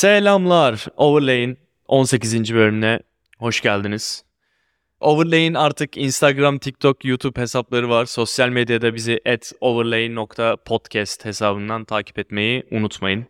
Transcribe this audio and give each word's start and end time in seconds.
Selamlar. 0.00 0.86
Overlay'in 0.96 1.58
18. 1.86 2.54
bölümüne 2.54 3.00
hoş 3.38 3.60
geldiniz. 3.60 4.24
Overlay'in 5.00 5.54
artık 5.54 5.96
Instagram, 5.96 6.58
TikTok, 6.58 7.04
YouTube 7.04 7.40
hesapları 7.40 7.88
var. 7.88 8.04
Sosyal 8.06 8.48
medyada 8.48 8.94
bizi 8.94 9.20
@overlay.podcast 9.60 11.24
hesabından 11.24 11.84
takip 11.84 12.18
etmeyi 12.18 12.66
unutmayın. 12.70 13.26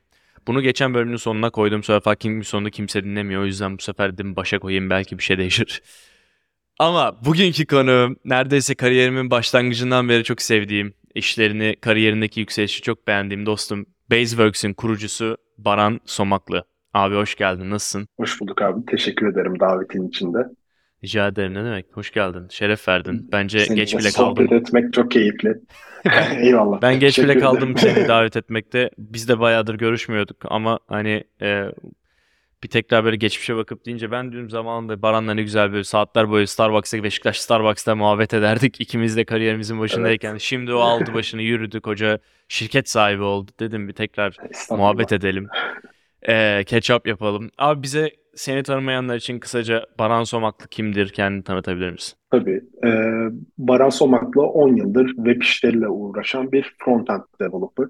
Bunu 0.47 0.63
geçen 0.63 0.95
bölümün 0.95 1.17
sonuna 1.17 1.51
koydum. 1.51 1.83
Sonra 1.83 2.01
Fucking 2.01 2.45
sonunda 2.45 2.71
kimse 2.71 3.05
dinlemiyor. 3.05 3.43
O 3.43 3.47
yüzden 3.47 3.79
bu 3.79 3.83
sefer 3.83 4.15
dedim 4.15 4.37
başa 4.37 4.59
koyayım 4.59 4.91
belki 4.91 5.19
bir 5.19 5.23
şey 5.23 5.39
değişir. 5.39 5.83
Ama 6.79 7.25
bugünkü 7.25 7.67
konu 7.67 8.17
neredeyse 8.25 8.75
kariyerimin 8.75 9.31
başlangıcından 9.31 10.09
beri 10.09 10.25
çok 10.25 10.43
sevdiğim, 10.43 10.95
işlerini, 11.15 11.77
kariyerindeki 11.81 12.41
yükselişi 12.41 12.83
çok 12.83 13.07
beğendiğim 13.07 13.47
dostum 13.47 13.87
Baseworks'ün 14.11 14.73
kurucusu 14.73 15.37
Baran 15.65 16.01
Somaklı. 16.05 16.65
Abi 16.95 17.15
hoş 17.15 17.35
geldin. 17.35 17.71
Nasılsın? 17.71 18.09
Hoş 18.17 18.41
bulduk 18.41 18.63
abi. 18.63 18.87
Teşekkür 18.87 19.33
ederim 19.33 19.61
davetin 19.61 20.09
içinde. 20.09 20.39
Rica 21.05 21.29
ederim. 21.29 21.55
Ne 21.55 21.65
demek? 21.65 21.87
Hoş 21.97 22.11
geldin. 22.13 22.49
Şeref 22.51 22.89
verdin. 22.89 23.29
Bence 23.33 23.59
Seninle 23.59 23.81
geç 23.81 23.99
bile 23.99 24.11
sohbet 24.11 24.49
kaldım. 24.49 24.57
etmek 24.59 24.93
çok 24.93 25.11
keyifli. 25.11 25.55
Eyvallah. 26.41 26.83
Ben 26.83 27.01
geç 27.01 27.19
bile 27.19 27.39
kaldım 27.39 27.71
ederim. 27.71 27.79
seni 27.95 28.09
davet 28.09 28.37
etmekte. 28.37 28.91
Biz 28.99 29.29
de 29.29 29.41
bayağıdır 29.41 29.75
görüşmüyorduk 29.75 30.37
ama 30.45 30.79
hani 30.89 31.25
e, 31.43 31.65
bir 32.63 32.69
tekrar 32.69 33.05
böyle 33.05 33.17
geçmişe 33.17 33.57
bakıp 33.57 33.87
deyince 33.87 34.11
ben 34.11 34.33
diyorum 34.33 34.51
zamanında 34.51 35.03
Baran'la 35.03 35.35
ne 35.35 35.43
güzel 35.43 35.73
böyle 35.73 35.85
saatler 35.85 36.31
boyu 36.31 36.47
Starbucks'a 36.47 37.03
Beşiktaş 37.03 37.41
Starbucks'ta 37.41 37.95
muhabbet 37.95 38.35
ederdik. 38.35 38.81
İkimiz 38.81 39.17
de 39.17 39.25
kariyerimizin 39.25 39.81
başındayken. 39.81 40.37
Şimdi 40.37 40.73
o 40.73 40.79
aldı 40.79 41.15
başını 41.15 41.43
yürüdü 41.43 41.81
koca 41.81 42.19
şirket 42.49 42.89
sahibi 42.89 43.23
oldu. 43.23 43.51
Dedim 43.61 43.89
bir 43.89 43.93
tekrar 43.93 44.37
muhabbet 44.71 45.13
edelim. 45.13 45.49
E, 46.29 46.65
catch 46.67 46.91
up 46.91 47.07
yapalım. 47.07 47.51
Abi 47.59 47.83
bize 47.83 48.11
seni 48.35 48.63
tanımayanlar 48.63 49.17
için 49.17 49.39
kısaca 49.39 49.87
Baran 49.99 50.25
Somaklı 50.25 50.69
kimdir? 50.69 51.09
Kendini 51.09 51.43
tanıtabilir 51.43 51.91
misin? 51.91 52.19
Tabii. 52.31 52.61
Ee, 52.85 52.89
Baran 53.59 53.89
Somak'la 53.89 54.43
10 54.43 54.77
yıldır 54.77 55.07
web 55.07 55.43
işleriyle 55.43 55.89
uğraşan 55.89 56.53
bir 56.53 56.75
frontend 56.79 57.23
developer. 57.41 57.89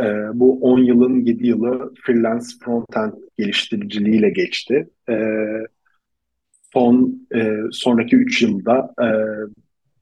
Ee, 0.00 0.24
bu 0.34 0.60
10 0.60 0.78
yılın 0.78 1.20
7 1.24 1.46
yılı 1.46 1.94
freelance 2.02 2.46
frontend 2.64 3.12
geliştiriciliğiyle 3.38 4.30
geçti. 4.30 4.88
Ee, 5.08 5.16
son 6.72 7.26
e, 7.34 7.56
sonraki 7.72 8.16
3 8.16 8.42
yılda 8.42 8.94
e, 9.02 9.08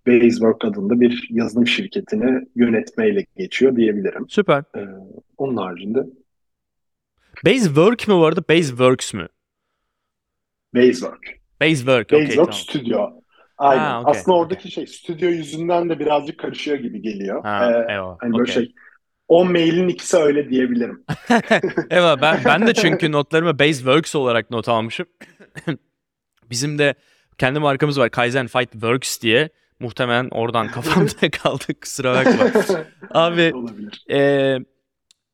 Basework 0.06 0.64
adında 0.64 1.00
bir 1.00 1.26
yazılım 1.30 1.66
şirketini 1.66 2.46
yönetmeyle 2.56 3.24
geçiyor 3.36 3.76
diyebilirim. 3.76 4.26
Süper. 4.28 4.64
Ee, 4.76 4.80
onun 5.36 5.56
haricinde 5.56 5.98
Basework 7.46 8.08
mi 8.08 8.14
arada? 8.14 8.40
Baseworks 8.48 9.14
mü? 9.14 9.28
Basework. 10.74 11.38
Basework. 11.62 12.06
okey 12.12 12.20
Basework 12.26 12.36
tamam. 12.36 12.52
Studio. 12.52 13.10
Aynen. 13.58 13.82
Ha, 13.82 14.00
okey, 14.02 14.10
Aslında 14.20 14.36
oradaki 14.36 14.70
şey 14.70 14.86
stüdyo 14.86 15.28
yüzünden 15.28 15.88
de 15.88 15.98
birazcık 15.98 16.38
karışıyor 16.38 16.76
gibi 16.78 17.02
geliyor. 17.02 17.42
Ha, 17.44 17.72
Ee, 17.88 17.92
eyvallah. 17.92 18.16
hani 18.20 18.38
böyle 18.38 18.52
şey 18.52 18.74
10 19.28 19.52
mailin 19.52 19.88
ikisi 19.88 20.16
öyle 20.16 20.50
diyebilirim. 20.50 21.04
Evet 21.90 22.18
ben 22.22 22.40
ben 22.44 22.66
de 22.66 22.74
çünkü 22.74 23.12
notlarıma 23.12 23.58
Baseworks 23.58 24.14
olarak 24.14 24.50
not 24.50 24.68
almışım. 24.68 25.06
Bizim 26.50 26.78
de 26.78 26.94
kendi 27.38 27.58
markamız 27.58 27.98
var 27.98 28.10
Kaizen 28.10 28.46
Fight 28.46 28.72
Works 28.72 29.20
diye. 29.20 29.48
Muhtemelen 29.80 30.28
oradan 30.30 30.68
kafamda 30.72 31.30
kaldı 31.30 31.80
kusura 31.80 32.14
bakma. 32.14 32.62
Abi 33.10 33.52
Olabilir. 33.54 34.04
e, 34.10 34.58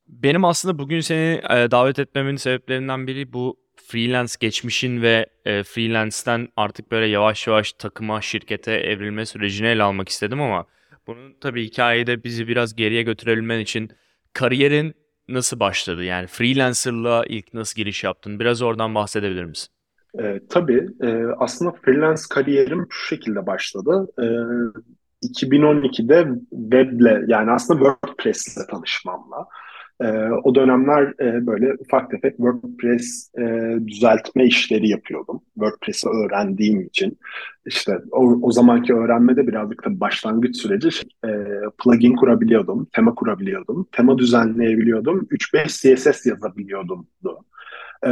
benim 0.08 0.44
aslında 0.44 0.78
bugün 0.78 1.00
seni 1.00 1.40
e, 1.50 1.70
davet 1.70 1.98
etmemin 1.98 2.36
sebeplerinden 2.36 3.06
biri 3.06 3.32
bu 3.32 3.56
freelance 3.86 4.32
geçmişin 4.40 5.02
ve 5.02 5.26
e, 5.44 5.62
freelance'ten 5.62 6.48
artık 6.56 6.90
böyle 6.90 7.06
yavaş 7.06 7.46
yavaş 7.46 7.72
takıma, 7.72 8.20
şirkete 8.20 8.72
evrilme 8.72 9.26
sürecini 9.26 9.68
ele 9.68 9.82
almak 9.82 10.08
istedim 10.08 10.40
ama 10.40 10.66
bunun 11.06 11.34
tabii 11.40 11.64
hikayede 11.64 12.24
bizi 12.24 12.48
biraz 12.48 12.74
geriye 12.74 13.02
götürebilmen 13.02 13.58
için 13.60 13.90
kariyerin 14.32 14.94
nasıl 15.28 15.60
başladı? 15.60 16.04
Yani 16.04 16.26
freelancer'lığa 16.26 17.24
ilk 17.24 17.54
nasıl 17.54 17.76
giriş 17.76 18.04
yaptın? 18.04 18.40
Biraz 18.40 18.62
oradan 18.62 18.94
bahsedebilir 18.94 19.44
misin? 19.44 19.68
Ee, 20.18 20.40
tabii 20.50 20.88
e, 21.02 21.24
aslında 21.38 21.72
freelance 21.72 22.22
kariyerim 22.30 22.86
şu 22.90 23.06
şekilde 23.06 23.46
başladı. 23.46 24.06
Ee, 24.18 24.24
2012'de 25.26 26.28
weble 26.50 27.24
yani 27.28 27.50
aslında 27.50 27.84
WordPress'le 27.84 28.68
tanışmamla. 28.70 29.46
Ee, 30.00 30.06
o 30.44 30.54
dönemler 30.54 31.14
e, 31.20 31.46
böyle 31.46 31.74
ufak 31.74 32.10
tefek 32.10 32.36
WordPress 32.36 33.30
e, 33.38 33.74
düzeltme 33.86 34.44
işleri 34.44 34.88
yapıyordum. 34.88 35.40
WordPress'i 35.54 36.08
öğrendiğim 36.08 36.80
için. 36.80 37.18
İşte 37.66 37.98
o, 38.10 38.38
o 38.42 38.52
zamanki 38.52 38.94
öğrenmede 38.94 39.46
birazcık 39.46 39.84
da 39.84 40.00
başlangıç 40.00 40.56
süreci 40.56 40.88
e, 41.24 41.30
plugin 41.84 42.16
kurabiliyordum, 42.16 42.88
tema 42.92 43.14
kurabiliyordum, 43.14 43.86
tema 43.92 44.18
düzenleyebiliyordum, 44.18 45.28
3-5 45.30 45.96
CSS 45.96 46.26
yazabiliyordum. 46.26 47.06
Ee, 48.04 48.10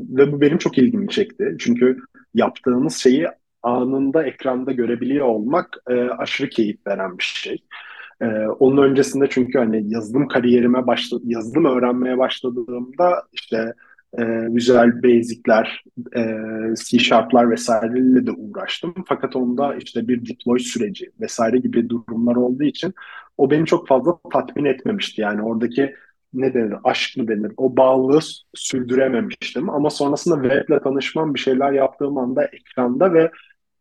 ve 0.00 0.32
bu 0.32 0.40
benim 0.40 0.58
çok 0.58 0.78
ilgimi 0.78 1.08
çekti. 1.08 1.56
Çünkü 1.58 1.98
yaptığımız 2.34 2.96
şeyi 2.96 3.26
anında 3.62 4.26
ekranda 4.26 4.72
görebiliyor 4.72 5.26
olmak 5.26 5.76
e, 5.90 5.94
aşırı 5.94 6.48
keyif 6.48 6.86
veren 6.86 7.18
bir 7.18 7.24
şey. 7.24 7.64
Ee, 8.22 8.26
onun 8.46 8.82
öncesinde 8.82 9.26
çünkü 9.30 9.58
hani 9.58 9.92
yazılım 9.92 10.28
kariyerime 10.28 10.86
başla 10.86 11.18
yazılım 11.24 11.64
öğrenmeye 11.64 12.18
başladığımda 12.18 13.22
işte 13.32 13.74
e, 14.18 14.24
Visual 14.54 15.02
Basic'ler, 15.02 15.84
e, 16.16 16.22
C 16.84 16.98
Sharp'lar 16.98 17.50
vesaireyle 17.50 18.26
de 18.26 18.30
uğraştım. 18.30 18.94
Fakat 19.08 19.36
onda 19.36 19.74
işte 19.74 20.08
bir 20.08 20.26
deploy 20.28 20.58
süreci 20.58 21.10
vesaire 21.20 21.58
gibi 21.58 21.88
durumlar 21.88 22.36
olduğu 22.36 22.64
için 22.64 22.94
o 23.38 23.50
beni 23.50 23.66
çok 23.66 23.88
fazla 23.88 24.18
tatmin 24.32 24.64
etmemişti. 24.64 25.20
Yani 25.20 25.42
oradaki 25.42 25.94
ne 26.34 26.54
denir, 26.54 26.74
aşk 26.84 27.16
mı 27.16 27.28
denir, 27.28 27.52
o 27.56 27.76
bağlılığı 27.76 28.20
sürdürememiştim. 28.54 29.70
Ama 29.70 29.90
sonrasında 29.90 30.42
weble 30.42 30.82
tanışmam, 30.82 31.34
bir 31.34 31.40
şeyler 31.40 31.72
yaptığım 31.72 32.18
anda 32.18 32.44
ekranda 32.44 33.14
ve 33.14 33.30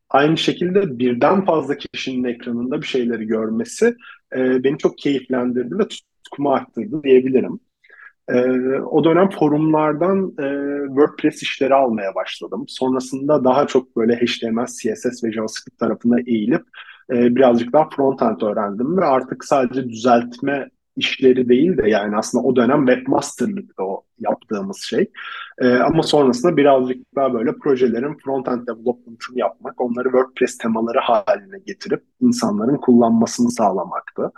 aynı 0.10 0.38
şekilde 0.38 1.00
birden 1.00 1.46
fazla 1.46 1.78
kişinin 1.78 2.24
ekranında 2.24 2.82
bir 2.82 2.88
şeyleri 2.88 3.26
görmesi 3.26 3.96
e, 4.36 4.64
beni 4.64 4.78
çok 4.78 4.98
keyiflendirdi 4.98 5.80
ve 5.80 5.88
tutkumu 5.88 6.52
arttırdı 6.52 7.04
diyebilirim. 7.04 7.60
E, 8.30 8.40
o 8.80 9.04
dönem 9.04 9.30
forumlardan 9.30 10.34
e, 10.40 10.48
WordPress 10.88 11.44
işleri 11.44 11.74
almaya 11.74 12.16
başladım. 12.16 12.66
Sonrasında 12.68 13.44
daha 13.44 13.68
çok 13.68 13.98
böyle 13.98 14.16
HTML, 14.16 14.66
CSS 14.66 15.24
ve 15.24 15.32
JavaScript 15.32 15.80
tarafına 15.80 16.20
eğilip 16.20 16.64
e, 17.12 17.36
birazcık 17.36 17.74
daha 17.74 17.90
frontend 17.90 18.42
öğrendim 18.42 18.98
ve 18.98 19.06
artık 19.06 19.46
sadece 19.46 19.90
düzeltme 19.90 20.70
işleri 20.96 21.50
değil 21.50 21.78
de 21.78 21.90
yani 21.90 22.18
aslında 22.18 22.44
o 22.44 22.56
dönem 22.56 22.86
webmasterlıkta 22.86 23.84
o 23.84 24.04
yaptığımız 24.20 24.82
şey. 24.82 25.12
Ee, 25.60 25.76
ama 25.76 26.04
sonrasında 26.04 26.58
birazcık 26.58 27.16
daha 27.16 27.34
böyle 27.34 27.54
projelerin 27.54 28.14
front-end 28.14 28.68
development'ını 28.68 29.40
yapmak, 29.40 29.82
onları 29.82 30.04
WordPress 30.04 30.58
temaları 30.58 31.00
haline 31.00 31.60
getirip 31.66 32.04
insanların 32.22 32.78
kullanmasını 32.78 33.52
sağlamaktı. 33.52 34.32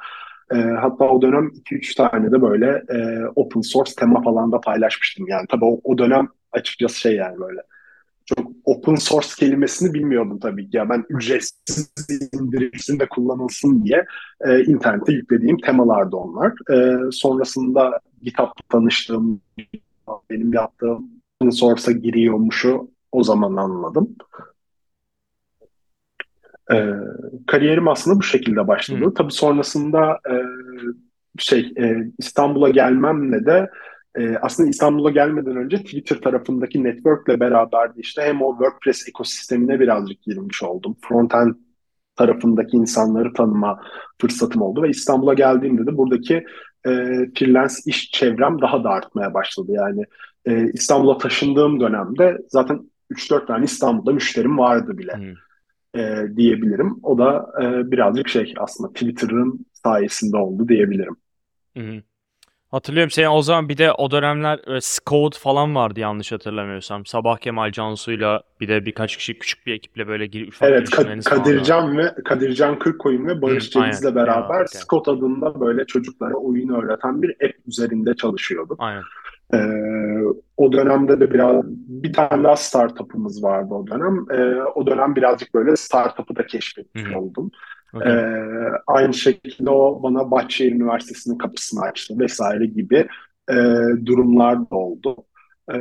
Ee, 0.52 0.56
hatta 0.56 1.06
o 1.06 1.22
dönem 1.22 1.48
2-3 1.48 1.96
tane 1.96 2.32
de 2.32 2.42
böyle 2.42 2.84
e, 2.90 3.28
open 3.36 3.62
source 3.62 3.92
tema 3.98 4.22
falan 4.22 4.52
da 4.52 4.60
paylaşmıştım. 4.62 5.28
Yani 5.28 5.46
tabii 5.50 5.66
o, 5.66 5.80
o 5.84 5.98
dönem 5.98 6.28
açıkçası 6.52 7.00
şey 7.00 7.16
yani 7.16 7.40
böyle 7.40 7.62
çok 8.26 8.52
open 8.66 8.96
source 8.96 9.28
kelimesini 9.40 9.94
bilmiyordum 9.94 10.40
tabii 10.40 10.70
ki. 10.70 10.78
Ya 10.78 10.90
ben 10.90 11.06
ücretsiz 11.10 11.94
indirilsin 12.34 13.00
de 13.00 13.08
kullanılsın 13.10 13.84
diye 13.86 14.06
e, 14.42 14.64
internete 14.64 15.14
yüklediğim 15.14 15.58
temalardı 15.58 16.16
onlar. 16.16 16.54
E, 16.72 16.98
sonrasında 17.12 18.00
GitHub'la 18.22 18.54
tanıştığım, 18.70 19.42
benim 20.30 20.54
yaptığım 20.54 21.10
open 21.42 21.50
source'a 21.50 21.92
giriyormuşu 21.92 22.92
o 23.12 23.24
zaman 23.24 23.56
anladım. 23.56 24.16
E, 26.72 26.76
kariyerim 27.48 27.88
aslında 27.88 28.20
bu 28.20 28.24
şekilde 28.24 28.68
başladı. 28.68 29.06
Hı. 29.06 29.14
Tabii 29.14 29.32
sonrasında 29.32 30.20
e, 30.30 30.36
şey 31.38 31.74
e, 31.78 32.12
İstanbul'a 32.18 32.70
gelmemle 32.70 33.46
de 33.46 33.70
e, 34.16 34.38
aslında 34.42 34.70
İstanbul'a 34.70 35.10
gelmeden 35.10 35.56
önce 35.56 35.78
Twitter 35.78 36.16
tarafındaki 36.16 36.84
network'le 36.84 37.40
beraber 37.40 37.92
işte 37.98 38.22
hem 38.22 38.42
o 38.42 38.52
WordPress 38.52 39.08
ekosistemine 39.10 39.80
birazcık 39.80 40.22
girmiş 40.22 40.64
oldum. 40.64 40.98
Frontend 41.02 41.56
tarafındaki 42.16 42.78
insanları 42.78 43.34
tanıma 43.34 43.82
fırsatım 44.22 44.62
oldu 44.62 44.84
ve 44.84 44.90
İstanbul'a 44.90 45.34
geldiğimde 45.34 45.86
de 45.86 45.98
buradaki 45.98 46.36
e, 46.86 46.92
freelance 47.36 47.74
iş 47.86 48.12
çevrem 48.12 48.62
daha 48.62 48.84
da 48.84 48.90
artmaya 48.90 49.34
başladı. 49.34 49.72
Yani 49.72 50.04
e, 50.46 50.72
İstanbul'a 50.74 51.18
taşındığım 51.18 51.80
dönemde 51.80 52.38
zaten 52.48 52.92
3-4 53.12 53.48
tane 53.48 53.66
İstanbul'da 53.66 54.12
müşterim 54.12 54.58
vardı 54.58 54.98
bile 54.98 55.14
Hı. 55.14 56.00
e, 56.00 56.36
diyebilirim. 56.38 57.00
O 57.04 57.18
da 57.18 57.52
e, 57.62 57.92
birazcık 57.92 58.28
şey 58.28 58.54
aslında 58.58 58.94
Twitter'ın 58.94 59.66
sayesinde 59.74 60.38
oldu 60.38 60.68
diyebilirim. 60.68 61.16
Hı 61.78 61.84
hı. 61.84 62.02
Hatırlıyorum 62.76 63.12
senin 63.12 63.28
o 63.28 63.42
zaman 63.42 63.70
bir 63.70 63.78
de 63.78 63.92
o 63.92 64.12
dönemler 64.12 64.76
e, 64.76 64.82
Scout 64.82 65.38
falan 65.38 65.76
vardı 65.76 66.00
yanlış 66.00 66.32
hatırlamıyorsam. 66.32 67.06
Sabah 67.06 67.38
Kemal 67.38 67.72
Cansu'yla 67.72 68.42
bir 68.62 68.68
de 68.68 68.86
birkaç 68.86 69.18
kişi 69.18 69.40
küçük 69.40 69.66
bir 69.66 69.74
ekiple 69.74 70.08
böyle 70.08 70.26
gir, 70.26 70.48
ufak 70.48 70.70
Evet, 70.70 70.90
Ka-. 70.90 71.20
Kadircan 71.20 71.98
ve 71.98 72.14
Kadircan 72.26 72.80
Kırkoyun 72.80 73.28
ve 73.28 73.42
Barış. 73.42 73.70
Ceviz'le 73.70 74.16
beraber 74.16 74.56
Ya, 74.56 74.66
okey. 74.66 74.82
Scott 74.82 75.08
adında 75.08 75.60
böyle 75.60 75.86
çocuklara 75.86 76.34
oyun 76.34 76.70
öğreten 76.70 77.22
bir 77.22 77.30
app 77.30 77.68
üzerinde 77.68 78.16
çalışıyorduk. 78.16 78.78
Aynen. 78.80 79.04
Ee, 79.54 79.58
o 80.58 80.72
dönemde 80.72 81.20
de 81.20 81.32
biraz 81.32 81.66
bir 81.88 82.14
tane 82.14 82.44
daha 82.44 82.56
startup'ımız 82.56 83.44
vardı 83.44 83.74
o 83.74 83.88
dönem. 83.88 84.26
Ee, 84.32 84.64
o 84.76 84.88
dönem 84.88 85.16
birazcık 85.16 85.54
böyle 85.54 85.76
startup'ı 85.76 86.36
da 86.36 86.46
keşfetmiş 86.46 87.04
Hı 87.04 87.10
hı. 87.10 87.20
oldum. 87.20 87.52
Okey. 87.94 88.12
Ee, 88.12 88.72
aynı 88.88 89.14
şekilde 89.14 89.70
o 89.70 90.04
bana 90.04 90.32
Bahçeşehir 90.32 90.72
Üniversitesi'nin 90.72 91.38
kapısını 91.38 91.82
açtı 91.82 92.20
vesaire 92.20 92.66
gibi 92.66 93.08
e, 93.50 93.56
durumlar 94.06 94.60
da 94.70 94.76
oldu. 94.76 95.16
Ee, 95.72 95.78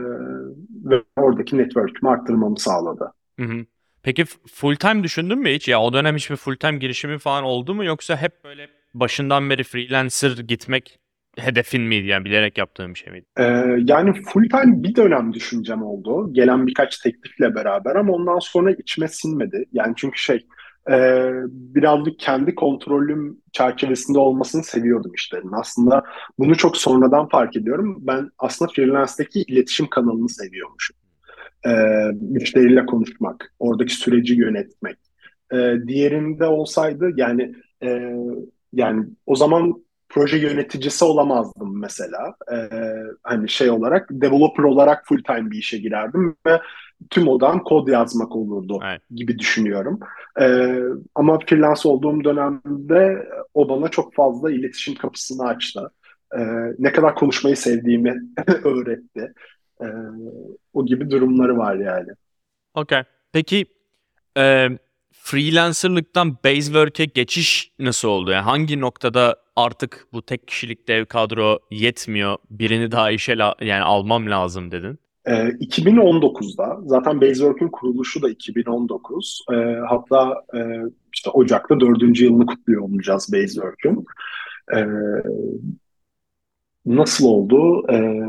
ve 0.84 1.02
oradaki 1.16 1.58
network'ümü 1.58 2.12
arttırmamı 2.12 2.58
sağladı. 2.58 3.12
Hı 3.40 3.46
hı. 3.46 3.64
Peki 4.02 4.24
full 4.52 4.76
time 4.76 5.02
düşündün 5.02 5.38
mü 5.38 5.50
hiç? 5.50 5.68
Ya 5.68 5.80
o 5.80 5.92
dönem 5.92 6.16
hiçbir 6.16 6.36
full 6.36 6.56
time 6.56 6.78
girişimi 6.78 7.18
falan 7.18 7.44
oldu 7.44 7.74
mu 7.74 7.84
yoksa 7.84 8.16
hep 8.16 8.44
böyle 8.44 8.68
başından 8.94 9.50
beri 9.50 9.62
freelancer 9.64 10.38
gitmek 10.38 10.98
hedefin 11.38 11.82
miydi 11.82 12.06
yani 12.06 12.24
bilerek 12.24 12.58
yaptığın 12.58 12.94
bir 12.94 12.98
şey 12.98 13.12
miydi? 13.12 13.26
Ee, 13.38 13.42
yani 13.78 14.22
full 14.22 14.48
time 14.48 14.82
bir 14.82 14.94
dönem 14.96 15.32
düşüncem 15.32 15.82
oldu. 15.82 16.32
Gelen 16.32 16.66
birkaç 16.66 16.98
teklifle 16.98 17.54
beraber 17.54 17.96
ama 17.96 18.12
ondan 18.12 18.38
sonra 18.38 18.72
içime 18.72 19.08
sinmedi. 19.08 19.64
Yani 19.72 19.94
çünkü 19.96 20.18
şey 20.18 20.46
e, 20.90 21.30
birazcık 21.50 22.18
kendi 22.18 22.54
kontrolüm 22.54 23.38
çerçevesinde 23.52 24.18
olmasını 24.18 24.64
seviyordum 24.64 25.12
işlerin. 25.14 25.52
Aslında 25.52 26.02
bunu 26.38 26.56
çok 26.56 26.76
sonradan 26.76 27.28
fark 27.28 27.56
ediyorum. 27.56 27.98
Ben 28.00 28.30
aslında 28.38 28.72
freelance'deki 28.72 29.40
iletişim 29.42 29.86
kanalını 29.86 30.28
seviyormuşum. 30.28 30.96
Ee, 31.66 31.70
müşteriyle 32.20 32.86
konuşmak, 32.86 33.54
oradaki 33.58 33.94
süreci 33.94 34.34
yönetmek. 34.34 34.96
Ee, 35.52 35.74
diğerinde 35.86 36.46
olsaydı 36.46 37.10
yani 37.16 37.54
e, 37.82 38.14
yani 38.72 39.06
o 39.26 39.36
zaman 39.36 39.84
proje 40.08 40.38
yöneticisi 40.38 41.04
olamazdım 41.04 41.80
mesela. 41.80 42.34
Ee, 42.52 42.68
hani 43.22 43.48
şey 43.48 43.70
olarak 43.70 44.08
developer 44.10 44.64
olarak 44.64 45.06
full 45.06 45.22
time 45.22 45.50
bir 45.50 45.58
işe 45.58 45.78
girerdim 45.78 46.36
ve 46.46 46.60
tüm 47.10 47.28
odam 47.28 47.64
kod 47.64 47.88
yazmak 47.88 48.36
olurdu 48.36 48.78
Evet. 48.84 49.02
gibi 49.10 49.38
düşünüyorum. 49.38 50.00
Ee, 50.40 50.78
ama 51.14 51.38
freelance 51.46 51.88
olduğum 51.88 52.24
dönemde 52.24 53.28
o 53.54 53.68
bana 53.68 53.88
çok 53.88 54.14
fazla 54.14 54.50
iletişim 54.50 54.94
kapısını 54.94 55.46
açtı. 55.46 55.90
Ee, 56.38 56.40
ne 56.78 56.92
kadar 56.92 57.14
konuşmayı 57.14 57.56
sevdiğimi 57.56 58.14
öğretti. 58.64 59.32
Ee, 59.82 59.86
o 60.72 60.86
gibi 60.86 61.10
durumları 61.10 61.56
var 61.58 61.74
yani. 61.76 62.08
Okey. 62.74 63.02
Peki 63.32 63.66
e, 64.38 64.68
freelancerlıktan 65.12 66.36
Basework'e 66.44 67.04
geçiş 67.04 67.72
nasıl 67.78 68.08
oldu? 68.08 68.30
Yani 68.30 68.42
hangi 68.42 68.80
noktada 68.80 69.36
artık 69.56 70.06
bu 70.12 70.22
tek 70.22 70.48
kişilik 70.48 70.88
dev 70.88 71.04
kadro 71.04 71.58
yetmiyor, 71.70 72.36
birini 72.50 72.92
daha 72.92 73.10
işe 73.10 73.38
la- 73.38 73.56
yani 73.60 73.82
almam 73.82 74.30
lazım 74.30 74.70
dedin? 74.70 74.98
Ee, 75.26 75.48
2019'da 75.60 76.80
zaten 76.84 77.20
Basework'ün 77.20 77.68
kuruluşu 77.68 78.22
da 78.22 78.30
2019. 78.30 79.44
Ee, 79.52 79.54
hatta 79.88 80.34
e, 80.54 80.58
işte 81.14 81.30
Ocak'ta 81.30 81.80
dördüncü 81.80 82.24
yılını 82.24 82.46
kutluyor 82.46 82.82
olacağız 82.82 83.32
Basework'ün. 83.32 84.04
Ee, 84.74 84.86
nasıl 86.86 87.26
oldu? 87.26 87.86
Ee, 87.92 88.20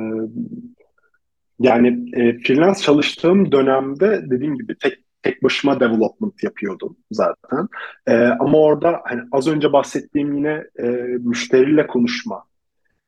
yani 1.59 2.09
e, 2.13 2.39
freelance 2.39 2.79
çalıştığım 2.79 3.51
dönemde 3.51 4.25
dediğim 4.29 4.57
gibi 4.57 4.75
tek 4.77 5.05
tek 5.25 5.43
başıma 5.43 5.79
development 5.79 6.43
yapıyordum 6.43 6.97
zaten. 7.11 7.67
Ee, 8.07 8.13
ama 8.15 8.57
orada 8.57 9.01
hani 9.03 9.21
az 9.31 9.47
önce 9.47 9.73
bahsettiğim 9.73 10.33
yine 10.33 10.63
e, 10.79 10.87
müşteriyle 11.19 11.87
konuşma, 11.87 12.43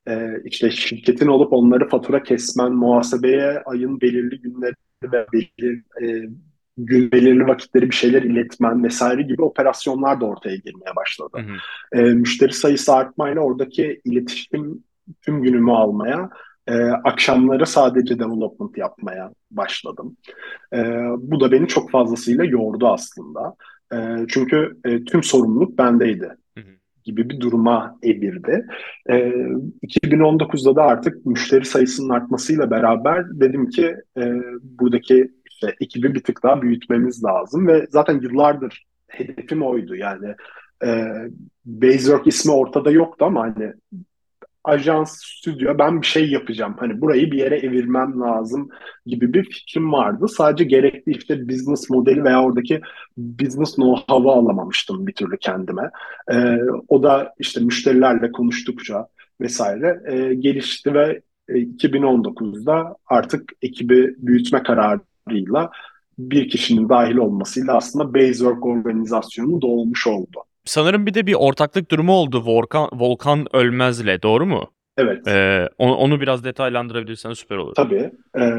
e, 0.07 0.42
işte 0.45 0.71
şirketin 0.71 1.27
olup 1.27 1.54
onları 1.54 1.89
fatura 1.89 2.24
kesmen, 2.24 2.71
muhasebeye 2.71 3.62
ayın 3.65 4.01
belirli 4.01 4.42
günleri 4.42 4.74
ve 5.04 5.25
belirli, 5.33 5.83
e, 6.01 6.30
gün 6.77 7.12
belirli 7.12 7.48
vakitleri 7.48 7.89
bir 7.89 7.95
şeyler 7.95 8.21
iletmen 8.21 8.83
vesaire 8.83 9.21
gibi 9.21 9.42
operasyonlar 9.42 10.21
da 10.21 10.25
ortaya 10.25 10.56
girmeye 10.56 10.95
başladı. 10.95 11.38
Hı 11.38 11.42
hı. 11.42 12.01
E, 12.01 12.13
müşteri 12.13 12.54
sayısı 12.54 12.94
artmayla 12.94 13.42
oradaki 13.42 14.01
iletişim 14.06 14.83
tüm 15.21 15.42
günümü 15.42 15.71
almaya, 15.71 16.30
e, 16.68 16.74
akşamları 16.83 17.65
sadece 17.65 18.19
development 18.19 18.77
yapmaya 18.77 19.31
başladım. 19.51 20.18
E, 20.74 20.77
bu 21.18 21.39
da 21.39 21.51
beni 21.51 21.68
çok 21.68 21.92
fazlasıyla 21.92 22.44
yordu 22.44 22.88
aslında. 22.88 23.56
E, 23.94 23.98
çünkü 24.30 24.77
e, 24.86 25.04
tüm 25.04 25.24
sorumluluk 25.24 25.77
bendeydi. 25.77 26.38
Gibi 27.07 27.30
bir 27.30 27.39
duruma 27.39 27.98
evirdi. 28.04 28.65
E, 29.09 29.15
2019'da 29.83 30.75
da 30.75 30.83
artık 30.83 31.25
müşteri 31.25 31.65
sayısının 31.65 32.09
artmasıyla 32.09 32.71
beraber 32.71 33.25
dedim 33.30 33.69
ki 33.69 33.95
e, 34.18 34.33
buradaki 34.62 35.31
işte 35.50 35.75
ekibi 35.81 36.13
bir 36.13 36.24
tık 36.24 36.44
daha 36.44 36.62
büyütmemiz 36.62 37.24
lazım 37.24 37.68
ve 37.68 37.88
zaten 37.89 38.19
yıllardır 38.21 38.86
hedefim 39.07 39.63
oydu. 39.63 39.95
Yani 39.95 40.36
e, 40.86 41.13
Basework 41.65 42.27
ismi 42.27 42.51
ortada 42.51 42.92
yoktu 42.92 43.25
ama 43.25 43.42
hani 43.42 43.74
ajans, 44.68 45.18
stüdyo 45.24 45.78
ben 45.80 46.02
bir 46.02 46.08
şey 46.08 46.31
yapacağım. 46.31 46.75
Hani 46.80 47.02
burayı 47.02 47.31
bir 47.31 47.38
yere 47.38 47.58
evirmem 47.58 48.22
lazım 48.22 48.69
gibi 49.06 49.34
bir 49.34 49.44
fikrim 49.44 49.92
vardı. 49.92 50.28
Sadece 50.28 50.64
gerekli 50.64 51.12
işte 51.12 51.50
business 51.50 51.90
modeli 51.90 52.24
veya 52.24 52.44
oradaki 52.44 52.81
business 53.18 53.75
know-how'ı 53.75 54.31
alamamıştım 54.31 55.08
bir 55.08 55.14
türlü 55.14 55.38
kendime. 55.38 55.92
Ee, 56.31 56.58
o 56.88 57.04
da 57.04 57.34
işte 57.40 57.62
müşterilerle 57.62 58.31
konuştukça 58.31 59.08
vesaire 59.42 60.02
e, 60.08 60.34
gelişti 60.34 60.94
ve 60.94 61.22
e, 61.50 61.54
2019'da 61.54 62.96
artık 63.08 63.52
ekibi 63.62 64.16
büyütme 64.18 64.64
kararıyla 64.64 65.72
bir 66.19 66.50
kişinin 66.50 66.90
dahil 66.90 67.16
olmasıyla 67.16 67.78
aslında 67.78 68.14
Basework 68.14 68.66
organizasyonu 68.66 69.62
doğmuş 69.62 70.07
oldu. 70.07 70.44
Sanırım 70.68 71.06
bir 71.06 71.14
de 71.14 71.28
bir 71.28 71.33
ortaklık 71.33 71.92
durumu 71.92 72.14
oldu 72.14 72.44
Volkan, 72.45 72.90
Volkan 72.94 73.56
Ölmez'le 73.56 74.24
doğru 74.24 74.45
mu? 74.45 74.71
Evet. 74.97 75.28
Ee, 75.28 75.69
onu, 75.78 75.95
onu 75.95 76.21
biraz 76.21 76.44
detaylandırabilirsen 76.44 77.33
süper 77.33 77.57
olur. 77.57 77.74
Tabii. 77.76 78.12
Ee, 78.38 78.52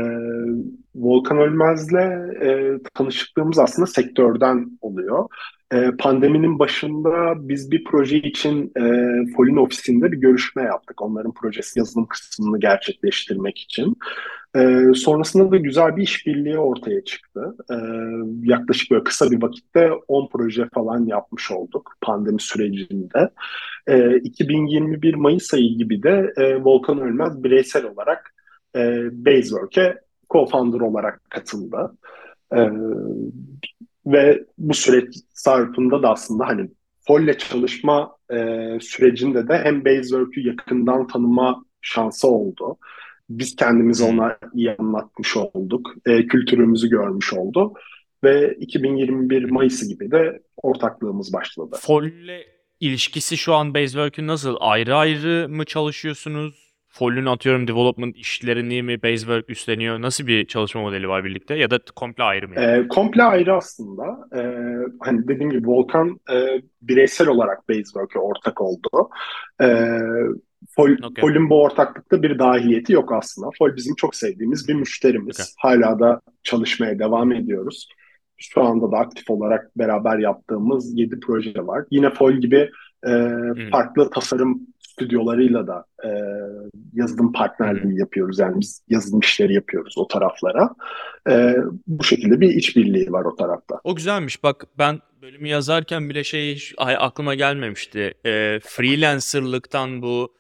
Volkan 0.95 1.39
Ölmez'le 1.39 1.93
e, 2.43 2.79
tanışıklığımız 2.95 3.59
aslında 3.59 3.87
sektörden 3.87 4.79
oluyor. 4.81 5.25
E, 5.73 5.91
pandeminin 5.99 6.59
başında 6.59 7.35
biz 7.49 7.71
bir 7.71 7.85
proje 7.85 8.17
için 8.17 8.73
e, 8.77 8.83
Folin 9.37 9.57
ofisinde 9.57 10.13
bir 10.13 10.17
görüşme 10.17 10.63
yaptık. 10.63 11.03
Onların 11.03 11.33
projesi 11.33 11.79
yazılım 11.79 12.07
kısmını 12.07 12.61
gerçekleştirmek 12.61 13.59
için. 13.59 13.97
E, 14.57 14.81
sonrasında 14.95 15.51
da 15.51 15.57
güzel 15.57 15.97
bir 15.97 16.03
işbirliği 16.03 16.59
ortaya 16.59 17.05
çıktı. 17.05 17.57
E, 17.71 17.77
yaklaşık 18.43 18.91
böyle 18.91 19.05
kısa 19.05 19.31
bir 19.31 19.43
vakitte 19.43 19.91
10 20.09 20.29
proje 20.29 20.69
falan 20.75 21.07
yapmış 21.07 21.51
olduk 21.51 21.93
pandemi 22.01 22.41
sürecinde. 22.41 23.31
E, 23.87 24.17
2021 24.17 25.15
Mayıs 25.15 25.55
ayı 25.55 25.79
gibi 25.79 26.03
de 26.03 26.33
e, 26.37 26.65
Volkan 26.65 27.01
Ölmez 27.01 27.45
bireysel 27.45 27.85
olarak 27.85 28.35
e, 28.77 28.81
Basework'e 29.13 29.99
co-founder 30.31 30.83
olarak 30.83 31.31
katıldı. 31.31 31.93
E, 32.57 32.59
ve 34.13 34.45
bu 34.59 34.75
süreç 34.75 35.15
zarfında 35.35 36.03
da 36.03 36.11
aslında 36.11 36.47
hani 36.47 36.71
Folle 37.07 37.39
çalışma 37.39 38.17
e, 38.33 38.37
sürecinde 38.81 39.49
de 39.49 39.61
hem 39.65 39.85
Basework'ü 39.85 40.49
yakından 40.49 41.07
tanıma 41.07 41.65
şansı 41.81 42.29
oldu. 42.29 42.77
Biz 43.31 43.57
kendimizi 43.57 44.05
ona 44.05 44.39
iyi 44.55 44.77
anlatmış 44.79 45.37
olduk. 45.37 45.95
E, 46.07 46.27
kültürümüzü 46.27 46.89
görmüş 46.89 47.33
oldu. 47.33 47.73
Ve 48.25 48.57
2021 48.61 49.51
Mayıs'ı 49.51 49.89
gibi 49.89 50.11
de 50.11 50.43
ortaklığımız 50.57 51.33
başladı. 51.33 51.77
Folle 51.81 52.47
ilişkisi 52.81 53.37
şu 53.37 53.55
an 53.55 53.75
Basework'ün 53.75 54.27
nasıl? 54.27 54.57
Ayrı 54.61 54.97
ayrı 54.97 55.49
mı 55.49 55.65
çalışıyorsunuz? 55.65 56.68
Foll'ün 56.99 57.27
atıyorum 57.27 57.69
development 57.69 58.17
işlerini 58.17 58.83
mi 58.83 59.03
Basework 59.03 59.51
üstleniyor? 59.51 60.03
Nasıl 60.03 60.27
bir 60.27 60.47
çalışma 60.47 60.81
modeli 60.81 61.09
var 61.09 61.25
birlikte? 61.25 61.55
Ya 61.55 61.71
da 61.71 61.79
komple 61.97 62.23
ayrı 62.23 62.49
mı? 62.49 62.55
yani? 62.57 62.85
E, 62.85 62.89
komple 62.89 63.23
ayrı 63.23 63.57
aslında. 63.57 64.03
E, 64.37 64.41
hani 65.01 65.29
dediğim 65.29 65.51
gibi 65.51 65.69
Volkan 65.69 66.21
e, 66.33 66.63
bireysel 66.83 67.29
olarak 67.29 67.69
Basework'e 67.69 68.19
ortak 68.19 68.61
oldu. 68.61 69.11
E, 69.63 69.67
Fol, 70.77 70.91
Okey. 71.03 71.23
Fol'ün 71.23 71.51
bu 71.51 71.63
ortaklıkta 71.63 72.23
bir 72.23 72.39
dahiliyeti 72.39 72.93
yok 72.93 73.13
aslında. 73.13 73.51
Fol 73.59 73.77
bizim 73.77 73.95
çok 73.95 74.15
sevdiğimiz 74.15 74.69
bir 74.69 74.75
müşterimiz. 74.75 75.41
Okey. 75.41 75.53
Hala 75.59 75.99
da 75.99 76.21
çalışmaya 76.43 76.99
devam 76.99 77.33
ediyoruz. 77.33 77.89
Şu 78.37 78.63
anda 78.63 78.93
da 78.93 78.97
aktif 78.97 79.31
olarak 79.31 79.79
beraber 79.79 80.19
yaptığımız 80.19 80.99
7 80.99 81.21
proje 81.21 81.67
var. 81.67 81.85
Yine 81.91 82.11
Fol 82.11 82.33
gibi 82.33 82.71
e, 83.07 83.11
farklı 83.73 84.11
tasarım 84.11 84.67
stüdyolarıyla 84.99 85.67
da 85.67 85.85
e, 86.05 86.11
yazılım 86.93 87.33
partnerliği 87.33 87.99
yapıyoruz. 87.99 88.39
Yani 88.39 88.61
biz 88.61 88.83
yazılım 88.89 89.21
işleri 89.21 89.55
yapıyoruz 89.55 89.99
o 89.99 90.09
taraflara. 90.09 90.71
E, 91.31 91.57
bu 91.87 92.05
şekilde 92.05 92.41
bir 92.41 92.49
işbirliği 92.49 93.13
var 93.13 93.25
o 93.25 93.37
tarafta. 93.37 93.81
O 93.85 93.95
güzelmiş. 93.95 94.43
Bak 94.43 94.67
ben 94.79 95.01
bölümü 95.23 95.49
yazarken 95.49 96.09
bile 96.09 96.25
şey 96.25 96.73
ay, 96.77 96.97
aklıma 96.99 97.35
gelmemişti. 97.35 98.15
E, 98.27 98.61
freelancerlıktan 98.63 100.03
bu 100.03 100.35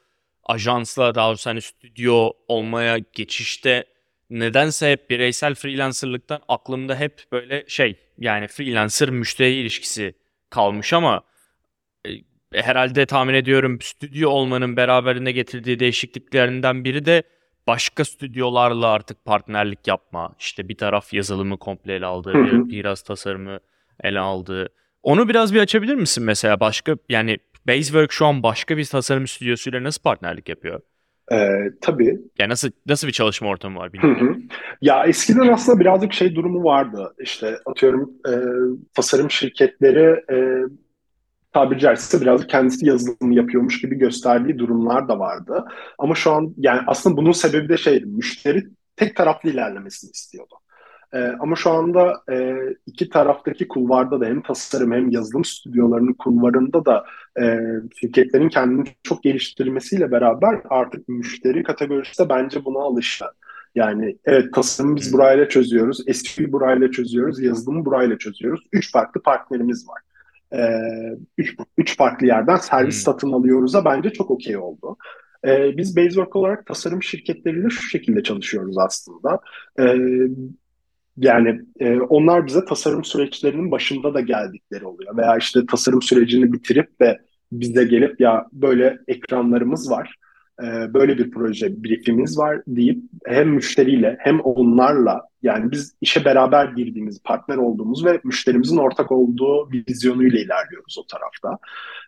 ajansla 0.44 1.14
daha 1.14 1.28
doğrusu 1.28 1.50
hani 1.50 1.60
stüdyo 1.60 2.30
olmaya 2.48 2.98
geçişte 3.12 3.84
nedense 4.30 4.92
hep 4.92 5.10
bireysel 5.10 5.54
freelancerlıktan 5.54 6.40
aklımda 6.48 6.96
hep 6.96 7.24
böyle 7.32 7.64
şey 7.68 7.98
yani 8.18 8.46
freelancer 8.46 9.10
müşteri 9.10 9.54
ilişkisi 9.54 10.14
kalmış 10.50 10.92
ama 10.92 11.22
e, 12.06 12.10
herhalde 12.54 13.06
tahmin 13.06 13.34
ediyorum 13.34 13.80
stüdyo 13.80 14.30
olmanın 14.30 14.76
beraberinde 14.76 15.32
getirdiği 15.32 15.78
değişikliklerinden 15.80 16.84
biri 16.84 17.06
de 17.06 17.22
başka 17.66 18.04
stüdyolarla 18.04 18.86
artık 18.86 19.24
partnerlik 19.24 19.88
yapma. 19.88 20.34
İşte 20.38 20.68
bir 20.68 20.76
taraf 20.76 21.14
yazılımı 21.14 21.58
komple 21.58 21.94
ele 21.94 22.06
aldı, 22.06 22.34
bir, 22.34 22.68
biraz 22.68 23.02
tasarımı 23.02 23.58
ele 24.02 24.18
aldı. 24.18 24.68
Onu 25.02 25.28
biraz 25.28 25.54
bir 25.54 25.60
açabilir 25.60 25.94
misin 25.94 26.24
mesela? 26.24 26.60
Başka 26.60 26.96
yani 27.08 27.38
Basework 27.68 28.12
şu 28.12 28.26
an 28.26 28.42
başka 28.42 28.76
bir 28.76 28.84
tasarım 28.84 29.26
stüdyosuyla 29.26 29.82
nasıl 29.82 30.02
partnerlik 30.02 30.48
yapıyor? 30.48 30.80
Ee, 31.32 31.36
tabii. 31.80 32.18
Ya 32.38 32.48
nasıl 32.48 32.70
nasıl 32.86 33.06
bir 33.06 33.12
çalışma 33.12 33.48
ortamı 33.48 33.78
var 33.78 33.92
bilmiyorum. 33.92 34.42
Ya 34.80 35.04
eskiden 35.04 35.48
aslında 35.48 35.80
birazcık 35.80 36.12
şey 36.12 36.34
durumu 36.34 36.64
vardı. 36.64 37.14
İşte 37.20 37.58
atıyorum 37.66 38.12
e, 38.28 38.32
tasarım 38.94 39.30
şirketleri 39.30 40.22
e, 40.32 40.64
tabiri 41.52 41.78
caizse 41.78 42.20
birazcık 42.20 42.50
kendisi 42.50 42.86
yazılım 42.86 43.32
yapıyormuş 43.32 43.80
gibi 43.80 43.94
gösterdiği 43.94 44.58
durumlar 44.58 45.08
da 45.08 45.18
vardı. 45.18 45.64
Ama 45.98 46.14
şu 46.14 46.32
an 46.32 46.54
yani 46.56 46.80
aslında 46.86 47.16
bunun 47.16 47.32
sebebi 47.32 47.68
de 47.68 47.76
şeydi. 47.76 48.06
Müşteri 48.06 48.64
tek 48.96 49.16
taraflı 49.16 49.50
ilerlemesini 49.50 50.10
istiyordu. 50.10 50.54
E, 51.12 51.18
ama 51.40 51.56
şu 51.56 51.70
anda 51.70 52.22
e, 52.30 52.56
iki 52.86 53.08
taraftaki 53.08 53.68
kulvarda 53.68 54.20
da 54.20 54.26
hem 54.26 54.42
tasarım 54.42 54.92
hem 54.92 55.10
yazılım 55.10 55.44
stüdyolarının 55.44 56.12
kulvarında 56.12 56.84
da 56.84 57.04
e, 57.40 57.58
şirketlerin 58.00 58.48
kendini 58.48 58.84
çok 59.02 59.22
geliştirmesiyle 59.22 60.10
beraber 60.10 60.60
artık 60.70 61.08
müşteri 61.08 61.62
kategorisi 61.62 62.24
de 62.24 62.28
bence 62.28 62.64
buna 62.64 62.78
alıştı. 62.78 63.24
Yani 63.74 64.16
evet 64.24 64.54
tasarımı 64.54 64.96
biz 64.96 65.12
burayla 65.12 65.48
çözüyoruz, 65.48 66.04
eski 66.06 66.52
burayla 66.52 66.90
çözüyoruz, 66.90 67.40
yazılımı 67.42 67.84
burayla 67.84 68.18
çözüyoruz. 68.18 68.66
Üç 68.72 68.92
farklı 68.92 69.22
partnerimiz 69.22 69.88
var. 69.88 70.02
Ee, 70.52 70.80
üç, 71.38 71.56
üç 71.78 71.96
farklı 71.96 72.26
yerden 72.26 72.56
servis 72.56 72.94
hmm. 72.94 73.12
satın 73.12 73.32
alıyoruz'a 73.32 73.84
bence 73.84 74.10
çok 74.10 74.30
okey 74.30 74.56
oldu. 74.56 74.96
Ee, 75.46 75.76
biz 75.76 75.96
Basework 75.96 76.36
olarak 76.36 76.66
tasarım 76.66 77.02
şirketleriyle 77.02 77.70
şu 77.70 77.82
şekilde 77.82 78.22
çalışıyoruz 78.22 78.78
aslında. 78.78 79.40
Ee, 79.78 79.96
yani 81.16 81.60
e, 81.80 82.00
onlar 82.00 82.46
bize 82.46 82.64
tasarım 82.64 83.04
süreçlerinin 83.04 83.70
başında 83.70 84.14
da 84.14 84.20
geldikleri 84.20 84.86
oluyor. 84.86 85.16
Veya 85.16 85.36
işte 85.36 85.60
tasarım 85.66 86.02
sürecini 86.02 86.52
bitirip 86.52 87.00
de 87.00 87.18
bize 87.52 87.84
gelip 87.84 88.20
ya 88.20 88.46
böyle 88.52 88.98
ekranlarımız 89.08 89.90
var, 89.90 90.14
e, 90.62 90.94
böyle 90.94 91.18
bir 91.18 91.30
proje 91.30 91.84
briefimiz 91.84 92.38
var 92.38 92.62
deyip 92.66 92.98
hem 93.26 93.48
müşteriyle 93.48 94.16
hem 94.20 94.40
onlarla 94.40 95.22
yani 95.42 95.70
biz 95.70 95.96
işe 96.00 96.24
beraber 96.24 96.64
girdiğimiz, 96.64 97.22
partner 97.22 97.56
olduğumuz 97.56 98.04
ve 98.04 98.20
müşterimizin 98.24 98.76
ortak 98.76 99.12
olduğu 99.12 99.70
vizyonuyla 99.70 100.38
ilerliyoruz 100.38 100.98
o 100.98 101.06
tarafta. 101.06 101.58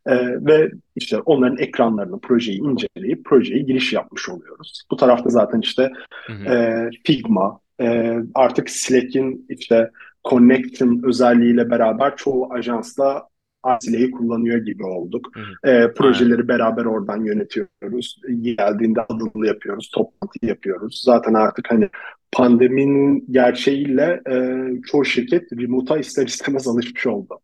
E, 0.07 0.14
ve 0.47 0.71
işte 0.97 1.21
onların 1.21 1.59
ekranlarını, 1.59 2.21
projeyi 2.21 2.59
inceleyip 2.59 3.25
projeye 3.25 3.62
giriş 3.62 3.92
yapmış 3.92 4.28
oluyoruz. 4.28 4.83
Bu 4.90 4.97
tarafta 4.97 5.30
zaten 5.30 5.61
işte 5.61 5.92
hı 6.26 6.33
hı. 6.33 6.54
E, 6.54 6.90
Figma, 7.07 7.61
e, 7.80 8.16
artık 8.35 8.71
Slack'in 8.71 9.47
işte 9.49 9.90
connection 10.28 11.00
özelliğiyle 11.04 11.71
beraber 11.71 12.16
çoğu 12.16 12.52
ajansla 12.52 13.29
Arsile'yi 13.62 14.11
kullanıyor 14.11 14.59
gibi 14.59 14.85
olduk. 14.85 15.29
Hı 15.35 15.71
E, 15.71 15.93
projeleri 15.93 16.35
Aynen. 16.35 16.49
beraber 16.49 16.85
oradan 16.85 17.25
yönetiyoruz. 17.25 18.21
Geldiğinde 18.40 19.00
adımlı 19.09 19.47
yapıyoruz, 19.47 19.90
toplantı 19.95 20.47
yapıyoruz. 20.47 21.02
Zaten 21.05 21.35
artık 21.35 21.71
hani 21.71 21.88
pandeminin 22.33 23.25
gerçeğiyle 23.31 24.21
e, 24.31 24.67
çoğu 24.87 25.05
şirket 25.05 25.52
remote'a 25.52 25.99
ister 25.99 26.26
istemez 26.26 26.69
alışmış 26.69 27.07
oldu. 27.07 27.40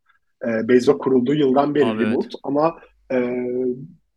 E, 0.46 0.68
Bezo 0.68 0.99
kurulduğu 0.99 1.35
yıldan 1.35 1.75
beri 1.75 1.87
Abi, 1.87 2.02
remote 2.04 2.26
evet. 2.26 2.40
ama 2.42 2.78
e, 3.12 3.46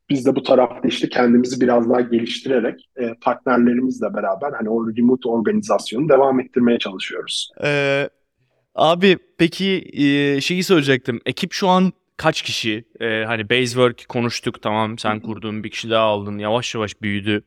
biz 0.10 0.26
de 0.26 0.36
bu 0.36 0.44
tarafta 0.44 0.88
işte 0.88 1.10
kendimizi 1.10 1.62
biraz 1.62 1.90
daha 1.90 2.02
geliştirerek 2.02 2.90
e, 2.98 3.14
partnerlerimizle 3.22 4.14
beraber 4.14 4.52
hani 4.52 4.70
o 4.70 4.88
remote 4.98 5.30
organizasyonu 5.30 6.10
devam 6.10 6.40
ettirmeye 6.40 6.80
çalışıyoruz. 6.80 7.52
Ee, 7.64 8.10
abi 8.80 9.18
peki 9.38 9.90
e, 9.94 10.42
şeyi 10.42 10.64
söyleyecektim. 10.64 11.22
Ekip 11.26 11.54
şu 11.54 11.68
an 11.68 11.94
kaç 12.18 12.42
kişi? 12.42 12.86
Ee, 13.02 13.24
hani 13.28 13.50
Basework 13.50 14.10
konuştuk 14.10 14.62
tamam 14.62 14.98
sen 14.98 15.20
kurduğun 15.20 15.64
bir 15.64 15.70
kişi 15.70 15.90
daha 15.90 16.04
aldın 16.04 16.38
yavaş 16.38 16.76
yavaş 16.76 17.02
büyüdü. 17.02 17.44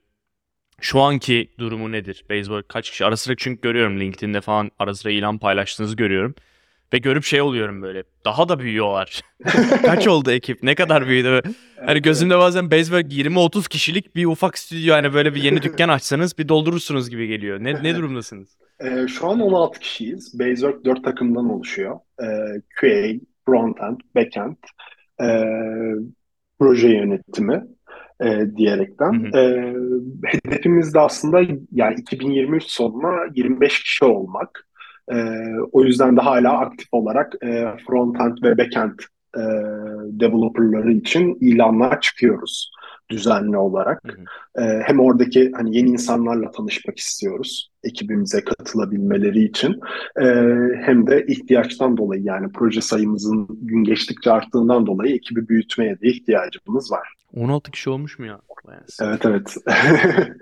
Şu 0.80 1.00
anki 1.00 1.50
durumu 1.58 1.92
nedir? 1.92 2.24
Basework 2.30 2.68
kaç 2.68 2.90
kişi? 2.90 3.04
Ara 3.04 3.16
sıra 3.16 3.34
çünkü 3.36 3.60
görüyorum 3.60 4.00
LinkedIn'de 4.00 4.40
falan 4.40 4.70
ara 4.78 4.94
sıra 4.94 5.12
ilan 5.12 5.38
paylaştığınızı 5.38 5.96
görüyorum. 5.96 6.34
Ve 6.92 6.98
görüp 6.98 7.24
şey 7.24 7.42
oluyorum 7.42 7.82
böyle. 7.82 8.02
Daha 8.24 8.48
da 8.48 8.58
büyüyorlar. 8.58 9.20
Kaç 9.82 10.06
oldu 10.06 10.30
ekip? 10.30 10.62
Ne 10.62 10.74
kadar 10.74 11.06
büyüdü? 11.06 11.42
Hani 11.86 12.02
gözümde 12.02 12.38
bazen 12.38 12.70
Basework 12.70 13.12
20-30 13.12 13.68
kişilik 13.68 14.16
bir 14.16 14.26
ufak 14.26 14.58
stüdyo 14.58 14.94
hani 14.94 15.14
böyle 15.14 15.34
bir 15.34 15.42
yeni 15.42 15.62
dükkan 15.62 15.88
açsanız 15.88 16.38
bir 16.38 16.48
doldurursunuz 16.48 17.10
gibi 17.10 17.26
geliyor. 17.26 17.58
Ne, 17.60 17.82
ne 17.82 17.96
durumdasınız? 17.96 18.56
Ee, 18.82 19.08
şu 19.08 19.28
an 19.28 19.40
16 19.40 19.80
kişiyiz. 19.80 20.38
Basework 20.40 20.84
4 20.84 21.04
takımdan 21.04 21.50
oluşuyor. 21.50 21.98
Ee, 22.22 22.26
QA, 22.80 23.20
frontend, 23.46 24.00
backend, 24.16 24.56
e, 25.22 25.26
proje 26.58 26.88
yönetimi 26.88 27.64
e, 28.20 28.56
diyerekten. 28.56 29.12
Hı 29.12 29.38
hı. 29.38 29.40
E, 29.40 29.74
hedefimiz 30.24 30.94
de 30.94 31.00
aslında 31.00 31.40
yani 31.72 31.94
2023 32.00 32.64
sonuna 32.64 33.12
25 33.34 33.82
kişi 33.82 34.04
olmak. 34.04 34.66
E, 35.12 35.16
o 35.72 35.84
yüzden 35.84 36.16
de 36.16 36.20
hala 36.20 36.58
aktif 36.58 36.88
olarak 36.92 37.34
e, 37.42 37.48
front-end 37.86 38.42
ve 38.42 38.52
back-end 38.58 39.02
e, 39.36 39.42
developerları 40.20 40.92
için 40.92 41.38
ilanlar 41.40 42.00
çıkıyoruz 42.00 42.70
düzenli 43.11 43.56
olarak. 43.56 44.00
Hı 44.06 44.12
hı. 44.12 44.64
E, 44.64 44.82
hem 44.87 45.00
oradaki 45.00 45.52
hani 45.56 45.76
yeni 45.76 45.88
insanlarla 45.88 46.50
tanışmak 46.50 46.99
istiyoruz 46.99 47.73
ekibimize 47.85 48.44
katılabilmeleri 48.44 49.44
için. 49.44 49.80
E, 50.21 50.25
hem 50.85 51.06
de 51.06 51.26
ihtiyaçtan 51.26 51.97
dolayı 51.97 52.23
yani 52.23 52.52
proje 52.52 52.80
sayımızın 52.80 53.47
gün 53.62 53.85
geçtikçe 53.85 54.32
arttığından 54.32 54.87
dolayı 54.87 55.14
ekibi 55.14 55.49
büyütmeye 55.49 56.00
de 56.00 56.09
ihtiyacımız 56.09 56.92
var. 56.92 57.14
16 57.35 57.71
kişi 57.71 57.90
olmuş 57.90 58.18
mu 58.18 58.26
ya? 58.26 58.40
Evet 59.00 59.26
evet. 59.26 59.56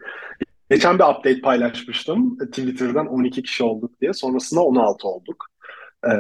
Geçen 0.71 0.99
bir 0.99 1.05
update 1.05 1.41
paylaşmıştım. 1.41 2.39
Twitter'dan 2.39 3.07
12 3.07 3.43
kişi 3.43 3.65
olduk 3.65 4.01
diye. 4.01 4.13
Sonrasında 4.13 4.61
16 4.61 5.09
olduk. 5.09 5.47
Ee, 6.07 6.11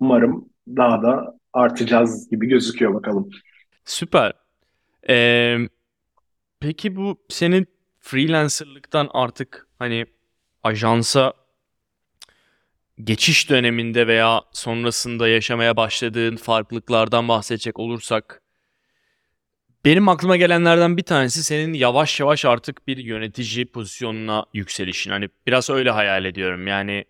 umarım 0.00 0.48
daha 0.68 1.02
da 1.02 1.38
artacağız 1.52 2.30
gibi 2.30 2.46
gözüküyor 2.46 2.94
bakalım. 2.94 3.30
Süper. 3.84 4.32
Ee, 5.08 5.58
peki 6.60 6.96
bu 6.96 7.24
senin 7.28 7.66
freelancerlıktan 8.00 9.10
artık 9.12 9.66
hani 9.78 10.06
ajansa 10.62 11.32
geçiş 13.04 13.50
döneminde 13.50 14.06
veya 14.06 14.42
sonrasında 14.52 15.28
yaşamaya 15.28 15.76
başladığın 15.76 16.36
farklılıklardan 16.36 17.28
bahsedecek 17.28 17.78
olursak 17.78 18.42
benim 19.84 20.08
aklıma 20.08 20.36
gelenlerden 20.36 20.96
bir 20.96 21.02
tanesi 21.02 21.44
senin 21.44 21.72
yavaş 21.72 22.20
yavaş 22.20 22.44
artık 22.44 22.86
bir 22.88 22.96
yönetici 22.96 23.66
pozisyonuna 23.66 24.46
yükselişin. 24.54 25.10
Hani 25.10 25.28
biraz 25.46 25.70
öyle 25.70 25.90
hayal 25.90 26.24
ediyorum. 26.24 26.66
Yani 26.66 27.04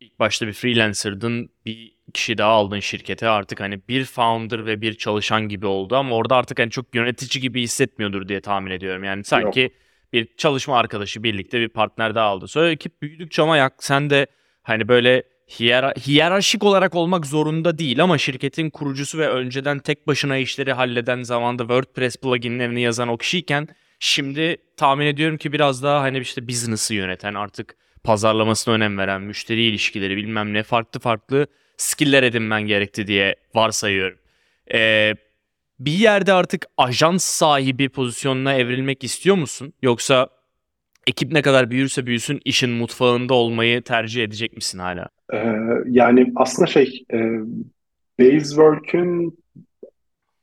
ilk 0.00 0.18
başta 0.18 0.46
bir 0.46 0.52
freelancer'dın, 0.52 1.50
bir 1.66 1.92
kişi 2.10 2.38
daha 2.38 2.50
aldın 2.50 2.80
şirkete 2.80 3.28
artık 3.28 3.60
hani 3.60 3.80
bir 3.88 4.04
founder 4.04 4.66
ve 4.66 4.80
bir 4.80 4.94
çalışan 4.94 5.48
gibi 5.48 5.66
oldu 5.66 5.96
ama 5.96 6.16
orada 6.16 6.36
artık 6.36 6.58
hani 6.58 6.70
çok 6.70 6.94
yönetici 6.94 7.42
gibi 7.42 7.62
hissetmiyordur 7.62 8.28
diye 8.28 8.40
tahmin 8.40 8.70
ediyorum. 8.70 9.04
Yani 9.04 9.24
sanki 9.24 9.60
Yok. 9.60 9.72
bir 10.12 10.28
çalışma 10.36 10.78
arkadaşı 10.78 11.22
birlikte 11.22 11.60
bir 11.60 11.68
partner 11.68 12.14
daha 12.14 12.26
aldı. 12.26 12.48
Sonra 12.48 12.70
ekip 12.70 13.02
büyüdükçe 13.02 13.42
ama 13.42 13.56
yak 13.56 13.74
sen 13.84 14.10
de 14.10 14.26
hani 14.62 14.88
böyle 14.88 15.22
hiyer 15.60 15.94
hiyerarşik 15.96 16.64
olarak 16.64 16.94
olmak 16.94 17.26
zorunda 17.26 17.78
değil 17.78 18.02
ama 18.02 18.18
şirketin 18.18 18.70
kurucusu 18.70 19.18
ve 19.18 19.28
önceden 19.28 19.78
tek 19.78 20.06
başına 20.06 20.36
işleri 20.36 20.72
halleden 20.72 21.22
zamanda 21.22 21.62
WordPress 21.62 22.16
pluginlerini 22.16 22.80
yazan 22.80 23.08
o 23.08 23.16
kişiyken 23.16 23.68
şimdi 24.00 24.56
tahmin 24.76 25.06
ediyorum 25.06 25.38
ki 25.38 25.52
biraz 25.52 25.82
daha 25.82 26.00
hani 26.00 26.18
işte 26.18 26.48
business'ı 26.48 26.94
yöneten 26.94 27.34
artık 27.34 27.76
pazarlamasına 28.04 28.74
önem 28.74 28.98
veren 28.98 29.22
müşteri 29.22 29.62
ilişkileri 29.62 30.16
bilmem 30.16 30.54
ne 30.54 30.62
farklı 30.62 31.00
farklı 31.00 31.46
skill'ler 31.80 32.22
edinmen 32.22 32.62
gerekti 32.62 33.06
diye 33.06 33.36
varsayıyorum. 33.54 34.18
Ee, 34.74 35.14
bir 35.78 35.92
yerde 35.92 36.32
artık 36.32 36.66
ajans 36.76 37.24
sahibi 37.24 37.88
pozisyonuna 37.88 38.54
evrilmek 38.54 39.04
istiyor 39.04 39.36
musun? 39.36 39.72
Yoksa 39.82 40.28
ekip 41.06 41.32
ne 41.32 41.42
kadar 41.42 41.70
büyürse 41.70 42.06
büyüsün 42.06 42.40
işin 42.44 42.70
mutfağında 42.70 43.34
olmayı 43.34 43.82
tercih 43.82 44.24
edecek 44.24 44.56
misin 44.56 44.78
hala? 44.78 45.08
Ee, 45.32 45.54
yani 45.86 46.32
aslında 46.36 46.66
şey 46.66 47.04
e, 47.12 47.18
Basework'ün 48.20 49.38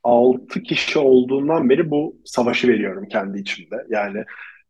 6 0.03 0.63
kişi 0.63 0.99
olduğundan 0.99 1.69
beri 1.69 1.91
bu 1.91 2.15
savaşı 2.25 2.67
veriyorum 2.67 3.07
kendi 3.07 3.39
içimde. 3.39 3.75
Yani 3.89 4.23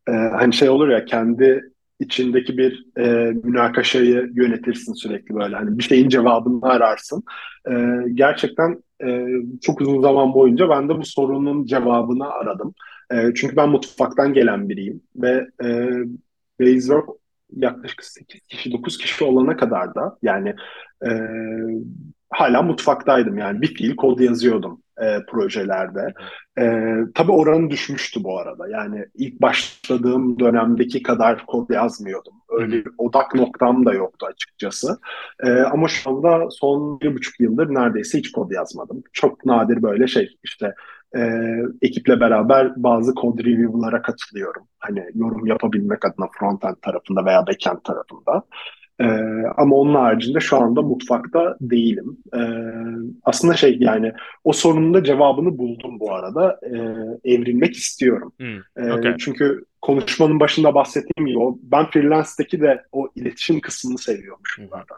e, 0.08 0.12
hani 0.12 0.52
şey 0.52 0.68
olur 0.68 0.88
ya 0.88 1.04
kendi 1.04 1.72
içindeki 2.00 2.58
bir 2.58 2.86
e, 2.98 3.32
münakaşayı 3.44 4.30
yönetirsin 4.34 4.92
sürekli 4.94 5.34
böyle. 5.34 5.56
Hani 5.56 5.78
bir 5.78 5.82
şeyin 5.82 6.08
cevabını 6.08 6.68
ararsın. 6.68 7.22
E, 7.70 7.72
gerçekten 8.14 8.82
e, 9.04 9.26
çok 9.62 9.80
uzun 9.80 10.00
zaman 10.00 10.34
boyunca 10.34 10.68
ben 10.68 10.88
de 10.88 10.98
bu 10.98 11.04
sorunun 11.04 11.64
cevabını 11.64 12.30
aradım. 12.30 12.74
E, 13.12 13.34
çünkü 13.34 13.56
ben 13.56 13.68
mutfaktan 13.68 14.32
gelen 14.32 14.68
biriyim 14.68 15.00
ve 15.16 15.46
e, 15.64 15.90
Basework 16.60 17.08
yaklaşık 17.56 18.04
8 18.04 18.40
kişi 18.40 18.72
9 18.72 18.98
kişi 18.98 19.24
olana 19.24 19.56
kadar 19.56 19.94
da 19.94 20.18
yani 20.22 20.54
e, 21.06 21.10
hala 22.30 22.62
mutfaktaydım 22.62 23.38
yani 23.38 23.62
bir 23.62 23.74
fiil 23.74 23.96
kod 23.96 24.20
yazıyordum 24.20 24.82
e, 25.02 25.18
projelerde. 25.28 26.14
E, 26.58 26.94
tabii 27.14 27.32
oranı 27.32 27.70
düşmüştü 27.70 28.24
bu 28.24 28.38
arada. 28.38 28.68
Yani 28.68 29.04
ilk 29.14 29.42
başladığım 29.42 30.38
dönemdeki 30.38 31.02
kadar 31.02 31.46
kod 31.46 31.70
yazmıyordum. 31.70 32.32
Öyle 32.50 32.72
bir 32.72 32.92
odak 32.98 33.34
noktam 33.34 33.86
da 33.86 33.94
yoktu 33.94 34.26
açıkçası. 34.26 34.98
E, 35.42 35.50
ama 35.50 35.88
şu 35.88 36.10
anda 36.10 36.50
son 36.50 37.00
bir 37.00 37.14
buçuk 37.14 37.40
yıldır 37.40 37.74
neredeyse 37.74 38.18
hiç 38.18 38.32
kod 38.32 38.50
yazmadım. 38.50 39.02
Çok 39.12 39.46
nadir 39.46 39.82
böyle 39.82 40.06
şey 40.06 40.36
işte 40.44 40.74
e, 41.16 41.20
ekiple 41.82 42.20
beraber 42.20 42.72
bazı 42.76 43.14
kod 43.14 43.38
review'lara 43.38 44.02
katılıyorum. 44.02 44.68
Hani 44.78 45.04
yorum 45.14 45.46
yapabilmek 45.46 46.04
adına 46.04 46.28
frontend 46.38 46.76
tarafında 46.82 47.24
veya 47.24 47.46
backend 47.46 47.78
tarafında. 47.84 48.42
Ee, 49.00 49.04
ama 49.56 49.76
onun 49.76 49.94
haricinde 49.94 50.40
şu 50.40 50.56
anda 50.56 50.82
mutfakta 50.82 51.56
değilim. 51.60 52.16
Ee, 52.34 52.38
aslında 53.22 53.54
şey 53.54 53.76
yani 53.80 54.12
o 54.44 54.52
sorunun 54.52 54.94
da 54.94 55.04
cevabını 55.04 55.58
buldum 55.58 56.00
bu 56.00 56.14
arada. 56.14 56.60
Ee, 56.62 57.32
evrilmek 57.34 57.76
istiyorum. 57.76 58.32
Hmm, 58.38 58.90
okay. 58.92 59.16
çünkü 59.18 59.64
konuşmanın 59.82 60.40
başında 60.40 60.74
bahsettiğim 60.74 61.26
gibi 61.26 61.38
o, 61.38 61.58
ben 61.62 61.86
freelance'deki 61.86 62.60
de 62.60 62.82
o 62.92 63.08
iletişim 63.14 63.60
kısmını 63.60 63.98
seviyormuşum 63.98 64.64
hmm. 64.64 64.70
zaten. 64.70 64.96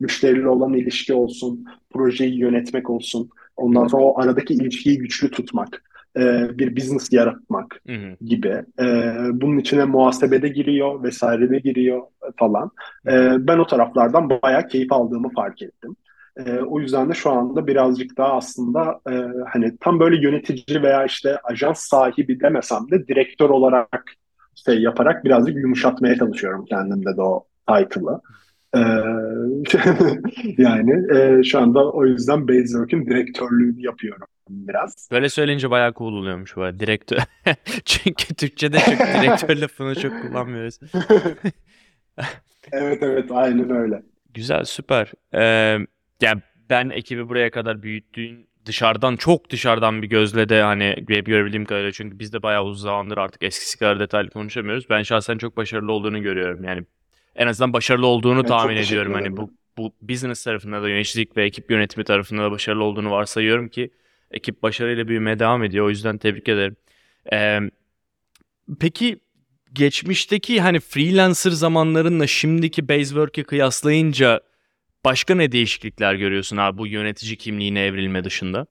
Müşteriyle 0.00 0.48
olan 0.48 0.72
ilişki 0.72 1.14
olsun, 1.14 1.64
projeyi 1.90 2.38
yönetmek 2.38 2.90
olsun. 2.90 3.30
Ondan 3.56 3.86
sonra 3.86 4.02
o 4.02 4.20
aradaki 4.20 4.54
ilişkiyi 4.54 4.98
güçlü 4.98 5.30
tutmak 5.30 5.82
e, 6.16 6.58
bir 6.58 6.76
business 6.76 7.12
yaratmak 7.12 7.80
hı 7.86 7.92
hı. 7.92 8.16
gibi. 8.24 8.62
E, 8.80 8.84
bunun 9.32 9.58
içine 9.58 9.84
muhasebede 9.84 10.48
giriyor, 10.48 11.02
vesaire 11.02 11.50
de 11.50 11.58
giriyor 11.58 12.02
falan. 12.36 12.70
E, 13.06 13.12
ben 13.38 13.58
o 13.58 13.66
taraflardan 13.66 14.30
bayağı 14.30 14.68
keyif 14.68 14.92
aldığımı 14.92 15.28
fark 15.28 15.62
ettim. 15.62 15.96
E, 16.36 16.58
o 16.58 16.80
yüzden 16.80 17.10
de 17.10 17.14
şu 17.14 17.30
anda 17.30 17.66
birazcık 17.66 18.16
daha 18.16 18.32
aslında 18.32 19.00
e, 19.10 19.14
hani 19.52 19.76
tam 19.80 20.00
böyle 20.00 20.22
yönetici 20.22 20.82
veya 20.82 21.04
işte 21.04 21.38
ajans 21.44 21.80
sahibi 21.80 22.40
demesem 22.40 22.90
de 22.90 23.08
direktör 23.08 23.50
olarak 23.50 24.04
şey 24.66 24.82
yaparak 24.82 25.24
birazcık 25.24 25.56
yumuşatmaya 25.56 26.16
çalışıyorum 26.16 26.64
kendimde 26.64 27.16
de 27.16 27.22
o 27.22 27.46
title'ı. 27.68 28.20
Ee, 28.76 28.80
yani 30.62 31.16
e, 31.16 31.42
şu 31.42 31.60
anda 31.60 31.90
o 31.90 32.06
yüzden 32.06 32.48
Basework'ün 32.48 33.06
direktörlüğünü 33.06 33.82
yapıyorum 33.82 34.26
biraz. 34.48 35.08
Böyle 35.12 35.28
söyleyince 35.28 35.70
bayağı 35.70 35.94
cool 35.94 36.12
oluyormuş 36.12 36.56
bu 36.56 36.62
arada. 36.62 36.80
Direktör. 36.80 37.18
Çünkü 37.84 38.34
Türkçe'de 38.34 38.78
çok 38.78 38.98
direktör 38.98 39.56
lafını 39.56 39.94
çok 40.00 40.22
kullanmıyoruz. 40.22 40.78
evet 42.72 43.02
evet 43.02 43.30
aynen 43.30 43.70
öyle. 43.70 44.02
Güzel 44.34 44.64
süper. 44.64 45.12
Ee, 45.34 45.78
yani 46.20 46.42
ben 46.70 46.90
ekibi 46.90 47.28
buraya 47.28 47.50
kadar 47.50 47.82
büyüttüğün 47.82 48.48
dışarıdan 48.66 49.16
çok 49.16 49.50
dışarıdan 49.50 50.02
bir 50.02 50.08
gözle 50.08 50.48
de 50.48 50.62
hani 50.62 50.94
görebildiğim 51.06 51.64
kadarıyla 51.64 51.92
çünkü 51.92 52.18
biz 52.18 52.32
de 52.32 52.42
bayağı 52.42 52.64
uzun 52.64 52.84
zamandır 52.84 53.18
artık 53.18 53.42
eskisi 53.42 53.78
kadar 53.78 54.00
detaylı 54.00 54.30
konuşamıyoruz. 54.30 54.90
Ben 54.90 55.02
şahsen 55.02 55.38
çok 55.38 55.56
başarılı 55.56 55.92
olduğunu 55.92 56.22
görüyorum. 56.22 56.64
Yani 56.64 56.84
en 57.36 57.46
azından 57.46 57.72
başarılı 57.72 58.06
olduğunu 58.06 58.40
evet, 58.40 58.48
tahmin 58.48 58.76
ediyorum. 58.76 59.14
Hani 59.14 59.36
bu 59.36 59.50
bu 59.76 59.92
business 60.02 60.44
tarafında 60.44 60.82
da 60.82 60.88
yöneticilik 60.88 61.36
ve 61.36 61.44
ekip 61.44 61.70
yönetimi 61.70 62.04
tarafında 62.04 62.42
da 62.42 62.50
başarılı 62.50 62.84
olduğunu 62.84 63.10
varsayıyorum 63.10 63.68
ki 63.68 63.90
ekip 64.34 64.62
başarıyla 64.62 65.08
büyümeye 65.08 65.38
devam 65.38 65.64
ediyor. 65.64 65.86
O 65.86 65.90
yüzden 65.90 66.18
tebrik 66.18 66.48
ederim. 66.48 66.76
Ee, 67.32 67.58
peki 68.80 69.18
geçmişteki 69.72 70.60
hani 70.60 70.80
freelancer 70.80 71.50
zamanlarınla 71.50 72.26
şimdiki 72.26 72.88
Basework'ı 72.88 73.44
kıyaslayınca 73.44 74.40
başka 75.04 75.34
ne 75.34 75.52
değişiklikler 75.52 76.14
görüyorsun 76.14 76.56
abi 76.56 76.78
bu 76.78 76.86
yönetici 76.86 77.36
kimliğine 77.36 77.84
evrilme 77.84 78.24
dışında? 78.24 78.66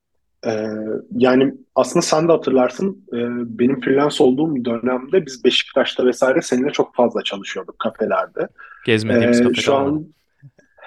Ee, 0.47 0.67
yani 1.11 1.53
aslında 1.75 2.01
sen 2.01 2.27
de 2.27 2.31
hatırlarsın 2.31 3.05
e, 3.13 3.19
benim 3.59 3.81
freelance 3.81 4.23
olduğum 4.23 4.65
dönemde 4.65 5.25
biz 5.25 5.43
Beşiktaş'ta 5.43 6.05
vesaire 6.05 6.41
seninle 6.41 6.71
çok 6.71 6.95
fazla 6.95 7.23
çalışıyorduk 7.23 7.79
kafelerde. 7.79 8.47
Gezmediğimiz 8.85 9.39
ee, 9.39 9.43
kafe 9.43 9.61
şu 9.61 9.75
an 9.75 10.07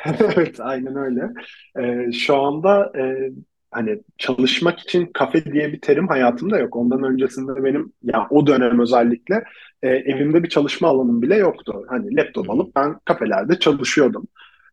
Evet 0.21 0.61
aynen 0.61 0.97
öyle. 0.97 1.31
Ee, 1.79 2.13
şu 2.13 2.37
anda 2.37 2.93
e, 2.99 3.31
hani 3.71 3.99
çalışmak 4.19 4.79
için 4.79 5.07
kafe 5.07 5.45
diye 5.53 5.73
bir 5.73 5.81
terim 5.81 6.09
hayatımda 6.09 6.59
yok. 6.59 6.77
Ondan 6.77 7.03
öncesinde 7.03 7.65
benim 7.65 7.93
ya 8.03 8.27
o 8.31 8.47
dönem 8.47 8.81
özellikle 8.81 9.45
e, 9.83 9.89
evimde 9.89 10.43
bir 10.43 10.49
çalışma 10.49 10.89
alanım 10.89 11.23
bile 11.23 11.37
yoktu. 11.37 11.85
Hani 11.89 12.17
laptop 12.17 12.51
alıp 12.51 12.77
ben 12.77 12.99
kafelerde 13.05 13.59
çalışıyordum. 13.59 14.27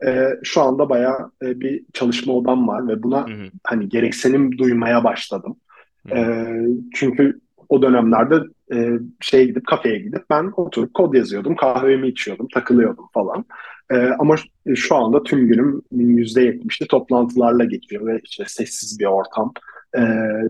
E, 0.05 0.29
şu 0.43 0.61
anda 0.61 0.89
bayağı 0.89 1.31
e, 1.41 1.59
bir 1.59 1.83
çalışma 1.93 2.33
odam 2.33 2.67
var 2.67 2.87
ve 2.87 3.03
buna 3.03 3.29
hı 3.29 3.33
hı. 3.33 3.49
hani 3.63 3.89
gereksinim 3.89 4.57
duymaya 4.57 5.03
başladım. 5.03 5.55
E, 6.11 6.47
çünkü 6.93 7.39
o 7.69 7.81
dönemlerde 7.81 8.35
e, 8.73 8.99
şeye 9.21 9.45
gidip 9.45 9.67
kafeye 9.67 9.99
gidip 9.99 10.23
ben 10.29 10.51
oturup 10.57 10.93
kod 10.93 11.13
yazıyordum, 11.13 11.55
kahvemi 11.55 12.07
içiyordum, 12.07 12.47
takılıyordum 12.53 13.05
falan. 13.13 13.45
E, 13.91 13.95
ama 14.19 14.35
şu 14.75 14.95
anda 14.95 15.23
tüm 15.23 15.47
günüm 15.47 15.81
%70'li 15.91 16.87
toplantılarla 16.87 17.63
geçiyor 17.63 18.05
ve 18.07 18.19
işte 18.23 18.43
sessiz 18.47 18.99
bir 18.99 19.05
ortam. 19.05 19.53
E, 19.97 20.01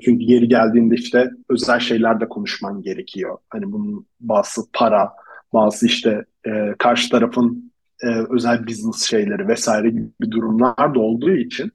çünkü 0.02 0.26
geri 0.26 0.48
geldiğinde 0.48 0.96
işte 0.96 1.30
özel 1.50 1.80
şeyler 1.80 2.20
de 2.20 2.30
konuşman 2.30 2.82
gerekiyor. 2.82 3.38
Hani 3.50 3.72
bunun 3.72 4.06
bazı 4.20 4.62
para, 4.74 5.12
bazı 5.54 5.86
işte 5.86 6.26
e, 6.48 6.76
karşı 6.80 7.10
tarafın 7.10 7.72
e, 8.04 8.08
özel 8.30 8.68
business 8.68 9.04
şeyleri 9.04 9.48
vesaire 9.48 9.90
gibi 9.90 10.32
durumlar 10.32 10.96
da 10.96 11.00
olduğu 11.00 11.32
için 11.32 11.72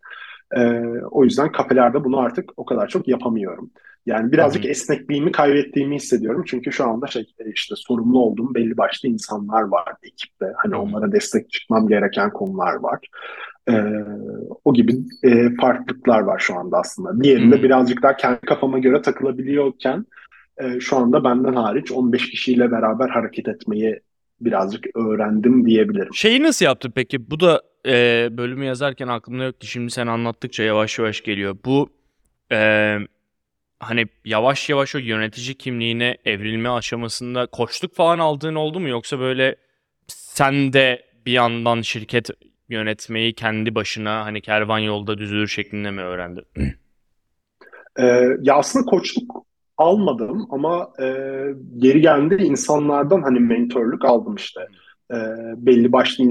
e, 0.57 0.81
o 1.11 1.25
yüzden 1.25 1.53
kafelerde 1.53 2.05
bunu 2.05 2.19
artık 2.19 2.51
o 2.57 2.65
kadar 2.65 2.89
çok 2.89 3.09
yapamıyorum. 3.09 3.71
Yani 4.09 4.33
birazcık 4.33 4.62
Hı-hı. 4.62 4.71
esnekliğimi 4.71 5.33
kaybettiğimi 5.33 5.97
hissediyorum. 5.97 6.44
Çünkü 6.47 6.73
şu 6.73 6.85
anda 6.85 7.07
şey 7.07 7.23
e, 7.23 7.51
işte 7.55 7.75
sorumlu 7.77 8.18
olduğum 8.18 8.55
belli 8.55 8.77
başlı 8.77 9.09
insanlar 9.09 9.62
var 9.62 9.85
ekipte. 10.03 10.53
Hani 10.57 10.73
Hı-hı. 10.73 10.81
onlara 10.81 11.12
destek 11.12 11.51
çıkmam 11.51 11.88
gereken 11.88 12.31
konular 12.31 12.75
var. 12.75 12.99
Ee, 13.71 13.85
o 14.64 14.75
gibi 14.75 14.92
e, 15.23 15.55
farklılıklar 15.61 16.21
var 16.21 16.38
şu 16.38 16.55
anda 16.55 16.79
aslında. 16.79 17.25
Diğerinde 17.25 17.55
Hı-hı. 17.55 17.62
birazcık 17.62 18.03
daha 18.03 18.16
kendi 18.16 18.40
kafama 18.40 18.79
göre 18.79 19.03
takılabiliyorken 19.03 20.07
e, 20.59 20.81
şu 20.81 20.97
anda 20.97 21.25
benden 21.25 21.55
hariç 21.55 21.92
15 21.92 22.31
kişiyle 22.31 22.71
beraber 22.71 23.09
hareket 23.09 23.49
etmeyi 23.49 24.01
birazcık 24.40 24.87
öğrendim 24.97 25.66
diyebilirim. 25.66 26.14
Şeyi 26.14 26.42
nasıl 26.42 26.64
yaptın 26.64 26.92
peki? 26.94 27.31
Bu 27.31 27.40
da 27.40 27.62
e, 27.87 28.29
bölümü 28.37 28.64
yazarken 28.64 29.09
aklımda 29.09 29.44
yoktu. 29.44 29.66
Şimdi 29.66 29.90
sen 29.90 30.07
anlattıkça 30.07 30.62
yavaş 30.62 30.99
yavaş 30.99 31.21
geliyor. 31.21 31.57
Bu 31.64 31.88
e, 32.53 32.97
hani 33.81 34.07
yavaş 34.25 34.71
yavaş 34.71 34.95
o 34.95 34.99
yönetici 34.99 35.55
kimliğine 35.55 36.17
evrilme 36.25 36.69
aşamasında 36.69 37.47
koçluk 37.47 37.95
falan 37.95 38.19
aldığın 38.19 38.55
oldu 38.55 38.81
mu? 38.81 38.88
Yoksa 38.88 39.19
böyle 39.19 39.57
sen 40.07 40.73
de 40.73 41.03
bir 41.27 41.33
yandan 41.33 41.81
şirket 41.81 42.31
yönetmeyi 42.69 43.35
kendi 43.35 43.75
başına 43.75 44.25
hani 44.25 44.41
kervan 44.41 44.79
yolda 44.79 45.19
düzülür 45.19 45.49
şeklinde 45.49 45.91
mi 45.91 46.03
öğrendin? 46.03 46.45
Ee, 47.99 48.05
ya 48.43 48.55
aslında 48.55 48.85
koçluk 48.85 49.47
almadım 49.77 50.47
ama 50.51 50.93
e, 51.01 51.05
geri 51.79 52.01
geldiğinde 52.01 52.45
insanlardan 52.45 53.23
hani 53.23 53.41
mentorluk 53.41 54.05
aldım 54.05 54.35
işte. 54.35 54.61
E, 55.11 55.17
belli 55.57 55.93
başlı 55.93 56.25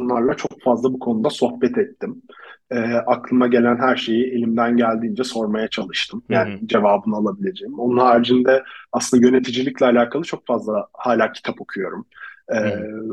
insanlarla 0.00 0.34
çok 0.34 0.62
fazla 0.62 0.92
bu 0.92 0.98
konuda 0.98 1.30
sohbet 1.30 1.78
ettim. 1.78 2.22
E, 2.70 2.78
aklıma 2.94 3.46
gelen 3.46 3.76
her 3.76 3.96
şeyi 3.96 4.24
elimden 4.24 4.76
geldiğince 4.76 5.24
sormaya 5.24 5.68
çalıştım. 5.68 6.22
Yani 6.28 6.52
Hı-hı. 6.54 6.66
cevabını 6.66 7.16
alabileceğim. 7.16 7.78
Onun 7.78 7.98
haricinde 7.98 8.62
aslında 8.92 9.26
yöneticilikle 9.26 9.86
alakalı 9.86 10.22
çok 10.22 10.46
fazla 10.46 10.86
hala 10.92 11.32
kitap 11.32 11.60
okuyorum. 11.60 12.06
E, 12.48 12.58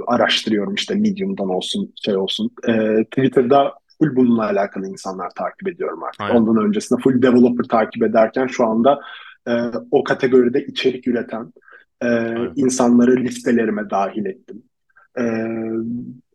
araştırıyorum 0.08 0.74
işte 0.74 0.96
Medium'dan 0.96 1.50
olsun 1.50 1.94
şey 2.06 2.17
olsun. 2.17 2.52
E, 2.67 3.04
Twitter'da 3.04 3.74
full 4.00 4.15
bununla 4.15 4.46
alakalı 4.46 4.88
insanlar 4.88 5.30
takip 5.30 5.67
ediyorum 5.67 6.04
artık. 6.04 6.22
Aynen. 6.22 6.36
Ondan 6.36 6.65
öncesinde 6.65 7.02
full 7.02 7.22
developer 7.22 7.63
takip 7.63 8.04
ederken 8.04 8.48
şu 8.48 8.65
anda 8.65 9.00
e, 9.48 9.52
o 9.91 10.04
kategoride 10.04 10.65
içerik 10.65 11.08
üreten 11.08 11.54
e, 12.04 12.36
insanları 12.56 13.17
listelerime 13.17 13.89
dahil 13.89 14.26
ettim. 14.26 14.63
E, 15.20 15.24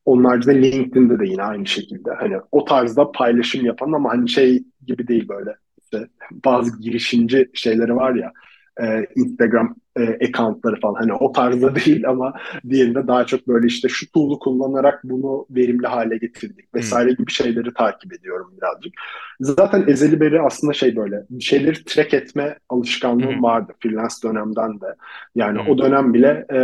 onun 0.07 0.25
haricinde 0.25 0.62
LinkedIn'de 0.62 1.19
de 1.19 1.27
yine 1.27 1.42
aynı 1.42 1.66
şekilde. 1.66 2.11
Hani 2.11 2.37
o 2.53 2.64
tarzda 2.64 3.12
paylaşım 3.12 3.66
yapan 3.66 3.92
ama 3.92 4.11
hani 4.11 4.29
şey 4.29 4.64
gibi 4.87 5.09
değil 5.09 5.29
böyle. 5.29 5.57
İşte 5.83 6.09
bazı 6.45 6.81
girişimci 6.81 7.51
şeyleri 7.55 7.97
var 7.97 8.14
ya 8.14 8.33
e, 8.81 9.07
Instagram 9.16 9.77
e, 9.97 10.27
accountları 10.27 10.81
falan 10.81 10.95
hani 10.95 11.13
o 11.13 11.33
tarzda 11.33 11.75
değil 11.87 12.09
ama 12.09 12.33
diğerinde 12.69 13.07
daha 13.07 13.27
çok 13.27 13.49
böyle 13.49 13.67
işte 13.67 13.89
şu 13.89 14.13
tool'u 14.13 14.39
kullanarak 14.39 15.01
bunu 15.05 15.47
verimli 15.51 15.87
hale 15.87 16.17
getirdik 16.17 16.75
vesaire 16.75 17.09
hmm. 17.09 17.17
gibi 17.17 17.31
şeyleri 17.31 17.75
takip 17.75 18.13
ediyorum 18.13 18.53
birazcık. 18.57 18.93
Zaten 19.41 19.85
ezeli 19.87 20.21
beri 20.21 20.41
aslında 20.41 20.73
şey 20.73 20.97
böyle 20.97 21.27
şeyleri 21.41 21.85
track 21.85 22.15
etme 22.15 22.59
alışkanlığım 22.69 23.35
hmm. 23.35 23.43
vardı 23.43 23.73
freelance 23.83 24.15
dönemden 24.25 24.81
de. 24.81 24.95
Yani 25.35 25.59
hmm. 25.59 25.69
o 25.69 25.79
dönem 25.79 26.15
bile 26.15 26.47
e, 26.53 26.59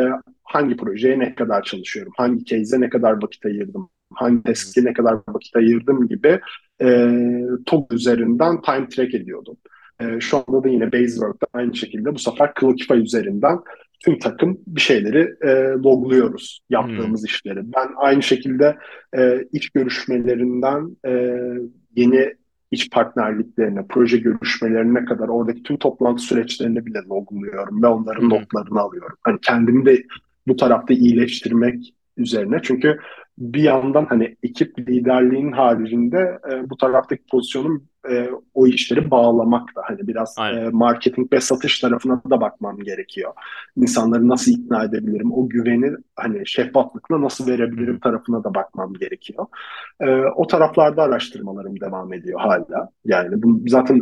hangi 0.45 0.77
projeye 0.77 1.19
ne 1.19 1.35
kadar 1.35 1.63
çalışıyorum, 1.63 2.13
hangi 2.17 2.45
case'e 2.45 2.81
ne 2.81 2.89
kadar 2.89 3.23
vakit 3.23 3.47
ayırdım, 3.47 3.91
hangi 4.15 4.43
task'e 4.43 4.85
ne 4.85 4.93
kadar 4.93 5.19
vakit 5.29 5.57
ayırdım 5.57 6.09
gibi 6.09 6.41
e, 6.83 7.09
TOG 7.67 7.93
üzerinden 7.93 8.61
time 8.61 8.89
track 8.89 9.15
ediyordum. 9.15 9.57
E, 10.01 10.21
şu 10.21 10.37
anda 10.37 10.65
da 10.65 10.69
yine 10.69 10.93
Basework'ta 10.93 11.47
aynı 11.53 11.77
şekilde 11.77 12.15
bu 12.15 12.19
sefer 12.19 12.53
Clockify 12.61 12.95
üzerinden 12.95 13.59
tüm 14.05 14.19
takım 14.19 14.61
bir 14.67 14.81
şeyleri 14.81 15.35
e, 15.43 15.51
logluyoruz 15.85 16.61
yaptığımız 16.71 17.21
hmm. 17.21 17.27
işleri. 17.27 17.61
Ben 17.65 17.89
aynı 17.97 18.23
şekilde 18.23 18.77
e, 19.17 19.45
iş 19.53 19.71
görüşmelerinden 19.71 20.97
e, 21.07 21.39
yeni 21.97 22.35
iç 22.71 22.91
partnerliklerine, 22.91 23.87
proje 23.89 24.19
görüşmelerine 24.19 25.05
kadar 25.05 25.29
oradaki 25.29 25.63
tüm 25.63 25.77
toplantı 25.77 26.23
süreçlerini 26.23 26.87
bile 26.87 26.99
logluyorum 26.99 27.83
ve 27.83 27.87
onların 27.87 28.23
hmm. 28.23 28.31
notlarını 28.31 28.81
alıyorum. 28.81 29.17
Hani 29.23 29.39
kendimi 29.43 29.87
de 29.87 30.03
bu 30.47 30.57
tarafta 30.57 30.95
iyileştirmek 30.95 31.95
üzerine. 32.17 32.61
Çünkü 32.63 32.99
bir 33.39 33.63
yandan 33.63 34.07
hani 34.07 34.37
ekip 34.43 34.79
liderliğinin 34.79 35.53
haricinde 35.53 36.39
e, 36.53 36.71
bu 36.71 36.77
taraftaki 36.77 37.23
pozisyonum 37.31 37.85
e, 38.11 38.31
o 38.55 38.67
işleri 38.67 39.11
bağlamak 39.11 39.77
da 39.77 39.83
hani 39.85 40.09
biraz 40.09 40.37
e, 40.39 40.69
marketing 40.73 41.33
ve 41.33 41.41
satış 41.41 41.81
tarafına 41.81 42.23
da 42.31 42.41
bakmam 42.41 42.79
gerekiyor. 42.79 43.33
İnsanları 43.77 44.29
nasıl 44.29 44.53
ikna 44.53 44.85
edebilirim, 44.85 45.33
o 45.33 45.49
güveni 45.49 45.93
hani 46.17 46.47
şeffaflıkla 46.47 47.23
nasıl 47.23 47.47
verebilirim 47.47 48.01
tarafına 48.01 48.45
da 48.45 48.55
bakmam 48.55 48.95
gerekiyor. 48.95 49.47
E, 50.01 50.21
o 50.37 50.47
taraflarda 50.47 51.03
araştırmalarım 51.03 51.81
devam 51.81 52.13
ediyor 52.13 52.41
hala. 52.41 52.89
Yani 53.05 53.43
bu 53.43 53.61
zaten 53.67 54.01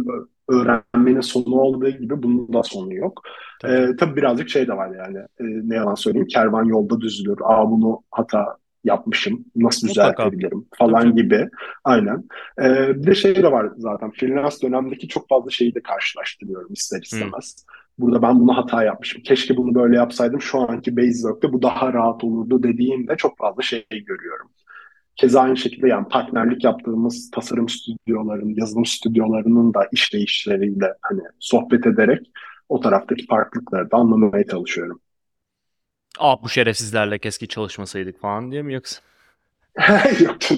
öğrenmenin 0.51 1.21
sonu 1.21 1.55
olduğu 1.55 1.89
gibi 1.89 2.23
bunun 2.23 2.53
da 2.53 2.63
sonu 2.63 2.95
yok. 2.95 3.23
Tabii, 3.63 3.73
ee, 3.73 3.97
tabii 3.97 4.17
birazcık 4.17 4.49
şey 4.49 4.69
de 4.69 4.77
var 4.77 4.91
yani 4.99 5.19
e, 5.19 5.45
ne 5.69 5.75
yalan 5.75 5.95
söyleyeyim 5.95 6.27
kervan 6.27 6.65
yolda 6.65 7.01
düzülür. 7.01 7.39
Aa 7.45 7.71
bunu 7.71 8.03
hata 8.11 8.57
yapmışım. 8.85 9.45
Nasıl 9.57 9.89
düzeltebilirim 9.89 10.67
falan 10.79 11.03
Tabii. 11.03 11.23
gibi. 11.23 11.49
Aynen. 11.85 12.25
Ee, 12.63 12.95
bir 12.95 13.07
de 13.07 13.15
şey 13.15 13.37
de 13.37 13.53
var 13.53 13.69
zaten. 13.77 14.11
Freelance 14.11 14.57
dönemdeki 14.63 15.09
çok 15.09 15.29
fazla 15.29 15.51
şeyi 15.51 15.75
de 15.75 15.83
karşılaştırıyorum 15.83 16.73
ister 16.73 17.03
istemez. 17.03 17.57
Hmm. 17.67 17.75
Burada 17.99 18.23
ben 18.23 18.41
bunu 18.41 18.57
hata 18.57 18.85
yapmışım. 18.85 19.23
Keşke 19.23 19.57
bunu 19.57 19.75
böyle 19.75 19.97
yapsaydım. 19.97 20.41
Şu 20.41 20.61
anki 20.61 20.97
Basework'te 20.97 21.53
bu 21.53 21.63
daha 21.63 21.93
rahat 21.93 22.25
olurdu 22.25 22.63
dediğimde 22.63 23.17
çok 23.17 23.39
fazla 23.39 23.63
şey 23.63 23.85
görüyorum. 23.91 24.51
Keza 25.17 25.41
aynı 25.41 25.57
şekilde 25.57 25.89
yani 25.89 26.09
partnerlik 26.09 26.65
yaptığımız 26.65 27.31
tasarım 27.31 27.69
stüdyolarının, 27.69 28.55
yazılım 28.57 28.87
stüdyolarının 28.87 29.75
da 29.75 29.89
işleyişleriyle 29.93 30.95
hani 31.03 31.21
sohbet 31.39 31.87
ederek 31.87 32.31
o 32.69 32.81
taraftaki 32.81 33.27
farklılıkları 33.27 33.91
da 33.91 33.97
anlamaya 33.97 34.47
çalışıyorum. 34.47 35.01
Aa 36.21 36.43
bu 36.43 36.49
şerefsizlerle 36.49 37.19
keski 37.19 37.49
çalışmasaydık 37.49 38.21
falan 38.21 38.51
diye 38.53 38.63
mi 38.63 38.75
yoksa? 38.75 39.01
Yok 40.21 40.51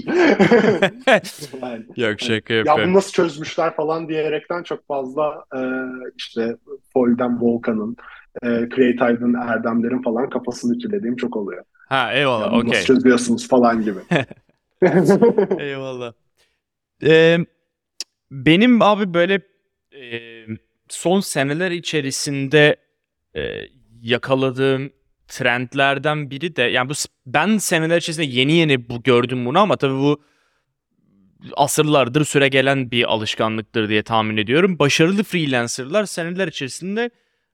yani, 1.62 1.86
Yok 1.96 2.20
şaka 2.20 2.54
yapıyorum. 2.54 2.66
Ya 2.66 2.86
bunu 2.86 2.94
nasıl 2.94 3.12
çözmüşler 3.12 3.76
falan 3.76 4.08
diyerekten 4.08 4.62
çok 4.62 4.86
fazla 4.86 5.44
e, 5.54 5.60
işte 6.16 6.56
Folden 6.92 7.42
Volkan'ın, 7.42 7.96
e, 8.42 8.46
Creative'ın 8.46 9.34
Erdemler'in 9.34 10.02
falan 10.02 10.30
kafasını 10.30 10.78
kirlediğim 10.78 11.16
çok 11.16 11.36
oluyor. 11.36 11.64
Ha 11.88 12.12
eyvallah 12.12 12.52
okey. 12.52 12.70
Nasıl 12.70 12.86
çözüyorsunuz 12.86 13.48
falan 13.48 13.82
gibi. 13.82 13.98
eyvallah. 15.58 16.12
Ee, 17.02 17.38
benim 18.30 18.82
abi 18.82 19.14
böyle 19.14 19.40
e, 19.94 20.20
son 20.88 21.20
seneler 21.20 21.70
içerisinde 21.70 22.76
e, 23.36 23.42
yakaladığım 24.02 24.92
trendlerden 25.32 26.30
biri 26.30 26.56
de 26.56 26.62
yani 26.62 26.88
bu 26.88 26.92
ben 27.26 27.58
seneler 27.58 27.96
içerisinde 27.96 28.26
yeni 28.26 28.52
yeni 28.52 28.88
bu 28.88 29.02
gördüm 29.02 29.46
bunu 29.46 29.58
ama 29.58 29.76
tabii 29.76 29.94
bu 29.94 30.22
asırlardır 31.56 32.24
süre 32.24 32.48
gelen 32.48 32.90
bir 32.90 33.12
alışkanlıktır 33.12 33.88
diye 33.88 34.02
tahmin 34.02 34.36
ediyorum. 34.36 34.78
Başarılı 34.78 35.22
freelancerlar 35.22 36.04
seneler 36.04 36.48
içerisinde 36.48 37.10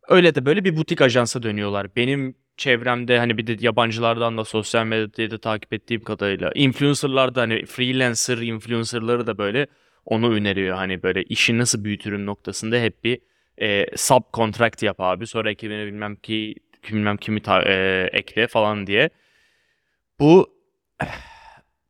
öyle 0.08 0.34
de 0.34 0.46
böyle 0.46 0.64
bir 0.64 0.76
butik 0.76 1.02
ajansa 1.02 1.42
dönüyorlar. 1.42 1.96
Benim 1.96 2.34
çevremde 2.56 3.18
hani 3.18 3.38
bir 3.38 3.46
de 3.46 3.56
yabancılardan 3.60 4.38
da 4.38 4.44
sosyal 4.44 4.86
medyada 4.86 5.30
da 5.30 5.38
takip 5.38 5.72
ettiğim 5.72 6.00
kadarıyla 6.00 6.52
influencerlar 6.54 7.34
da 7.34 7.40
hani 7.40 7.66
freelancer 7.66 8.38
influencerları 8.38 9.26
da 9.26 9.38
böyle 9.38 9.66
onu 10.04 10.32
öneriyor. 10.32 10.76
Hani 10.76 11.02
böyle 11.02 11.22
işi 11.22 11.58
nasıl 11.58 11.84
büyütürüm 11.84 12.26
noktasında 12.26 12.76
hep 12.76 13.04
bir 13.04 13.18
e, 13.60 13.96
subcontract 13.96 14.82
yap 14.82 14.96
abi. 15.00 15.26
Sonra 15.26 15.50
ekibine 15.50 15.86
bilmem 15.86 16.16
ki 16.16 16.54
bilmem 16.92 17.16
kimi 17.16 17.40
ta- 17.42 17.62
e, 17.62 18.09
ekle 18.12 18.46
falan 18.46 18.87
diye. 18.87 19.11
Bu 20.20 20.59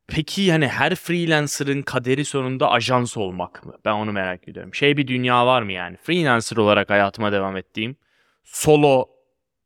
peki 0.07 0.51
hani 0.51 0.67
her 0.67 0.95
freelancer'ın 0.95 1.81
kaderi 1.81 2.25
sonunda 2.25 2.71
ajans 2.71 3.17
olmak 3.17 3.65
mı? 3.65 3.73
Ben 3.85 3.93
onu 3.93 4.11
merak 4.11 4.47
ediyorum. 4.47 4.73
Şey 4.73 4.97
bir 4.97 5.07
dünya 5.07 5.45
var 5.45 5.61
mı 5.61 5.71
yani? 5.71 5.97
Freelancer 5.97 6.57
olarak 6.57 6.89
hayatıma 6.89 7.31
devam 7.31 7.57
ettiğim, 7.57 7.95
solo 8.43 9.05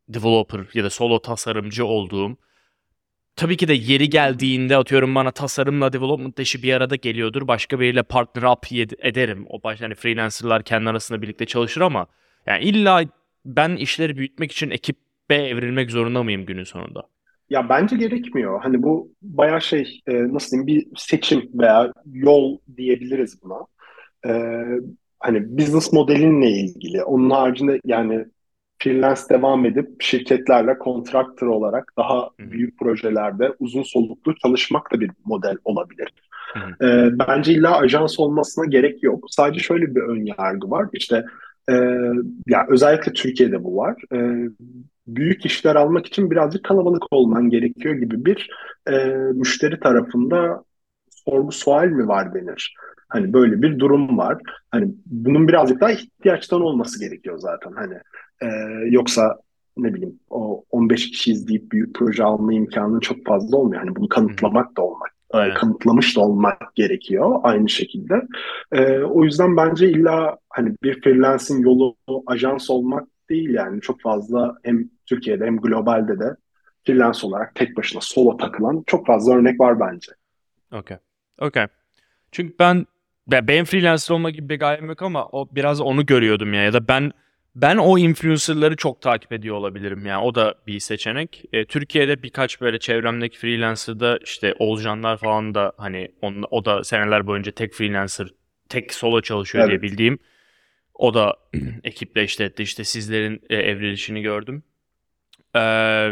developer 0.10 0.62
ya 0.74 0.84
da 0.84 0.90
solo 0.90 1.22
tasarımcı 1.22 1.86
olduğum 1.86 2.38
Tabii 3.36 3.58
ki 3.58 3.68
de 3.68 3.74
yeri 3.74 4.10
geldiğinde 4.10 4.78
atıyorum 4.78 5.16
bana 5.16 5.32
tasarımla 5.32 5.94
development 5.94 6.40
işi 6.40 6.64
bir 6.64 6.74
arada 6.74 6.96
geliyordur. 6.96 7.48
Başka 7.48 7.80
biriyle 7.80 8.04
partner 8.04 8.44
up 8.44 8.66
ederim. 9.00 9.46
O 9.50 9.64
baş 9.64 9.82
hani 9.82 9.96
freelancerlar 9.96 10.64
kendi 10.64 10.90
arasında 10.90 11.22
birlikte 11.22 11.46
çalışır 11.46 11.82
ama 11.82 12.08
yani 12.46 12.64
illa 12.64 13.04
ben 13.46 13.76
işleri 13.76 14.18
büyütmek 14.18 14.52
için 14.52 14.70
ekip 14.70 14.98
B 15.30 15.36
evrilmek 15.36 15.92
zorunda 15.92 16.24
mıyım 16.24 16.46
günün 16.46 16.64
sonunda? 16.64 17.04
Ya 17.50 17.70
bence 17.70 17.96
gerekmiyor. 17.96 18.62
Hani 18.62 18.84
bu 18.84 19.12
bayağı 19.22 19.62
şey 19.62 20.02
e, 20.08 20.14
nasıl 20.34 20.52
diyeyim 20.52 20.68
bir 20.68 20.98
seçim 20.98 21.50
veya 21.54 21.94
yol 22.14 22.58
diyebiliriz 22.78 23.44
buna. 23.44 23.60
E, 24.26 24.32
hani 25.20 25.58
business 25.58 25.94
modelinle 25.94 26.50
ilgili. 26.50 27.04
Onun 27.04 27.30
haricinde 27.30 27.80
yani 27.86 28.26
freelance 28.80 29.22
devam 29.30 29.66
edip 29.66 30.02
şirketlerle 30.02 30.78
kontraktör 30.78 31.48
olarak 31.48 31.94
daha 31.98 32.18
Hı-hı. 32.18 32.52
büyük 32.52 32.80
projelerde 32.80 33.54
uzun 33.60 33.84
soluklu 33.84 34.36
çalışmak 34.36 34.94
da 34.94 35.00
bir 35.00 35.12
model 35.26 35.58
olabilir. 35.64 36.10
E, 36.82 37.10
bence 37.20 37.54
illa 37.54 37.78
ajans 37.78 38.20
olmasına 38.20 38.66
gerek 38.66 39.04
yok. 39.04 39.26
Sadece 39.30 39.60
şöyle 39.60 39.96
bir 39.96 40.02
ön 40.02 40.26
yargı 40.26 40.72
var. 40.72 40.88
İşte 40.94 41.26
e, 41.70 41.74
ya 42.48 42.66
özellikle 42.70 43.14
Türkiye'de 43.14 43.64
bu 43.64 43.78
var. 43.78 43.96
E, 44.14 44.50
büyük 45.08 45.46
işler 45.46 45.76
almak 45.76 46.06
için 46.06 46.32
birazcık 46.32 46.64
kalabalık 46.64 47.14
olman 47.14 47.50
gerekiyor 47.50 47.96
gibi 47.96 48.26
bir 48.26 48.50
e, 48.88 49.08
müşteri 49.34 49.80
tarafında 49.80 50.64
sorgu 51.10 51.52
sual 51.52 51.88
mi 51.88 52.08
var 52.08 52.34
denir. 52.34 52.76
Hani 53.10 53.34
böyle 53.34 53.62
bir 53.62 53.80
durum 53.80 54.18
var. 54.18 54.38
Hani 54.72 54.94
bunun 55.06 55.48
birazcık 55.48 55.82
daha 55.82 55.92
ihtiyaçtan 55.92 56.62
olması 56.62 57.00
gerekiyor 57.00 57.38
zaten. 57.38 57.72
Hani 57.72 57.96
e, 58.42 58.48
yoksa 58.90 59.40
ne 59.78 59.94
bileyim 59.94 60.20
o 60.30 60.64
15 60.72 61.12
kişi 61.12 61.32
izleyip 61.32 61.72
büyük 61.72 61.96
proje 61.96 62.24
alma 62.24 62.54
imkanı 62.54 63.00
çok 63.00 63.26
fazla 63.26 63.58
olmuyor. 63.58 63.82
Hani 63.84 63.96
bunu 63.96 64.10
kanıtlamak 64.10 64.78
da 64.78 64.82
olmak 64.82 65.14
Aynen. 65.32 65.56
kanıtlamış 65.56 66.18
da 66.18 66.22
olmak 66.22 66.76
gerekiyor 66.76 67.40
aynı 67.44 67.70
şekilde. 67.70 68.22
E, 68.72 69.00
o 69.00 69.24
yüzden 69.24 69.58
bence 69.58 69.90
illa 69.90 70.38
hani 70.50 70.76
bir 70.84 71.02
freelance'in 71.02 71.62
yolu 71.62 71.96
ajans 72.28 72.70
olmak 72.70 73.08
değil 73.30 73.50
yani 73.50 73.82
çok 73.82 74.02
fazla 74.02 74.56
hem 74.64 74.90
Türkiye'de 75.16 75.46
hem 75.46 75.58
globalde 75.58 76.20
de 76.20 76.36
freelance 76.86 77.28
olarak 77.28 77.56
tek 77.56 77.78
başına 77.78 78.02
solo 78.02 78.38
takılan 78.38 78.84
çok 78.88 79.08
fazla 79.08 79.36
örnek 79.36 79.60
var 79.60 79.80
bence. 79.80 80.12
Okey. 80.72 80.98
Okey. 81.40 81.66
Çünkü 82.32 82.56
ben 82.60 82.86
ben 83.28 83.66
freelancer 83.66 84.16
olma 84.16 84.30
gibi 84.30 84.50
bir 84.50 84.60
gayem 84.60 84.90
yok 84.90 85.02
ama 85.02 85.26
o 85.26 85.48
biraz 85.56 85.82
onu 85.82 86.06
görüyordum 86.06 86.54
ya 86.54 86.64
ya 86.64 86.74
da 86.74 86.88
ben 86.88 87.12
Ben 87.56 87.78
o 87.78 87.98
influencerları 87.98 88.76
çok 88.76 89.02
takip 89.02 89.32
ediyor 89.32 89.56
olabilirim 89.56 90.06
yani 90.06 90.24
o 90.24 90.36
da 90.36 90.56
bir 90.68 90.80
seçenek. 90.80 91.46
E, 91.54 91.66
Türkiye'de 91.66 92.24
birkaç 92.24 92.62
böyle 92.62 92.80
çevremdeki 92.80 93.38
freelancer'da 93.38 94.20
işte 94.24 94.56
Olcanlar 94.60 95.18
falan 95.18 95.56
da 95.56 95.74
hani 95.78 96.12
on, 96.22 96.46
o 96.52 96.66
da 96.66 96.84
seneler 96.84 97.28
boyunca 97.28 97.52
tek 97.52 97.74
freelancer, 97.74 98.28
tek 98.70 98.94
solo 98.94 99.22
çalışıyor 99.22 99.64
evet. 99.64 99.82
diye 99.82 99.92
bildiğim. 99.92 100.20
O 100.94 101.14
da 101.14 101.36
ekiple 101.84 102.24
işletti 102.24 102.64
işte 102.64 102.84
sizlerin 102.84 103.42
e, 103.50 103.56
evrilişini 103.56 104.22
gördüm. 104.22 104.64
Ee, 105.56 106.12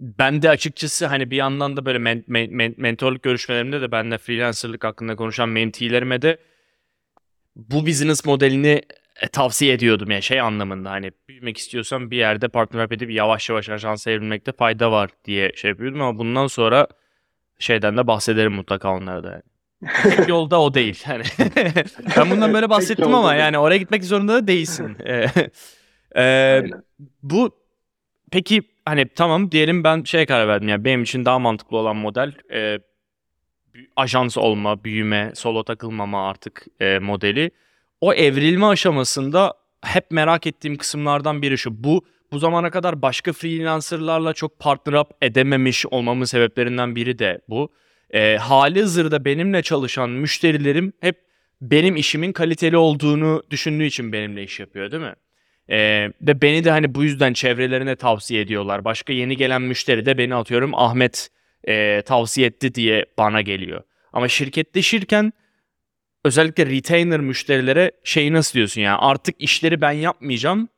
ben 0.00 0.42
de 0.42 0.50
açıkçası 0.50 1.06
hani 1.06 1.30
bir 1.30 1.36
yandan 1.36 1.76
da 1.76 1.86
böyle 1.86 1.98
men, 1.98 2.24
men, 2.26 2.50
men, 2.52 2.74
mentorluk 2.76 3.22
görüşmelerimde 3.22 3.80
de 3.80 3.92
benle 3.92 4.18
freelancerlık 4.18 4.84
hakkında 4.84 5.16
konuşan 5.16 5.48
mentilerime 5.48 6.22
de 6.22 6.38
bu 7.56 7.86
business 7.86 8.24
modelini 8.24 8.82
e, 9.20 9.28
tavsiye 9.28 9.72
ediyordum 9.74 10.10
yani 10.10 10.22
şey 10.22 10.40
anlamında 10.40 10.90
hani 10.90 11.12
büyümek 11.28 11.56
istiyorsan 11.56 12.10
bir 12.10 12.16
yerde 12.16 12.48
partner 12.48 12.90
edip 12.90 13.10
yavaş 13.10 13.48
yavaş 13.48 13.68
ajansa 13.68 14.10
evrilmekte 14.10 14.52
fayda 14.52 14.92
var 14.92 15.10
diye 15.24 15.52
şey 15.56 15.68
yapıyordum 15.68 16.02
ama 16.02 16.18
bundan 16.18 16.46
sonra 16.46 16.86
şeyden 17.58 17.96
de 17.96 18.06
bahsederim 18.06 18.52
mutlaka 18.52 18.94
onlara 18.94 19.24
da. 19.24 19.30
Yani. 19.30 19.42
yolda 20.28 20.60
o 20.60 20.74
değil. 20.74 21.02
Yani 21.08 21.22
ben 22.16 22.30
bundan 22.30 22.54
böyle 22.54 22.70
bahsettim 22.70 23.14
ama 23.14 23.34
yani 23.34 23.58
oraya 23.58 23.78
gitmek 23.78 24.04
zorunda 24.04 24.34
da 24.34 24.46
değilsin. 24.46 24.96
ee, 26.16 26.64
bu 27.22 27.56
peki 28.30 28.62
hani 28.84 29.08
tamam 29.08 29.50
diyelim 29.50 29.84
ben 29.84 30.02
şeye 30.02 30.26
karar 30.26 30.48
verdim 30.48 30.68
yani 30.68 30.84
benim 30.84 31.02
için 31.02 31.24
daha 31.24 31.38
mantıklı 31.38 31.76
olan 31.76 31.96
model 31.96 32.32
e, 32.52 32.78
ajans 33.96 34.38
olma, 34.38 34.84
büyüme, 34.84 35.32
solo 35.34 35.62
takılmama 35.62 36.28
artık 36.28 36.66
e, 36.80 36.98
modeli. 36.98 37.50
O 38.00 38.14
evrilme 38.14 38.66
aşamasında 38.66 39.54
hep 39.84 40.10
merak 40.10 40.46
ettiğim 40.46 40.76
kısımlardan 40.76 41.42
biri 41.42 41.58
şu. 41.58 41.84
Bu 41.84 42.04
bu 42.32 42.38
zamana 42.38 42.70
kadar 42.70 43.02
başka 43.02 43.32
freelancerlarla 43.32 44.32
çok 44.32 44.58
partner 44.58 44.92
up 44.92 45.08
edememiş 45.22 45.86
olmamın 45.86 46.24
sebeplerinden 46.24 46.96
biri 46.96 47.18
de 47.18 47.40
bu. 47.48 47.72
E, 48.10 48.36
hali 48.36 48.80
hazırda 48.80 49.24
benimle 49.24 49.62
çalışan 49.62 50.10
müşterilerim 50.10 50.92
hep 51.00 51.16
benim 51.60 51.96
işimin 51.96 52.32
kaliteli 52.32 52.76
olduğunu 52.76 53.42
düşündüğü 53.50 53.84
için 53.84 54.12
benimle 54.12 54.42
iş 54.42 54.60
yapıyor 54.60 54.90
değil 54.90 55.02
mi? 55.02 55.14
Ee, 55.70 56.08
ve 56.22 56.42
beni 56.42 56.64
de 56.64 56.70
hani 56.70 56.94
bu 56.94 57.04
yüzden 57.04 57.32
çevrelerine 57.32 57.96
tavsiye 57.96 58.40
ediyorlar. 58.40 58.84
Başka 58.84 59.12
yeni 59.12 59.36
gelen 59.36 59.62
müşteri 59.62 60.06
de 60.06 60.18
beni 60.18 60.34
atıyorum 60.34 60.74
Ahmet 60.74 61.30
e, 61.68 62.02
tavsiye 62.02 62.46
etti 62.46 62.74
diye 62.74 63.04
bana 63.18 63.40
geliyor. 63.40 63.82
Ama 64.12 64.28
şirketleşirken 64.28 65.32
özellikle 66.24 66.66
retainer 66.66 67.20
müşterilere 67.20 67.92
şeyi 68.04 68.32
nasıl 68.32 68.54
diyorsun 68.54 68.80
yani 68.80 68.98
artık 68.98 69.34
işleri 69.38 69.80
ben 69.80 69.92
yapmayacağım. 69.92 70.68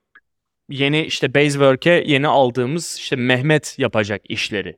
Yeni 0.68 1.04
işte 1.04 1.34
Basework'e 1.34 2.04
yeni 2.06 2.28
aldığımız 2.28 2.96
işte 2.98 3.16
Mehmet 3.16 3.78
yapacak 3.78 4.22
işleri. 4.30 4.76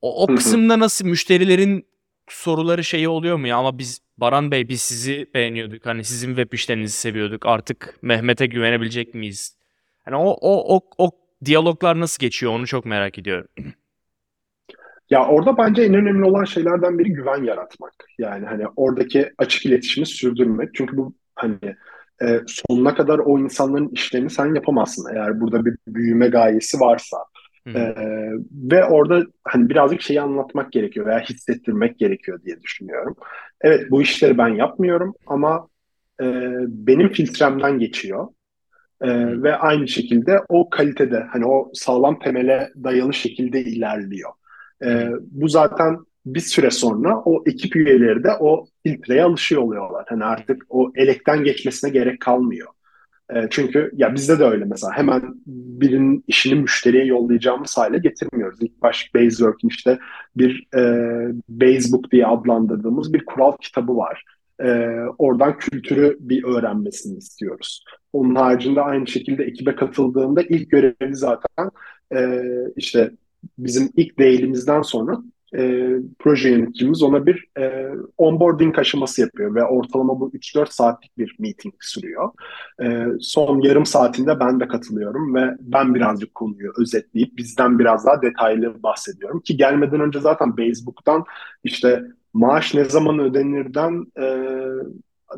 O, 0.00 0.22
o 0.22 0.26
kısımda 0.26 0.78
nasıl 0.78 1.06
müşterilerin 1.06 1.86
soruları 2.28 2.84
şeyi 2.84 3.08
oluyor 3.08 3.36
mu 3.36 3.46
ya 3.46 3.56
ama 3.56 3.78
biz 3.78 4.00
Baran 4.18 4.50
Bey 4.50 4.68
biz 4.68 4.80
sizi 4.80 5.26
beğeniyorduk. 5.34 5.86
Hani 5.86 6.04
sizin 6.04 6.28
web 6.28 6.52
işlerinizi 6.52 6.96
seviyorduk. 6.96 7.46
Artık 7.46 7.98
Mehmet'e 8.02 8.46
güvenebilecek 8.46 9.14
miyiz? 9.14 9.56
Hani 10.04 10.16
o 10.16 10.36
o 10.40 10.76
o 10.76 10.80
o 10.98 11.10
diyaloglar 11.44 12.00
nasıl 12.00 12.20
geçiyor 12.20 12.52
onu 12.52 12.66
çok 12.66 12.84
merak 12.84 13.18
ediyorum. 13.18 13.48
Ya 15.10 15.26
orada 15.26 15.58
bence 15.58 15.82
en 15.82 15.94
önemli 15.94 16.24
olan 16.24 16.44
şeylerden 16.44 16.98
biri 16.98 17.12
güven 17.12 17.44
yaratmak. 17.44 17.92
Yani 18.18 18.46
hani 18.46 18.64
oradaki 18.76 19.32
açık 19.38 19.66
iletişimi 19.66 20.06
sürdürmek. 20.06 20.74
Çünkü 20.74 20.96
bu 20.96 21.14
hani 21.34 21.58
e, 22.22 22.40
sonuna 22.46 22.94
kadar 22.94 23.18
o 23.18 23.38
insanların 23.38 23.88
işlerini 23.88 24.30
sen 24.30 24.54
yapamazsın 24.54 25.14
eğer 25.14 25.40
burada 25.40 25.64
bir 25.64 25.76
büyüme 25.86 26.28
gayesi 26.28 26.80
varsa. 26.80 27.16
Ee, 27.66 27.94
ve 28.52 28.84
orada 28.84 29.26
hani 29.44 29.68
birazcık 29.68 30.02
şeyi 30.02 30.20
anlatmak 30.20 30.72
gerekiyor 30.72 31.06
veya 31.06 31.20
hissettirmek 31.20 31.98
gerekiyor 31.98 32.42
diye 32.42 32.60
düşünüyorum. 32.60 33.16
Evet 33.60 33.90
bu 33.90 34.02
işleri 34.02 34.38
ben 34.38 34.48
yapmıyorum 34.48 35.14
ama 35.26 35.68
e, 36.22 36.24
benim 36.68 37.08
filtremden 37.08 37.78
geçiyor. 37.78 38.28
E, 39.00 39.08
ve 39.42 39.56
aynı 39.56 39.88
şekilde 39.88 40.40
o 40.48 40.70
kalitede 40.70 41.26
hani 41.30 41.46
o 41.46 41.70
sağlam 41.74 42.18
temele 42.18 42.70
dayalı 42.84 43.14
şekilde 43.14 43.60
ilerliyor. 43.60 44.30
E, 44.84 45.08
bu 45.30 45.48
zaten 45.48 45.98
bir 46.26 46.40
süre 46.40 46.70
sonra 46.70 47.22
o 47.24 47.44
ekip 47.46 47.76
üyeleri 47.76 48.24
de 48.24 48.30
o 48.40 48.66
filtreye 48.86 49.24
alışıyor 49.24 49.62
oluyorlar. 49.62 50.04
Hani 50.08 50.24
artık 50.24 50.62
o 50.68 50.92
elekten 50.96 51.44
geçmesine 51.44 51.90
gerek 51.90 52.20
kalmıyor. 52.20 52.68
E, 53.30 53.48
çünkü 53.50 53.90
ya 53.96 54.14
bizde 54.14 54.38
de 54.38 54.44
öyle 54.44 54.64
mesela 54.64 54.92
hemen 54.92 55.22
birinin 55.46 56.24
işini 56.26 56.54
müşteriye 56.54 57.04
yollayacağımız 57.04 57.78
hale 57.78 57.98
getirmiyoruz. 57.98 58.58
İlk 58.62 58.82
baş 58.82 59.14
Basework'in 59.14 59.68
işte 59.68 59.98
bir 60.36 60.66
e, 60.74 60.82
Basebook 61.48 62.12
diye 62.12 62.26
adlandırdığımız 62.26 63.12
bir 63.12 63.24
kural 63.24 63.56
kitabı 63.60 63.96
var. 63.96 64.24
E, 64.60 64.68
oradan 65.18 65.58
kültürü 65.58 66.16
bir 66.20 66.44
öğrenmesini 66.44 67.18
istiyoruz. 67.18 67.84
Onun 68.12 68.34
haricinde 68.34 68.80
aynı 68.80 69.06
şekilde 69.06 69.44
ekibe 69.44 69.74
katıldığında 69.74 70.42
ilk 70.42 70.70
görevi 70.70 71.14
zaten 71.16 71.70
e, 72.14 72.42
işte 72.76 73.10
bizim 73.58 73.90
ilk 73.96 74.18
değilimizden 74.18 74.82
sonra 74.82 75.18
e, 75.56 75.90
proje 76.18 76.50
yöneticimiz 76.50 77.02
ona 77.02 77.26
bir 77.26 77.46
e, 77.58 77.88
onboarding 78.18 78.78
aşaması 78.78 79.20
yapıyor 79.20 79.54
ve 79.54 79.64
ortalama 79.64 80.20
bu 80.20 80.30
3-4 80.30 80.66
saatlik 80.72 81.18
bir 81.18 81.36
meeting 81.38 81.74
sürüyor. 81.80 82.30
E, 82.82 83.06
son 83.20 83.60
yarım 83.60 83.86
saatinde 83.86 84.40
ben 84.40 84.60
de 84.60 84.68
katılıyorum 84.68 85.34
ve 85.34 85.56
ben 85.60 85.94
birazcık 85.94 86.34
konuyu 86.34 86.72
özetleyip 86.78 87.36
bizden 87.36 87.78
biraz 87.78 88.06
daha 88.06 88.22
detaylı 88.22 88.82
bahsediyorum 88.82 89.40
ki 89.40 89.56
gelmeden 89.56 90.00
önce 90.00 90.20
zaten 90.20 90.56
Facebook'tan 90.56 91.24
işte 91.64 92.02
maaş 92.32 92.74
ne 92.74 92.84
zaman 92.84 93.18
ödenirden 93.18 94.06
e, 94.20 94.26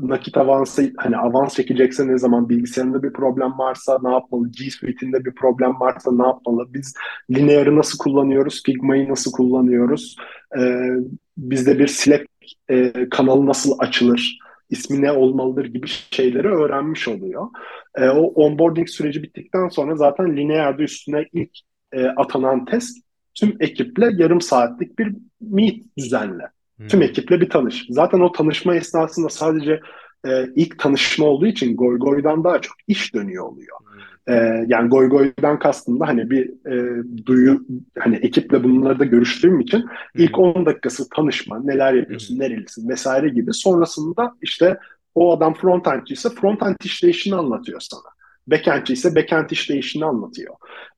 nakit 0.01 0.37
avansı 0.37 0.93
hani 0.97 1.17
avans 1.17 1.55
çekecekse 1.55 2.09
ne 2.09 2.19
zaman 2.19 2.49
bilgisayarında 2.49 3.03
bir 3.03 3.13
problem 3.13 3.59
varsa 3.59 3.99
ne 4.03 4.13
yapmalı? 4.13 4.49
G 4.51 4.71
Suite'inde 4.71 5.25
bir 5.25 5.35
problem 5.35 5.81
varsa 5.81 6.13
ne 6.13 6.27
yapmalı? 6.27 6.67
Biz 6.75 6.95
Linear'ı 7.31 7.77
nasıl 7.77 7.99
kullanıyoruz? 7.99 8.63
Figma'yı 8.67 9.09
nasıl 9.09 9.33
kullanıyoruz? 9.33 10.17
Ee, 10.59 10.89
bizde 11.37 11.79
bir 11.79 11.87
Slack 11.87 12.27
e, 12.69 13.09
kanalı 13.09 13.47
nasıl 13.47 13.73
açılır? 13.79 14.39
ismi 14.71 15.03
ne 15.03 15.13
olmalıdır 15.13 15.65
gibi 15.65 15.87
şeyleri 16.11 16.49
öğrenmiş 16.49 17.09
oluyor. 17.09 17.49
E, 17.95 18.09
o 18.09 18.21
onboarding 18.21 18.89
süreci 18.89 19.23
bittikten 19.23 19.69
sonra 19.69 19.97
zaten 19.97 20.37
Linear'da 20.37 20.83
üstüne 20.83 21.27
ilk 21.33 21.51
e, 21.93 22.07
atanan 22.07 22.65
test 22.65 23.05
tüm 23.35 23.57
ekiple 23.61 24.11
yarım 24.17 24.41
saatlik 24.41 24.99
bir 24.99 25.15
meet 25.41 25.97
düzenle. 25.99 26.51
Hmm. 26.77 26.89
Tüm 26.89 27.03
ekiple 27.03 27.41
bir 27.41 27.51
tanış. 27.51 27.87
Zaten 27.91 28.21
o 28.21 28.33
tanışma 28.33 28.77
esnasında 28.77 29.29
sadece 29.29 29.81
e, 30.27 30.47
ilk 30.57 30.79
tanışma 30.79 31.27
olduğu 31.27 31.47
için 31.47 31.77
Goy 31.77 31.99
Goy'dan 31.99 32.45
daha 32.45 32.61
çok 32.61 32.77
iş 32.89 33.15
dönüyor 33.15 33.45
oluyor. 33.45 33.77
Hmm. 34.27 34.35
E, 34.35 34.65
yani 34.69 34.89
Goy 34.89 35.09
Goy'dan 35.09 35.59
kastım 35.59 36.01
da 36.01 36.07
hani 36.09 36.31
bir 36.31 36.51
e, 36.71 37.03
duyu 37.27 37.61
hani 37.99 38.17
ekiple 38.17 38.65
bunları 38.65 38.99
da 38.99 39.05
görüştüğüm 39.05 39.61
için 39.61 39.81
hmm. 39.81 39.89
ilk 40.15 40.39
10 40.39 40.67
dakikası 40.67 41.09
tanışma, 41.09 41.61
neler 41.65 41.95
yapıyorsun, 41.95 42.35
hmm. 42.35 42.43
nerelisin 42.43 42.89
vesaire 42.89 43.29
gibi. 43.29 43.55
Sonrasında 43.55 44.35
işte 44.43 44.79
o 45.15 45.37
adam 45.37 45.55
frontendçi 45.55 46.15
ise 46.15 46.29
frontend 46.29 46.77
işleyişini 46.85 47.35
anlatıyor 47.35 47.81
sana. 47.81 48.15
Backend'ci 48.47 48.93
ise 48.93 49.15
backend 49.15 49.51
işleyişini 49.51 50.05
anlatıyor 50.05 50.55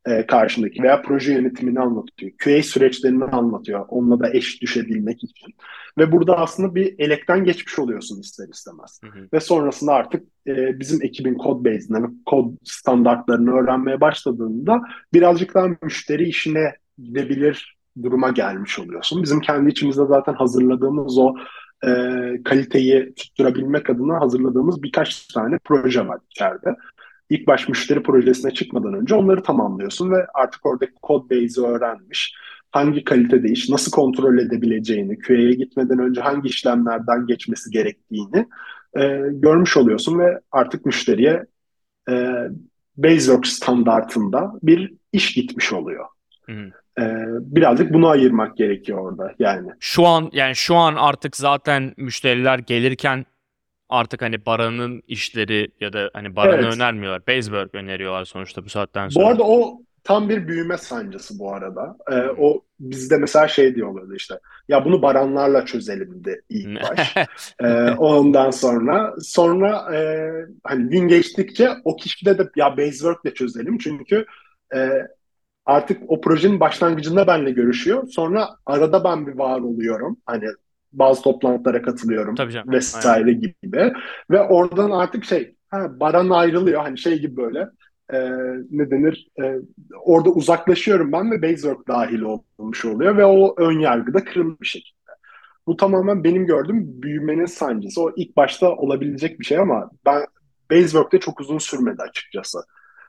e, 0.06 0.26
karşındaki 0.26 0.82
veya 0.82 1.02
proje 1.02 1.32
yönetimini 1.32 1.80
anlatıyor. 1.80 2.32
QA 2.44 2.62
süreçlerini 2.62 3.24
anlatıyor. 3.24 3.84
Onunla 3.88 4.20
da 4.20 4.32
eş 4.32 4.62
düşebilmek 4.62 5.24
için. 5.24 5.54
Ve 5.98 6.12
burada 6.12 6.38
aslında 6.38 6.74
bir 6.74 6.94
elekten 6.98 7.44
geçmiş 7.44 7.78
oluyorsun 7.78 8.20
ister 8.20 8.48
istemez. 8.48 9.00
Hı 9.04 9.10
hı. 9.10 9.28
Ve 9.32 9.40
sonrasında 9.40 9.92
artık 9.92 10.22
e, 10.46 10.80
bizim 10.80 11.02
ekibin 11.02 11.34
kod 11.34 11.64
base'ini, 11.64 12.06
kod 12.26 12.52
standartlarını 12.64 13.50
öğrenmeye 13.50 14.00
başladığında 14.00 14.82
birazcık 15.14 15.54
daha 15.54 15.66
müşteri 15.82 16.28
işine 16.28 16.74
gidebilir 16.98 17.76
duruma 18.02 18.30
gelmiş 18.30 18.78
oluyorsun. 18.78 19.22
Bizim 19.22 19.40
kendi 19.40 19.70
içimizde 19.70 20.06
zaten 20.06 20.34
hazırladığımız 20.34 21.18
o 21.18 21.34
e, 21.82 21.90
kaliteyi 22.44 23.14
tutturabilmek 23.14 23.90
adına 23.90 24.20
hazırladığımız 24.20 24.82
birkaç 24.82 25.26
tane 25.26 25.58
proje 25.64 26.08
var 26.08 26.18
içeride 26.30 26.76
ilk 27.30 27.46
baş 27.46 27.68
müşteri 27.68 28.02
projesine 28.02 28.50
çıkmadan 28.50 28.94
önce 28.94 29.14
onları 29.14 29.42
tamamlıyorsun 29.42 30.10
ve 30.10 30.26
artık 30.34 30.66
oradaki 30.66 30.92
code 31.06 31.30
base'i 31.30 31.64
öğrenmiş. 31.64 32.34
Hangi 32.70 33.04
kalitede 33.04 33.48
iş, 33.48 33.68
nasıl 33.68 33.92
kontrol 33.92 34.38
edebileceğini, 34.38 35.18
QA'ya 35.18 35.50
gitmeden 35.50 35.98
önce 35.98 36.20
hangi 36.20 36.48
işlemlerden 36.48 37.26
geçmesi 37.26 37.70
gerektiğini 37.70 38.46
e, 38.98 39.22
görmüş 39.30 39.76
oluyorsun 39.76 40.18
ve 40.18 40.40
artık 40.52 40.86
müşteriye 40.86 41.46
e, 42.10 42.34
Baseworks 42.96 43.50
standartında 43.50 44.52
bir 44.62 44.94
iş 45.12 45.34
gitmiş 45.34 45.72
oluyor. 45.72 46.06
Hmm. 46.44 46.70
Ee, 46.98 47.24
birazcık 47.40 47.92
bunu 47.92 48.08
ayırmak 48.08 48.56
gerekiyor 48.56 48.98
orada 48.98 49.34
yani. 49.38 49.68
Şu 49.80 50.06
an 50.06 50.30
yani 50.32 50.56
şu 50.56 50.76
an 50.76 50.94
artık 50.94 51.36
zaten 51.36 51.94
müşteriler 51.96 52.58
gelirken 52.58 53.26
artık 53.88 54.22
hani 54.22 54.46
Baran'ın 54.46 55.02
işleri 55.08 55.68
ya 55.80 55.92
da 55.92 56.10
hani 56.12 56.36
Baran'ı 56.36 56.66
Evet. 56.66 56.74
önermiyorlar. 56.76 57.26
Basework 57.26 57.74
öneriyorlar 57.74 58.24
sonuçta 58.24 58.64
bu 58.64 58.68
saatten 58.68 59.08
sonra. 59.08 59.24
Bu 59.24 59.28
arada 59.28 59.42
o 59.44 59.82
tam 60.04 60.28
bir 60.28 60.48
büyüme 60.48 60.78
sancısı 60.78 61.38
bu 61.38 61.54
arada. 61.54 61.96
Ee, 62.10 62.14
o 62.38 62.62
bizde 62.80 63.16
mesela 63.18 63.48
şey 63.48 63.74
diyorlardı 63.74 64.16
işte. 64.16 64.38
Ya 64.68 64.84
bunu 64.84 65.02
baranlarla 65.02 65.64
çözelim 65.66 66.24
de 66.24 66.40
ilk 66.48 66.70
baş. 66.80 67.18
Ee, 67.60 67.90
ondan 67.90 68.50
sonra 68.50 69.14
sonra 69.20 69.96
e, 69.96 70.30
hani 70.64 70.88
gün 70.90 71.08
geçtikçe 71.08 71.70
o 71.84 71.96
kişide 71.96 72.38
de 72.38 72.50
ya 72.56 72.76
Basework'le 72.76 73.34
çözelim 73.34 73.78
çünkü 73.78 74.26
e, 74.74 74.90
artık 75.66 76.02
o 76.08 76.20
projenin 76.20 76.60
başlangıcında 76.60 77.26
benimle 77.26 77.50
görüşüyor. 77.50 78.08
Sonra 78.08 78.48
arada 78.66 79.04
ben 79.04 79.26
bir 79.26 79.34
var 79.38 79.60
oluyorum. 79.60 80.16
Hani 80.26 80.44
bazı 80.98 81.22
toplantılara 81.22 81.82
katılıyorum 81.82 82.34
Tabii 82.34 82.52
canım. 82.52 82.72
vesaire 82.72 83.32
gibi. 83.32 83.92
Ve 84.30 84.40
oradan 84.40 84.90
artık 84.90 85.24
şey 85.24 85.54
ha, 85.70 86.00
Baran 86.00 86.30
ayrılıyor. 86.30 86.82
Hani 86.82 86.98
şey 86.98 87.18
gibi 87.18 87.36
böyle 87.36 87.68
e, 88.12 88.18
ne 88.70 88.90
denir 88.90 89.28
e, 89.42 89.54
orada 90.04 90.30
uzaklaşıyorum 90.30 91.12
ben 91.12 91.30
ve 91.30 91.42
Basework 91.42 91.88
dahil 91.88 92.20
olmuş 92.20 92.84
oluyor 92.84 93.16
ve 93.16 93.24
o 93.24 93.54
ön 93.58 93.78
yargı 93.78 94.14
da 94.14 94.24
kırılmış 94.24 94.60
bir 94.60 94.66
şekilde. 94.66 94.96
Bu 95.66 95.76
tamamen 95.76 96.24
benim 96.24 96.46
gördüğüm 96.46 97.02
büyümenin 97.02 97.46
sancısı. 97.46 98.02
O 98.02 98.12
ilk 98.16 98.36
başta 98.36 98.70
olabilecek 98.76 99.40
bir 99.40 99.44
şey 99.44 99.58
ama 99.58 99.90
ben 100.06 100.26
Basework'te 100.70 101.20
çok 101.20 101.40
uzun 101.40 101.58
sürmedi 101.58 102.02
açıkçası. 102.02 102.58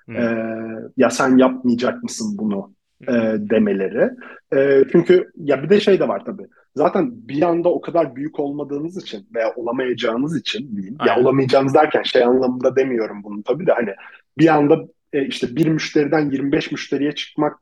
Hmm. 0.06 0.16
Ee, 0.16 0.80
ya 0.98 1.10
sen 1.10 1.38
yapmayacak 1.38 2.04
mısın 2.04 2.38
bunu 2.40 2.74
e, 3.02 3.14
demeleri. 3.38 4.10
E, 4.56 4.84
çünkü 4.92 5.32
ya 5.36 5.64
bir 5.64 5.70
de 5.70 5.80
şey 5.80 6.00
de 6.00 6.08
var 6.08 6.26
tabii. 6.26 6.48
Zaten 6.78 7.12
bir 7.14 7.42
anda 7.42 7.70
o 7.70 7.82
kadar 7.82 8.16
büyük 8.16 8.40
olmadığınız 8.40 8.98
için 8.98 9.28
veya 9.36 9.54
olamayacağınız 9.56 10.38
için 10.38 10.76
diyeyim. 10.76 10.98
Ya 11.06 11.14
Aynen. 11.14 11.24
olamayacağınız 11.24 11.74
derken 11.74 12.04
şey 12.04 12.24
anlamında 12.24 12.76
demiyorum 12.76 13.24
bunu 13.24 13.44
tabii 13.44 13.68
de 13.68 13.72
hani 13.72 13.90
bir 14.38 14.48
anda 14.48 14.80
e, 15.14 15.26
işte 15.26 15.56
bir 15.56 15.68
müşteriden 15.68 16.30
25 16.30 16.72
müşteriye 16.72 17.12
çıkmak 17.12 17.60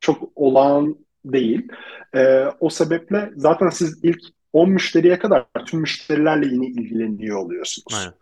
çok 0.00 0.28
olağan 0.34 0.96
değil. 1.24 1.68
E, 2.16 2.44
o 2.60 2.70
sebeple 2.70 3.30
zaten 3.36 3.68
siz 3.68 4.04
ilk 4.04 4.20
10 4.52 4.70
müşteriye 4.70 5.18
kadar 5.18 5.46
tüm 5.66 5.80
müşterilerle 5.80 6.46
yine 6.46 6.66
ilgileniyor 6.66 7.38
oluyorsunuz. 7.38 7.94
Aynen. 7.98 8.12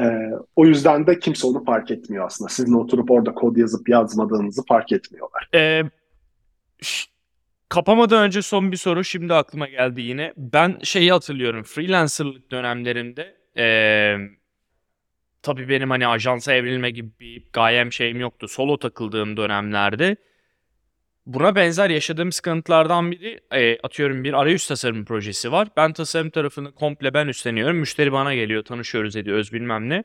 Ee, 0.00 0.30
o 0.56 0.66
yüzden 0.66 1.06
de 1.06 1.18
kimse 1.18 1.46
onu 1.46 1.64
fark 1.64 1.90
etmiyor 1.90 2.26
aslında. 2.26 2.48
Sizin 2.48 2.72
oturup 2.72 3.10
orada 3.10 3.34
kod 3.34 3.56
yazıp 3.56 3.88
yazmadığınızı 3.88 4.62
fark 4.68 4.92
etmiyorlar. 4.92 5.48
Ee, 5.54 5.82
kapamadan 7.68 8.22
önce 8.22 8.42
son 8.42 8.72
bir 8.72 8.76
soru 8.76 9.04
şimdi 9.04 9.34
aklıma 9.34 9.68
geldi 9.68 10.00
yine. 10.00 10.32
Ben 10.36 10.78
şeyi 10.82 11.12
hatırlıyorum. 11.12 11.62
Freelancerlık 11.62 12.50
dönemlerimde 12.50 13.36
ee, 13.58 14.16
tabii 15.42 15.68
benim 15.68 15.90
hani 15.90 16.06
ajansa 16.06 16.52
evrilme 16.52 16.90
gibi 16.90 17.10
bir 17.20 17.44
gayem 17.52 17.92
şeyim 17.92 18.20
yoktu. 18.20 18.48
Solo 18.48 18.78
takıldığım 18.78 19.36
dönemlerde 19.36 20.16
buna 21.26 21.54
benzer 21.54 21.90
yaşadığım 21.90 22.32
sıkıntılardan 22.32 23.10
biri 23.12 23.40
e, 23.52 23.78
atıyorum 23.82 24.24
bir 24.24 24.32
arayüz 24.32 24.68
tasarım 24.68 25.04
projesi 25.04 25.52
var. 25.52 25.68
Ben 25.76 25.92
tasarım 25.92 26.30
tarafını 26.30 26.72
komple 26.74 27.14
ben 27.14 27.28
üstleniyorum. 27.28 27.76
Müşteri 27.76 28.12
bana 28.12 28.34
geliyor, 28.34 28.64
tanışıyoruz 28.64 29.16
ediyoruz 29.16 29.52
bilmem 29.52 29.88
ne. 29.88 30.04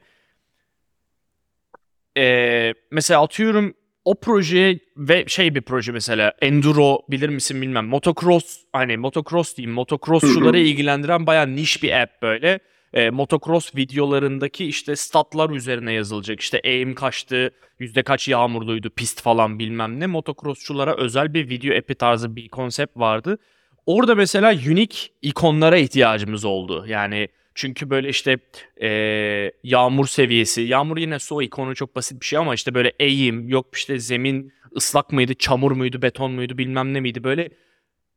Ee, 2.17 2.73
mesela 2.91 3.23
atıyorum 3.23 3.73
o 4.05 4.15
proje 4.15 4.79
ve 4.97 5.25
şey 5.27 5.55
bir 5.55 5.61
proje 5.61 5.91
mesela 5.91 6.33
enduro 6.41 6.99
bilir 7.09 7.29
misin 7.29 7.61
bilmem. 7.61 7.85
Motocross 7.85 8.57
hani 8.73 8.97
motocross 8.97 9.57
diyeyim 9.57 9.73
motocrossçuları 9.73 10.59
ilgilendiren 10.59 11.27
bayağı 11.27 11.55
niş 11.55 11.83
bir 11.83 12.01
app 12.01 12.21
böyle. 12.21 12.59
Ee, 12.93 13.09
motocross 13.09 13.75
videolarındaki 13.75 14.65
işte 14.65 14.95
statlar 14.95 15.49
üzerine 15.49 15.93
yazılacak. 15.93 16.39
İşte 16.39 16.61
eğim 16.63 16.95
kaçtı 16.95 17.51
yüzde 17.79 18.03
kaç 18.03 18.27
yağmurluydu 18.27 18.89
pist 18.89 19.21
falan 19.21 19.59
bilmem 19.59 19.99
ne. 19.99 20.07
Motocrossçulara 20.07 20.95
özel 20.95 21.33
bir 21.33 21.49
video 21.49 21.77
app'i 21.77 21.95
tarzı 21.95 22.35
bir 22.35 22.49
konsept 22.49 22.97
vardı. 22.97 23.37
Orada 23.85 24.15
mesela 24.15 24.51
unique 24.51 24.99
ikonlara 25.21 25.77
ihtiyacımız 25.77 26.45
oldu. 26.45 26.85
Yani 26.87 27.27
çünkü 27.55 27.89
böyle 27.89 28.09
işte 28.09 28.37
eee, 28.81 29.51
yağmur 29.63 30.07
seviyesi. 30.07 30.61
Yağmur 30.61 30.97
yine 30.97 31.19
su 31.19 31.41
ikonu 31.41 31.75
çok 31.75 31.95
basit 31.95 32.21
bir 32.21 32.25
şey 32.25 32.39
ama 32.39 32.53
işte 32.53 32.73
böyle 32.73 32.93
eğim, 32.99 33.49
yok 33.49 33.67
işte 33.73 33.99
zemin 33.99 34.53
ıslak 34.75 35.11
mıydı, 35.11 35.33
çamur 35.33 35.71
muydu, 35.71 36.01
beton 36.01 36.31
muydu 36.31 36.57
bilmem 36.57 36.93
ne 36.93 36.99
miydi. 36.99 37.23
Böyle 37.23 37.49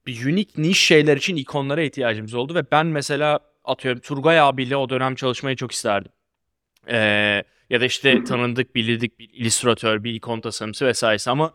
bir 0.06 0.26
unik 0.26 0.58
niş 0.58 0.80
şeyler 0.80 1.16
için 1.16 1.36
ikonlara 1.36 1.82
ihtiyacımız 1.82 2.34
oldu 2.34 2.54
ve 2.54 2.62
ben 2.72 2.86
mesela 2.86 3.40
atıyorum 3.64 4.00
Turgay 4.00 4.40
abiyle 4.40 4.76
o 4.76 4.90
dönem 4.90 5.14
çalışmayı 5.14 5.56
çok 5.56 5.72
isterdim. 5.72 6.12
Eee, 6.88 7.44
ya 7.70 7.80
da 7.80 7.84
işte 7.84 8.24
tanındık, 8.28 8.74
bilirdik 8.74 9.18
bir 9.18 9.30
illüstratör, 9.32 10.04
bir 10.04 10.14
ikon 10.14 10.40
tasarımcısı 10.40 10.86
vesairesi 10.86 11.30
ama 11.30 11.54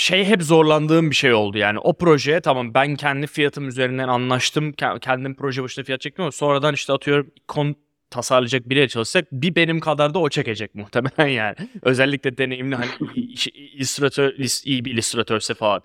şey 0.00 0.24
hep 0.24 0.42
zorlandığım 0.42 1.10
bir 1.10 1.14
şey 1.16 1.34
oldu 1.34 1.58
yani 1.58 1.78
o 1.78 1.92
projeye 1.98 2.40
tamam 2.40 2.74
ben 2.74 2.96
kendi 2.96 3.26
fiyatım 3.26 3.68
üzerinden 3.68 4.08
anlaştım 4.08 4.70
Ke- 4.70 5.00
kendim 5.00 5.36
proje 5.36 5.62
başına 5.62 5.84
fiyat 5.84 6.00
çektim 6.00 6.22
ama 6.22 6.32
sonradan 6.32 6.74
işte 6.74 6.92
atıyorum 6.92 7.30
ikon 7.36 7.76
tasarlayacak 8.10 8.68
biriyle 8.68 8.88
çalışsak 8.88 9.32
bir 9.32 9.54
benim 9.54 9.80
kadar 9.80 10.14
da 10.14 10.18
o 10.18 10.28
çekecek 10.28 10.74
muhtemelen 10.74 11.28
yani 11.28 11.54
özellikle 11.82 12.38
deneyimli 12.38 12.74
hani 12.74 12.90
iş- 13.14 13.48
illüstratör 13.48 14.32
iyi 14.64 14.84
bir 14.84 14.92
illüstratörse 14.92 15.54
falan. 15.54 15.82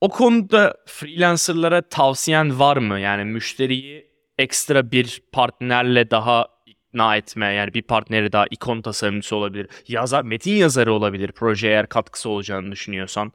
O 0.00 0.08
konuda 0.08 0.74
freelancerlara 0.86 1.82
tavsiyen 1.82 2.58
var 2.58 2.76
mı? 2.76 3.00
Yani 3.00 3.24
müşteriyi 3.24 4.10
ekstra 4.38 4.90
bir 4.92 5.22
partnerle 5.32 6.10
daha 6.10 6.46
ikna 6.90 7.16
etme. 7.16 7.46
Yani 7.52 7.74
bir 7.74 7.82
partneri 7.82 8.32
daha 8.32 8.46
ikon 8.50 8.82
tasarımcısı 8.82 9.36
olabilir. 9.36 9.68
Yazar, 9.88 10.22
metin 10.22 10.52
yazarı 10.54 10.92
olabilir 10.92 11.32
projeye 11.32 11.72
eğer 11.72 11.86
katkısı 11.88 12.28
olacağını 12.30 12.72
düşünüyorsan. 12.72 13.32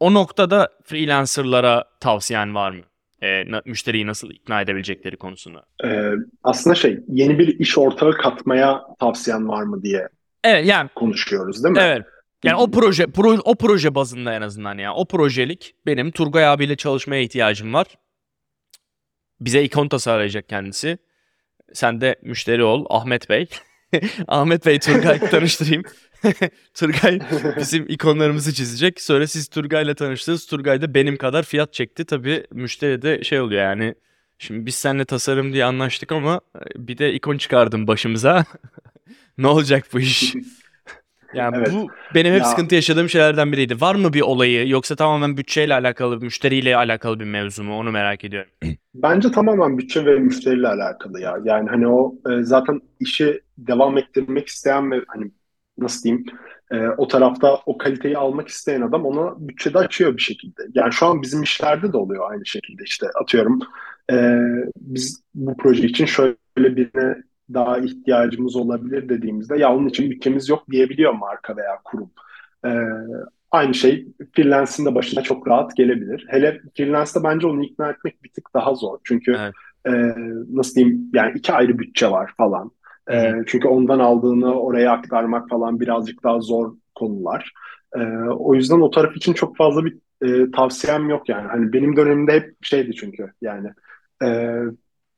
O 0.00 0.14
noktada 0.14 0.68
freelancerlara 0.84 1.84
tavsiyen 2.00 2.54
var 2.54 2.70
mı? 2.70 2.82
Na- 3.50 3.62
müşteriyi 3.64 4.06
nasıl 4.06 4.30
ikna 4.30 4.60
edebilecekleri 4.60 5.16
konusunda. 5.16 5.64
Ee, 5.84 6.10
aslında 6.42 6.74
şey 6.74 6.98
yeni 7.08 7.38
bir 7.38 7.58
iş 7.58 7.78
ortağı 7.78 8.12
katmaya 8.12 8.82
tavsiyen 9.00 9.48
var 9.48 9.62
mı 9.62 9.82
diye 9.82 10.08
Evet 10.44 10.66
yani 10.66 10.90
konuşuyoruz 10.94 11.64
değil 11.64 11.72
mi? 11.72 11.78
evet. 11.82 12.06
Yani 12.44 12.56
o 12.56 12.70
proje 12.70 13.06
pro, 13.06 13.32
o 13.44 13.54
proje 13.54 13.94
bazında 13.94 14.34
en 14.34 14.42
azından 14.42 14.78
ya. 14.78 14.94
O 14.94 15.04
projelik 15.04 15.74
benim 15.86 16.10
Turgay 16.10 16.46
abiyle 16.46 16.76
çalışmaya 16.76 17.22
ihtiyacım 17.22 17.74
var. 17.74 17.86
Bize 19.40 19.62
ikon 19.62 19.88
tasarlayacak 19.88 20.48
kendisi. 20.48 20.98
Sen 21.74 22.00
de 22.00 22.16
müşteri 22.22 22.64
ol 22.64 22.86
Ahmet 22.90 23.28
Bey. 23.30 23.48
Ahmet 24.28 24.66
Bey 24.66 24.78
Turgay 24.78 25.18
tanıştırayım. 25.18 25.82
Turgay 26.74 27.18
bizim 27.56 27.86
ikonlarımızı 27.88 28.54
çizecek. 28.54 29.00
Sonra 29.00 29.26
siz 29.26 29.48
Turgay'la 29.48 29.94
tanıştınız. 29.94 30.46
Turgay 30.46 30.82
da 30.82 30.94
benim 30.94 31.16
kadar 31.16 31.42
fiyat 31.42 31.72
çekti. 31.72 32.04
Tabii 32.04 32.46
müşteri 32.50 33.02
de 33.02 33.24
şey 33.24 33.40
oluyor 33.40 33.62
yani. 33.62 33.94
Şimdi 34.38 34.66
biz 34.66 34.74
seninle 34.74 35.04
tasarım 35.04 35.52
diye 35.52 35.64
anlaştık 35.64 36.12
ama 36.12 36.40
e, 36.56 36.88
bir 36.88 36.98
de 36.98 37.12
ikon 37.12 37.38
çıkardın 37.38 37.86
başımıza. 37.86 38.44
ne 39.38 39.46
olacak 39.46 39.86
bu 39.92 40.00
iş? 40.00 40.34
Yani 41.34 41.56
Evet. 41.58 41.72
bu 41.72 41.90
benim 42.14 42.32
hep 42.32 42.40
Ya- 42.40 42.46
sıkıntı 42.46 42.74
yaşadığım 42.74 43.08
şeylerden 43.08 43.52
biriydi. 43.52 43.80
Var 43.80 43.94
mı 43.94 44.12
bir 44.12 44.20
olayı 44.20 44.68
yoksa 44.68 44.96
tamamen 44.96 45.36
bütçeyle 45.36 45.74
alakalı, 45.74 46.20
müşteriyle 46.20 46.76
alakalı 46.76 47.20
bir 47.20 47.24
mevzu 47.24 47.64
mu? 47.64 47.78
Onu 47.78 47.90
merak 47.90 48.24
ediyorum. 48.24 48.50
Bence 48.94 49.30
tamamen 49.30 49.78
bütçe 49.78 50.06
ve 50.06 50.18
müşteriyle 50.18 50.68
alakalı 50.68 51.20
ya. 51.20 51.38
Yani 51.44 51.68
hani 51.68 51.88
o 51.88 52.14
e, 52.30 52.42
zaten 52.42 52.80
işi 53.00 53.40
devam 53.58 53.98
ettirmek 53.98 54.48
isteyen 54.48 54.90
ve 54.90 55.00
hani 55.08 55.30
nasıl 55.78 56.02
diyeyim 56.04 56.24
e, 56.70 56.76
o 56.96 57.08
tarafta 57.08 57.54
o 57.66 57.78
kaliteyi 57.78 58.18
almak 58.18 58.48
isteyen 58.48 58.80
adam 58.80 59.04
ona 59.06 59.48
bütçede 59.48 59.78
açıyor 59.78 60.16
bir 60.16 60.22
şekilde. 60.22 60.62
Yani 60.74 60.92
şu 60.92 61.06
an 61.06 61.22
bizim 61.22 61.42
işlerde 61.42 61.92
de 61.92 61.96
oluyor 61.96 62.30
aynı 62.30 62.46
şekilde 62.46 62.82
işte 62.84 63.06
atıyorum 63.22 63.60
e, 64.12 64.38
biz 64.76 65.22
bu 65.34 65.56
proje 65.56 65.86
için 65.86 66.06
şöyle 66.06 66.36
birine 66.56 67.14
daha 67.54 67.78
ihtiyacımız 67.78 68.56
olabilir 68.56 69.08
dediğimizde 69.08 69.58
ya 69.58 69.74
onun 69.74 69.88
için 69.88 70.10
bütçemiz 70.10 70.48
yok 70.48 70.64
diyebiliyor 70.70 71.12
marka 71.12 71.56
veya 71.56 71.78
kurum. 71.84 72.10
E, 72.66 72.70
aynı 73.50 73.74
şey 73.74 74.08
freelance'in 74.36 74.86
de 74.86 74.94
başına 74.94 75.22
çok 75.22 75.48
rahat 75.48 75.76
gelebilir. 75.76 76.26
Hele 76.28 76.60
freelance'da 76.76 77.24
bence 77.24 77.46
onu 77.46 77.64
ikna 77.64 77.90
etmek 77.90 78.24
bir 78.24 78.30
tık 78.32 78.54
daha 78.54 78.74
zor. 78.74 78.98
Çünkü 79.04 79.36
Evet. 79.38 79.54
e, 79.86 79.90
nasıl 80.52 80.74
diyeyim 80.74 81.10
yani 81.14 81.32
iki 81.38 81.52
ayrı 81.52 81.78
bütçe 81.78 82.10
var 82.10 82.32
falan. 82.36 82.70
E, 83.10 83.32
çünkü 83.46 83.68
ondan 83.68 83.98
aldığını 83.98 84.60
oraya 84.60 84.92
aktarmak 84.92 85.48
falan 85.48 85.80
birazcık 85.80 86.24
daha 86.24 86.40
zor 86.40 86.74
konular. 86.94 87.52
E, 87.96 88.00
o 88.28 88.54
yüzden 88.54 88.80
o 88.80 88.90
taraf 88.90 89.16
için 89.16 89.32
çok 89.32 89.56
fazla 89.56 89.84
bir 89.84 89.98
e, 90.22 90.50
tavsiyem 90.50 91.08
yok 91.08 91.28
yani. 91.28 91.48
Hani 91.48 91.72
benim 91.72 91.96
dönemimde 91.96 92.32
hep 92.32 92.54
şeydi 92.62 92.92
çünkü 92.94 93.32
yani 93.42 93.68
e, 94.24 94.58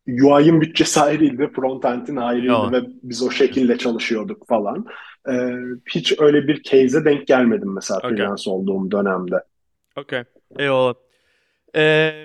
UI'ın 0.09 0.61
bütçesi 0.61 1.01
ayrıydı, 1.01 1.51
frontend'in 1.57 2.17
ayrıydı 2.17 2.53
Yok. 2.53 2.73
ve 2.73 2.81
biz 3.03 3.23
o 3.23 3.31
şekilde 3.31 3.79
çalışıyorduk 3.79 4.49
falan. 4.49 4.87
E, 5.29 5.33
hiç 5.91 6.21
öyle 6.21 6.49
bir 6.49 6.63
case'e 6.63 7.05
denk 7.05 7.27
gelmedim 7.27 7.75
mesela 7.75 7.99
Okey. 7.99 8.11
freelance 8.11 8.51
olduğum 8.51 8.91
dönemde. 8.91 9.37
Okey. 9.97 10.23
Eyvallah. 10.59 10.95
Ee, 11.77 12.25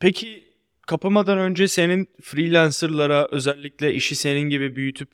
peki 0.00 0.44
kapamadan 0.86 1.38
önce 1.38 1.68
senin 1.68 2.08
freelancerlara 2.22 3.28
özellikle 3.30 3.94
işi 3.94 4.16
senin 4.16 4.50
gibi 4.50 4.76
büyütüp 4.76 5.08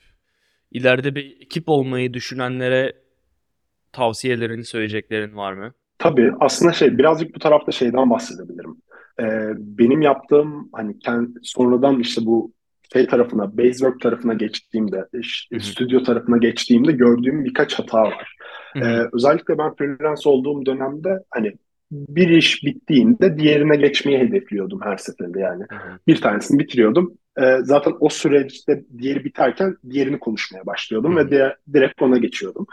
ileride 0.71 1.15
bir 1.15 1.41
ekip 1.41 1.69
olmayı 1.69 2.13
düşünenlere 2.13 2.93
tavsiyelerin, 3.91 4.61
söyleyeceklerin 4.61 5.37
var 5.37 5.53
mı? 5.53 5.73
Tabii 5.99 6.31
aslında 6.39 6.73
şey 6.73 6.97
birazcık 6.97 7.35
bu 7.35 7.39
tarafta 7.39 7.71
şeyden 7.71 8.09
bahsedebilirim. 8.09 8.77
Ee, 9.21 9.49
benim 9.57 10.01
yaptığım 10.01 10.69
hani 10.73 10.95
sonradan 11.43 11.99
işte 11.99 12.25
bu 12.25 12.51
şey 12.93 13.07
tarafına, 13.07 13.57
Basework 13.57 14.01
tarafına 14.01 14.33
geçtiğimde, 14.33 15.05
işte, 15.13 15.59
stüdyo 15.59 16.03
tarafına 16.03 16.37
geçtiğimde 16.37 16.91
gördüğüm 16.91 17.45
birkaç 17.45 17.79
hata 17.79 18.01
var. 18.03 18.35
Ee, 18.75 19.01
özellikle 19.13 19.57
ben 19.57 19.75
freelance 19.75 20.29
olduğum 20.29 20.65
dönemde 20.65 21.23
hani 21.31 21.53
bir 21.91 22.29
iş 22.29 22.63
bittiğinde 22.63 23.39
diğerine 23.39 23.75
geçmeyi 23.75 24.19
hedefliyordum 24.19 24.79
her 24.83 24.97
seferinde 24.97 25.39
yani. 25.39 25.63
Bir 26.07 26.21
tanesini 26.21 26.59
bitiriyordum. 26.59 27.13
Ee, 27.41 27.57
zaten 27.63 27.93
o 27.99 28.09
süreçte 28.09 28.83
diğeri 28.97 29.23
biterken 29.23 29.77
diğerini 29.89 30.19
konuşmaya 30.19 30.65
başlıyordum 30.65 31.17
ve 31.17 31.31
de, 31.31 31.55
direkt 31.73 32.01
ona 32.01 32.17
geçiyordum. 32.17 32.67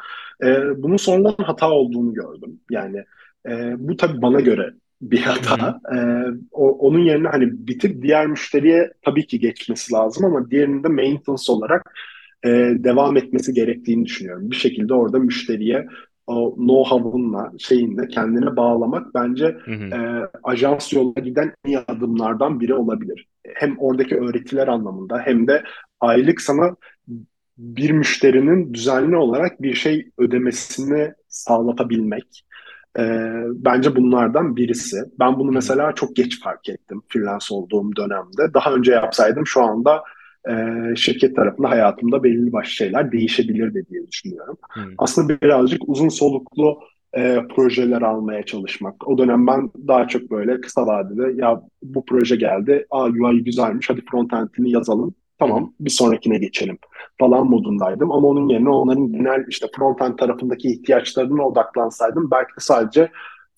Ee, 0.44 0.82
bunun 0.82 0.96
sonradan 0.96 1.44
hata 1.44 1.70
olduğunu 1.70 2.14
gördüm. 2.14 2.60
Yani 2.70 3.04
e, 3.48 3.74
bu 3.78 3.96
tabii 3.96 4.22
bana 4.22 4.40
göre 4.40 4.70
bir 5.10 5.20
hata. 5.20 5.80
Ee, 5.94 5.98
o, 6.52 6.70
onun 6.70 6.98
yerine 6.98 7.28
hani 7.28 7.66
bitip 7.66 8.02
diğer 8.02 8.26
müşteriye 8.26 8.92
tabii 9.02 9.26
ki 9.26 9.38
geçmesi 9.38 9.92
lazım 9.92 10.24
ama 10.24 10.50
diğerinin 10.50 10.84
de 10.84 10.88
maintenance 10.88 11.52
olarak 11.52 11.94
e, 12.44 12.48
devam 12.78 13.16
etmesi 13.16 13.54
gerektiğini 13.54 14.04
düşünüyorum. 14.04 14.50
Bir 14.50 14.56
şekilde 14.56 14.94
orada 14.94 15.18
müşteriye 15.18 15.86
o 16.26 16.54
know-how'unla 16.56 17.58
şeyinle 17.58 18.08
kendine 18.08 18.56
bağlamak 18.56 19.14
bence 19.14 19.56
hı 19.64 19.72
hı. 19.72 19.84
E, 19.84 20.28
ajans 20.42 20.92
yoluna 20.92 21.20
giden 21.24 21.52
en 21.64 21.70
iyi 21.70 21.78
adımlardan 21.78 22.60
biri 22.60 22.74
olabilir. 22.74 23.26
Hem 23.54 23.78
oradaki 23.78 24.16
öğretiler 24.16 24.68
anlamında 24.68 25.18
hem 25.18 25.46
de 25.46 25.62
aylık 26.00 26.40
sana 26.40 26.76
bir 27.58 27.90
müşterinin 27.90 28.74
düzenli 28.74 29.16
olarak 29.16 29.62
bir 29.62 29.74
şey 29.74 30.10
ödemesini 30.18 31.12
sağlatabilmek. 31.28 32.44
E, 32.98 33.02
bence 33.54 33.96
bunlardan 33.96 34.56
birisi. 34.56 34.96
Ben 35.18 35.38
bunu 35.38 35.50
mesela 35.50 35.92
çok 35.92 36.16
geç 36.16 36.40
fark 36.42 36.68
ettim 36.68 37.02
freelance 37.08 37.46
olduğum 37.50 37.96
dönemde. 37.96 38.54
Daha 38.54 38.72
önce 38.74 38.92
yapsaydım 38.92 39.46
şu 39.46 39.62
anda 39.62 40.02
e, 40.48 40.52
şirket 40.96 41.36
tarafında 41.36 41.70
hayatımda 41.70 42.22
belli 42.22 42.52
başlı 42.52 42.70
şeyler 42.70 43.12
değişebilirdi 43.12 43.86
diye 43.90 44.06
düşünüyorum. 44.06 44.56
Hmm. 44.68 44.82
Aslında 44.98 45.40
birazcık 45.40 45.88
uzun 45.88 46.08
soluklu 46.08 46.78
e, 47.16 47.40
projeler 47.56 48.02
almaya 48.02 48.42
çalışmak. 48.42 49.08
O 49.08 49.18
dönem 49.18 49.46
ben 49.46 49.70
daha 49.88 50.08
çok 50.08 50.30
böyle 50.30 50.60
kısa 50.60 50.86
vadede 50.86 51.42
ya 51.42 51.62
bu 51.82 52.04
proje 52.04 52.36
geldi, 52.36 52.86
aa 52.90 53.04
UI 53.04 53.44
güzelmiş, 53.44 53.90
hadi 53.90 54.00
frontend'ini 54.10 54.70
yazalım. 54.70 55.14
Tamam 55.48 55.72
bir 55.80 55.90
sonrakine 55.90 56.38
geçelim 56.38 56.78
falan 57.18 57.46
modundaydım. 57.46 58.12
Ama 58.12 58.28
onun 58.28 58.48
yerine 58.48 58.70
onların 58.70 59.12
genel 59.12 59.44
işte 59.48 59.66
frontend 59.76 60.18
tarafındaki 60.18 60.68
ihtiyaçlarına 60.68 61.42
odaklansaydım 61.42 62.30
belki 62.30 62.50
de 62.50 62.60
sadece 62.60 63.10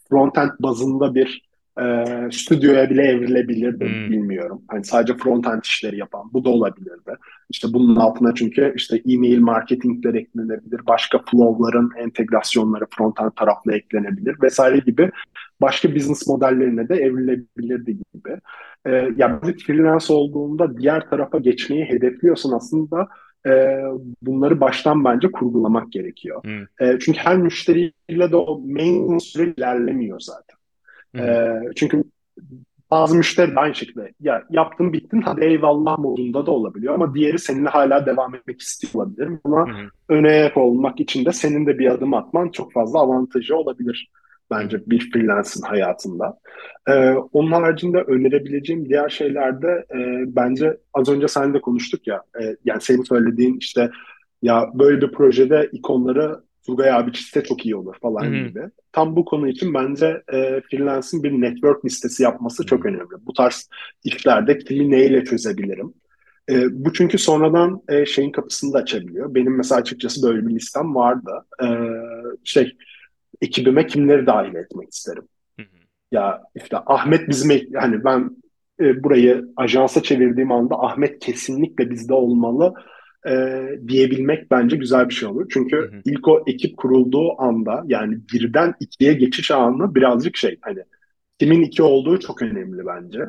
frontend 0.09 0.51
bazında 0.61 1.15
bir 1.15 1.47
e, 1.81 2.05
stüdyoya 2.33 2.91
bile 2.91 3.03
evrilebilirdi 3.03 3.85
hmm. 3.85 4.11
bilmiyorum. 4.11 4.63
Hani 4.69 4.85
sadece 4.85 5.13
front-end 5.13 5.65
işleri 5.65 5.99
yapan 5.99 6.31
bu 6.33 6.45
da 6.45 6.51
olabilirdi. 6.51 7.17
İşte 7.51 7.69
bunun 7.73 7.97
altına 7.97 8.35
çünkü 8.35 8.73
işte 8.77 9.03
e-mail 9.09 9.39
marketingler 9.39 10.15
eklenebilir, 10.15 10.87
başka 10.87 11.19
flow'ların 11.19 11.91
entegrasyonları 11.99 12.85
front-end 12.85 13.35
tarafına 13.35 13.75
eklenebilir 13.75 14.37
vesaire 14.43 14.79
gibi 14.79 15.11
başka 15.61 15.95
business 15.95 16.27
modellerine 16.27 16.89
de 16.89 16.95
evrilebilirdi 16.95 17.97
gibi. 18.15 18.41
Ee, 18.87 19.09
yani 19.17 19.41
freelance 19.67 20.13
olduğunda 20.13 20.79
diğer 20.79 21.11
tarafa 21.11 21.39
geçmeyi 21.39 21.85
hedefliyorsun 21.85 22.53
aslında 22.53 23.09
e, 23.47 23.83
bunları 24.23 24.61
baştan 24.61 25.05
bence 25.05 25.33
kurgulamak 25.33 25.93
gerekiyor. 25.93 26.45
Hmm. 26.45 26.89
E, 26.89 26.99
çünkü 26.99 27.19
her 27.19 27.37
müşteriyle 27.37 28.31
de 28.33 28.37
o 28.37 28.61
main 28.61 29.19
süre 29.19 29.55
ilerlemiyor 29.57 30.21
zaten. 30.21 30.57
E, 31.19 31.55
çünkü 31.77 32.05
bazı 32.91 33.17
müşteri 33.17 33.55
de 33.55 33.61
aynı 33.61 33.75
şekilde 33.75 34.13
ya 34.21 34.43
yaptın 34.51 34.93
bittin 34.93 35.21
hadi 35.21 35.45
eyvallah 35.45 35.99
modunda 35.99 36.47
da 36.47 36.51
olabiliyor 36.51 36.95
ama 36.95 37.15
diğeri 37.15 37.39
seninle 37.39 37.69
hala 37.69 38.07
devam 38.07 38.35
etmek 38.35 38.61
istiyor 38.61 38.95
olabilir. 38.95 39.31
Buna 39.47 39.67
öne 40.09 40.29
ayak 40.29 40.57
olmak 40.57 41.01
için 41.01 41.25
de 41.25 41.33
senin 41.33 41.67
de 41.67 41.79
bir 41.79 41.91
adım 41.91 42.15
atman 42.15 42.49
çok 42.49 42.73
fazla 42.73 42.99
avantajı 42.99 43.57
olabilir 43.57 44.11
bence 44.51 44.83
bir 44.87 45.11
freelance'ın 45.11 45.63
hayatında. 45.63 46.39
Ee, 46.89 47.11
onun 47.33 47.53
haricinde 47.53 47.99
önerebileceğim 47.99 48.89
diğer 48.89 49.09
şeylerde 49.09 49.87
e, 49.95 50.25
bence 50.37 50.77
az 50.95 51.09
önce 51.09 51.29
seninle 51.29 51.61
konuştuk 51.61 52.07
ya 52.07 52.23
e, 52.41 52.57
yani 52.65 52.81
senin 52.81 53.03
söylediğin 53.03 53.59
işte 53.59 53.91
ya 54.43 54.71
böyle 54.75 55.01
bir 55.01 55.13
projede 55.13 55.69
ikonları 55.73 56.41
Turgay 56.67 56.93
abi 56.93 57.13
çizse 57.13 57.43
çok 57.43 57.67
iyi 57.67 57.77
olur 57.77 57.95
falan 58.03 58.25
Hı-hı. 58.25 58.49
gibi. 58.49 58.61
Tam 58.93 59.17
bu 59.17 59.25
konu 59.25 59.49
için 59.49 59.75
bence 59.75 60.23
e, 60.33 60.61
freelance'ın 60.71 61.23
bir 61.23 61.33
network 61.33 61.85
listesi 61.85 62.23
yapması 62.23 62.63
Hı-hı. 62.63 62.67
çok 62.67 62.87
önemli. 62.87 63.27
Bu 63.27 63.33
tarz 63.33 63.69
işlerde 64.05 64.59
kimi 64.59 64.91
neyle 64.91 65.25
çözebilirim? 65.25 65.95
E, 66.51 66.85
bu 66.85 66.93
çünkü 66.93 67.19
sonradan 67.19 67.83
e, 67.89 68.07
şeyin 68.07 68.33
kapısını 68.33 68.73
da 68.73 68.79
açabiliyor. 68.79 69.35
Benim 69.35 69.57
mesela 69.57 69.81
açıkçası 69.81 70.29
böyle 70.29 70.47
bir 70.47 70.55
listem 70.55 70.95
vardı. 70.95 71.31
E, 71.63 71.67
şey 72.45 72.77
ekibime 73.43 73.87
kimleri 73.87 74.27
dahil 74.27 74.55
etmek 74.55 74.91
isterim. 74.91 75.29
Ya 76.13 76.43
işte 76.55 76.77
Ahmet 76.87 77.29
bizim 77.29 77.61
hani 77.75 78.05
ben 78.05 78.31
e, 78.81 79.05
burayı 79.05 79.45
ajansa 79.57 80.03
çevirdiğim 80.03 80.53
anda 80.53 80.75
Ahmet 80.75 81.19
kesinlikle 81.19 81.91
bizde 81.91 82.15
olmalı 82.15 82.75
e, 83.29 83.63
diyebilmek 83.89 84.51
bence 84.51 84.77
güzel 84.77 85.09
bir 85.09 85.15
şey 85.15 85.29
olur. 85.29 85.47
Çünkü 85.51 85.77
hı 85.77 85.97
hı. 85.97 86.01
ilk 86.05 86.29
o 86.29 86.45
ekip 86.47 86.77
kurulduğu 86.77 87.43
anda 87.43 87.85
yani 87.87 88.19
birden 88.33 88.75
ikiye 88.81 89.13
geçiş 89.13 89.51
anı 89.51 89.95
birazcık 89.95 90.37
şey 90.37 90.59
hani 90.61 90.81
kimin 91.39 91.63
iki 91.63 91.83
olduğu 91.83 92.21
çok 92.21 92.43
önemli 92.43 92.87
bence. 92.87 93.21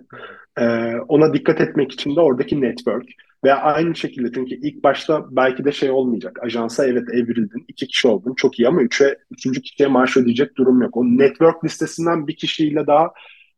Ee, 0.60 0.96
ona 1.08 1.34
dikkat 1.34 1.62
etmek 1.62 1.92
için 1.92 2.16
de 2.16 2.20
oradaki 2.20 2.62
network 2.62 3.06
ve 3.44 3.54
aynı 3.54 3.96
şekilde 3.96 4.32
çünkü 4.32 4.56
ilk 4.56 4.84
başta 4.84 5.26
belki 5.32 5.66
de 5.66 5.72
şey 5.72 5.92
olmayacak. 5.92 6.40
Ajansa 6.44 6.88
evet 6.88 7.10
evrildin, 7.14 7.66
iki 7.68 7.88
kişi 7.88 8.08
oldun 8.08 8.34
çok 8.38 8.60
iyi 8.60 8.68
ama 8.68 8.82
üçe, 8.82 9.18
üçüncü 9.32 9.62
kişiye 9.62 9.90
maaş 9.90 10.18
ödeyecek 10.18 10.58
durum 10.58 10.82
yok. 10.82 10.98
O 10.98 11.04
network 11.04 11.66
listesinden 11.66 12.28
bir 12.28 12.36
kişiyle 12.36 12.88
daha 12.88 13.12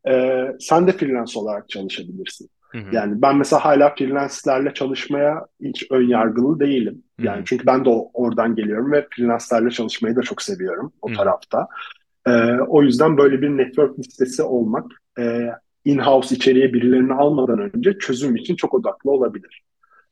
e, 0.08 0.44
sen 0.60 0.86
de 0.86 0.92
freelance 0.92 1.38
olarak 1.38 1.68
çalışabilirsin. 1.68 2.48
Hı 2.70 2.78
hı. 2.78 2.84
Yani 2.92 3.22
ben 3.22 3.36
mesela 3.36 3.64
hala 3.64 3.94
freelance'lerle 3.94 4.74
çalışmaya 4.74 5.46
hiç 5.60 5.86
ön 5.90 6.08
yargılı 6.08 6.60
değilim. 6.60 7.02
Yani 7.18 7.36
hı 7.36 7.40
hı. 7.40 7.44
çünkü 7.44 7.66
ben 7.66 7.84
de 7.84 7.88
oradan 7.88 8.54
geliyorum 8.54 8.92
ve 8.92 9.06
freelance'lerle 9.10 9.70
çalışmayı 9.70 10.16
da 10.16 10.22
çok 10.22 10.42
seviyorum 10.42 10.92
o 11.02 11.10
hı. 11.10 11.14
tarafta. 11.14 11.66
Ee, 12.26 12.30
o 12.68 12.82
yüzden 12.82 13.18
böyle 13.18 13.42
bir 13.42 13.48
network 13.48 13.98
listesi 13.98 14.42
olmak 14.42 14.86
e, 15.18 15.48
in-house 15.84 16.34
içeriye 16.34 16.72
birilerini 16.72 17.12
almadan 17.12 17.58
önce 17.58 17.98
çözüm 17.98 18.36
için 18.36 18.56
çok 18.56 18.74
odaklı 18.74 19.10
olabilir. 19.10 19.62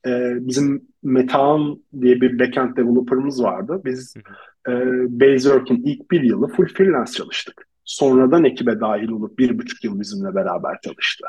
Ee, 0.06 0.32
bizim 0.40 0.82
Metaan 1.02 1.82
diye 2.00 2.20
bir 2.20 2.38
backend 2.38 2.76
developer'ımız 2.76 3.42
vardı. 3.42 3.82
Biz 3.84 4.14
e, 4.68 4.72
Basework'in 5.20 5.82
ilk 5.84 6.11
bir 6.11 6.22
yılı 6.22 6.48
full 6.48 6.66
freelance 6.66 7.12
çalıştık. 7.12 7.68
Sonradan 7.84 8.44
ekibe 8.44 8.80
dahil 8.80 9.09
olup 9.09 9.38
bir 9.38 9.59
buçuk 9.59 9.84
yıl 9.84 10.00
bizimle 10.00 10.34
beraber 10.34 10.80
çalıştı. 10.82 11.24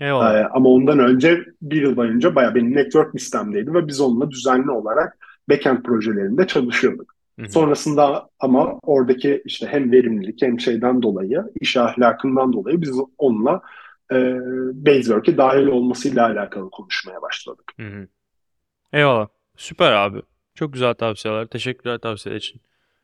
Eyvallah. 0.00 0.34
Ee, 0.34 0.48
ama 0.50 0.68
ondan 0.68 0.98
önce 0.98 1.44
bir 1.62 1.82
yıl 1.82 1.96
boyunca 1.96 2.34
bayağı 2.34 2.54
benim 2.54 2.76
network 2.76 3.14
listemdeydi 3.14 3.74
ve 3.74 3.86
biz 3.86 4.00
onunla 4.00 4.30
düzenli 4.30 4.70
olarak 4.70 5.18
backend 5.50 5.82
projelerinde 5.82 6.46
çalışıyorduk. 6.46 7.14
Hı-hı. 7.38 7.48
Sonrasında 7.48 8.28
ama 8.40 8.78
oradaki 8.82 9.42
işte 9.44 9.66
hem 9.66 9.92
verimlilik 9.92 10.42
hem 10.42 10.60
şeyden 10.60 11.02
dolayı, 11.02 11.44
iş 11.60 11.76
ahlakından 11.76 12.52
dolayı 12.52 12.82
biz 12.82 13.00
onunla 13.18 13.62
e, 14.12 14.16
Basework'e 14.72 15.36
dahil 15.36 15.66
olmasıyla 15.66 16.26
alakalı 16.26 16.70
konuşmaya 16.70 17.22
başladık. 17.22 17.72
Hı-hı. 17.76 18.08
Eyvallah. 18.92 19.28
Süper 19.56 19.92
abi. 19.92 20.22
Çok 20.54 20.72
güzel 20.72 20.94
tavsiyeler. 20.94 21.46
Teşekkürler 21.46 21.98
tavsiyeler 21.98 22.38
için. 22.38 22.60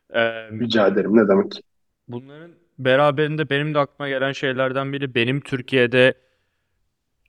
Ee, 0.09 0.49
Rica 0.51 0.87
ederim. 0.87 1.17
Ne 1.17 1.27
demek? 1.27 1.61
Bunların 2.07 2.51
beraberinde 2.79 3.49
benim 3.49 3.73
de 3.73 3.79
aklıma 3.79 4.09
gelen 4.09 4.31
şeylerden 4.31 4.93
biri 4.93 5.15
benim 5.15 5.41
Türkiye'de 5.41 6.13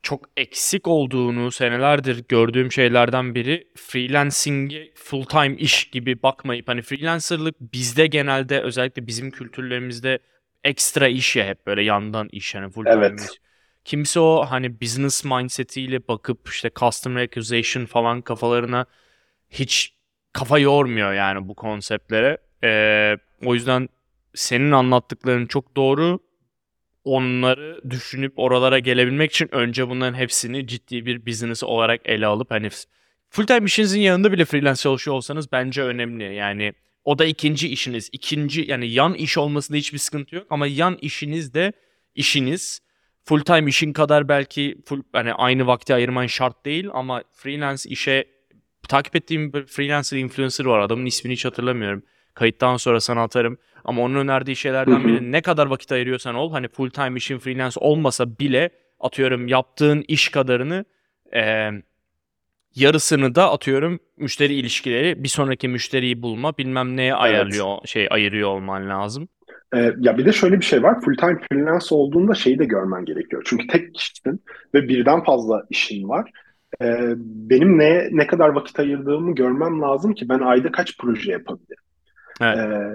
çok 0.07 0.29
eksik 0.37 0.89
olduğunu 0.89 1.51
senelerdir 1.51 2.25
gördüğüm 2.29 2.73
şeylerden 2.73 3.35
biri 3.35 3.69
freelancing'e 3.77 4.91
full 4.95 5.25
time 5.25 5.57
iş 5.57 5.91
gibi 5.91 6.23
bakmayıp 6.23 6.69
hani 6.69 6.83
freelancerlık 6.83 7.61
bizde 7.61 8.07
genelde 8.07 8.61
özellikle 8.61 9.07
bizim 9.07 9.31
kültürlerimizde 9.31 10.19
ekstra 10.65 11.09
iş 11.09 11.37
ya 11.37 11.47
hep 11.47 11.67
böyle 11.67 11.83
yandan 11.83 12.29
iş 12.33 12.55
hani 12.55 12.71
full 12.71 12.85
time 12.85 13.07
evet. 13.07 13.21
iş. 13.21 13.41
Kimse 13.85 14.21
o 14.21 14.47
hani 14.49 14.81
business 14.81 15.25
mindsetiyle 15.25 16.09
bakıp 16.09 16.49
işte 16.49 16.71
customer 16.77 17.23
acquisition 17.23 17.87
falan 17.87 18.23
kafalarına 18.23 18.87
hiç 19.51 19.95
kafa 20.33 20.59
yormuyor 20.59 21.13
yani 21.13 21.49
bu 21.49 21.55
konseptlere. 21.55 22.39
Ee, 22.65 23.17
o 23.45 23.55
yüzden 23.55 23.89
senin 24.35 24.71
anlattıkların 24.71 25.47
çok 25.47 25.77
doğru 25.77 26.19
onları 27.07 27.81
düşünüp 27.91 28.33
oralara 28.37 28.79
gelebilmek 28.79 29.31
için 29.31 29.49
önce 29.55 29.89
bunların 29.89 30.19
hepsini 30.19 30.67
ciddi 30.67 31.07
bir 31.07 31.27
business 31.27 31.65
olarak 31.65 32.01
ele 32.05 32.27
alıp 32.27 32.51
hani 32.51 32.69
full 33.31 33.47
time 33.47 33.67
işinizin 33.67 34.01
yanında 34.01 34.33
bile 34.33 34.45
freelance 34.45 34.81
çalışıyor 34.81 35.17
olsanız 35.17 35.53
bence 35.53 35.83
önemli. 35.83 36.35
Yani 36.35 36.73
o 37.05 37.19
da 37.19 37.25
ikinci 37.25 37.69
işiniz. 37.69 38.11
İkinci 38.13 38.65
yani 38.69 38.91
yan 38.91 39.15
iş 39.15 39.39
olmasında 39.39 39.79
hiçbir 39.79 39.99
sıkıntı 39.99 40.37
yok 40.37 40.47
ama 40.51 40.67
yan 40.67 40.99
işiniz 41.01 41.55
de 41.55 41.73
işiniz. 42.15 42.81
Full 43.25 43.41
time 43.41 43.71
işin 43.71 43.93
kadar 43.93 44.29
belki 44.29 44.79
full 44.87 45.03
hani 45.13 45.33
aynı 45.33 45.67
vakti 45.67 45.95
ayırman 45.95 46.27
şart 46.27 46.65
değil 46.65 46.89
ama 46.93 47.23
freelance 47.33 47.91
işe 47.91 48.25
takip 48.89 49.17
ettiğim 49.17 49.53
bir 49.53 49.67
freelancer 49.67 50.19
influencer 50.19 50.65
var. 50.65 50.79
Adamın 50.79 51.07
ismini 51.07 51.33
hiç 51.33 51.45
hatırlamıyorum. 51.45 52.03
Kayıttan 52.37 52.76
sonra 52.76 53.01
sana 53.01 53.22
atarım. 53.22 53.59
Ama 53.84 54.03
onun 54.03 54.14
önerdiği 54.14 54.57
şeylerden 54.57 55.05
biri 55.05 55.32
ne 55.32 55.43
kadar 55.43 55.66
vakit 55.66 55.93
ayırıyorsan 55.93 56.34
ol. 56.34 56.53
Hani 56.53 56.68
full 56.68 56.91
time 56.91 57.16
işin 57.16 57.39
freelance 57.39 57.80
olmasa 57.80 58.39
bile 58.39 58.70
atıyorum 59.01 59.49
yaptığın 59.49 60.05
iş 60.09 60.28
kadarını 60.28 60.84
e, 61.34 61.70
yarısını 62.74 63.34
da 63.34 63.53
atıyorum 63.53 63.99
müşteri 64.16 64.55
ilişkileri 64.55 65.24
bir 65.24 65.28
sonraki 65.28 65.68
müşteriyi 65.68 66.22
bulma 66.22 66.59
bilmem 66.59 66.97
neye 66.97 67.14
ayarlıyor 67.14 67.76
evet. 67.78 67.89
şey 67.89 68.09
ayırıyor 68.11 68.49
olman 68.49 68.89
lazım. 68.89 69.28
Ee, 69.74 69.93
ya 69.99 70.18
bir 70.18 70.26
de 70.26 70.32
şöyle 70.32 70.61
bir 70.61 70.64
şey 70.64 70.82
var. 70.82 71.01
Full 71.01 71.16
time 71.16 71.39
freelance 71.49 71.87
olduğunda 71.91 72.34
şeyi 72.34 72.59
de 72.59 72.64
görmen 72.64 73.05
gerekiyor. 73.05 73.43
Çünkü 73.47 73.66
tek 73.66 73.95
kişisin 73.95 74.43
ve 74.74 74.89
birden 74.89 75.24
fazla 75.24 75.66
işin 75.70 76.09
var. 76.09 76.30
Ee, 76.82 77.14
benim 77.18 77.78
ne 77.78 78.09
ne 78.11 78.26
kadar 78.26 78.49
vakit 78.49 78.80
ayırdığımı 78.80 79.34
görmem 79.34 79.82
lazım 79.82 80.14
ki 80.14 80.28
ben 80.28 80.39
ayda 80.39 80.72
kaç 80.72 80.99
proje 80.99 81.32
yapabilirim. 81.32 81.86
Evet. 82.41 82.59
Ee, 82.59 82.91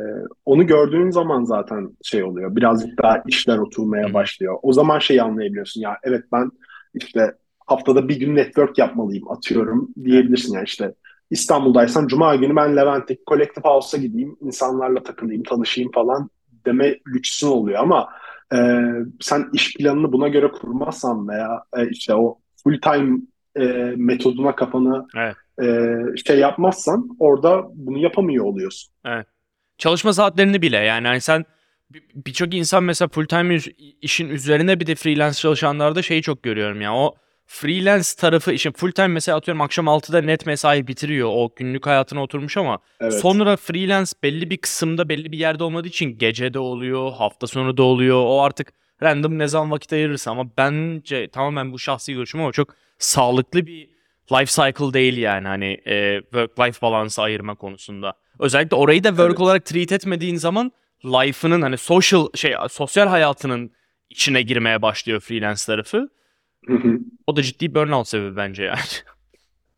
onu 0.45 0.67
gördüğün 0.67 1.09
zaman 1.09 1.43
zaten 1.43 1.89
şey 2.03 2.23
oluyor. 2.23 2.55
Birazcık 2.55 3.03
daha 3.03 3.23
işler 3.27 3.57
oturmaya 3.57 4.09
Hı. 4.09 4.13
başlıyor. 4.13 4.57
O 4.61 4.73
zaman 4.73 4.99
şeyi 4.99 5.21
anlayabiliyorsun. 5.21 5.81
Ya 5.81 5.97
evet 6.03 6.23
ben 6.31 6.51
işte 6.93 7.35
haftada 7.67 8.07
bir 8.07 8.19
gün 8.19 8.35
network 8.35 8.77
yapmalıyım 8.77 9.31
atıyorum 9.31 9.89
diyebilirsin. 10.03 10.53
Yani 10.53 10.65
işte 10.65 10.93
İstanbul'daysan 11.29 12.07
Cuma 12.07 12.35
günü 12.35 12.55
ben 12.55 12.75
Levent'teki 12.75 13.23
Collective 13.27 13.69
House'a 13.69 14.01
gideyim, 14.01 14.37
insanlarla 14.41 15.03
takılayım, 15.03 15.43
tanışayım 15.43 15.91
falan 15.91 16.29
deme 16.65 16.99
lüksün 17.07 17.47
oluyor 17.47 17.79
ama 17.79 18.09
e, 18.53 18.57
sen 19.19 19.49
iş 19.53 19.73
planını 19.73 20.11
buna 20.11 20.27
göre 20.27 20.51
kurmazsan 20.51 21.27
veya 21.27 21.63
e, 21.77 21.89
işte 21.89 22.15
o 22.15 22.37
full 22.63 22.81
time 22.81 23.19
e, 23.55 23.93
metoduna 23.97 24.55
kafanı 24.55 25.07
evet. 25.17 25.35
E, 25.61 25.65
şey 26.25 26.39
yapmazsan 26.39 27.09
orada 27.19 27.63
bunu 27.73 27.97
yapamıyor 27.97 28.45
oluyorsun. 28.45 28.93
Evet. 29.05 29.27
Çalışma 29.77 30.13
saatlerini 30.13 30.61
bile 30.61 30.77
yani 30.77 31.07
hani 31.07 31.21
sen 31.21 31.45
birçok 32.15 32.53
insan 32.53 32.83
mesela 32.83 33.09
full 33.09 33.25
time 33.25 33.57
işin 34.01 34.29
üzerine 34.29 34.79
bir 34.79 34.87
de 34.87 34.95
freelance 34.95 35.37
çalışanlarda 35.37 36.01
şeyi 36.01 36.21
çok 36.21 36.43
görüyorum 36.43 36.81
ya 36.81 36.95
o 36.95 37.15
freelance 37.51 38.09
tarafı 38.17 38.51
işin 38.51 38.71
full 38.71 38.91
time 38.91 39.07
mesela 39.07 39.37
atıyorum 39.37 39.61
akşam 39.61 39.85
6'da 39.85 40.21
net 40.21 40.45
mesai 40.45 40.87
bitiriyor. 40.87 41.29
O 41.31 41.49
günlük 41.55 41.85
hayatına 41.85 42.23
oturmuş 42.23 42.57
ama 42.57 42.79
evet. 43.01 43.13
sonra 43.13 43.57
freelance 43.57 44.11
belli 44.23 44.49
bir 44.49 44.57
kısımda 44.57 45.09
belli 45.09 45.31
bir 45.31 45.37
yerde 45.37 45.63
olmadığı 45.63 45.87
için 45.87 46.17
gece 46.17 46.53
de 46.53 46.59
oluyor, 46.59 47.11
hafta 47.11 47.47
sonu 47.47 47.77
da 47.77 47.83
oluyor. 47.83 48.23
O 48.25 48.41
artık 48.41 48.73
random 49.03 49.39
ne 49.39 49.47
zaman 49.47 49.71
vakit 49.71 49.93
ayırırsa 49.93 50.31
ama 50.31 50.57
bence 50.57 51.27
tamamen 51.27 51.71
bu 51.71 51.79
şahsi 51.79 52.13
görüşüm 52.13 52.41
ama 52.41 52.51
çok 52.51 52.75
sağlıklı 52.97 53.65
bir 53.65 53.89
life 54.31 54.63
cycle 54.63 54.93
değil 54.93 55.17
yani 55.17 55.47
hani 55.47 55.81
e, 55.85 56.21
work 56.21 56.59
life 56.59 56.81
balansı 56.81 57.21
ayırma 57.21 57.55
konusunda. 57.55 58.13
Özellikle 58.39 58.75
orayı 58.75 59.03
da 59.03 59.09
work 59.09 59.29
evet. 59.29 59.39
olarak 59.39 59.65
treat 59.65 59.91
etmediğin 59.91 60.35
zaman 60.35 60.71
life'ının 61.05 61.61
hani 61.61 61.77
social 61.77 62.27
şey 62.35 62.53
sosyal 62.69 63.07
hayatının 63.07 63.71
içine 64.09 64.41
girmeye 64.41 64.81
başlıyor 64.81 65.19
freelance 65.19 65.61
tarafı. 65.65 66.09
Hı 66.67 66.73
hı. 66.73 66.99
O 67.27 67.35
da 67.35 67.41
ciddi 67.41 67.75
burnout 67.75 68.07
sebebi 68.07 68.35
bence 68.35 68.63
yani. 68.63 68.79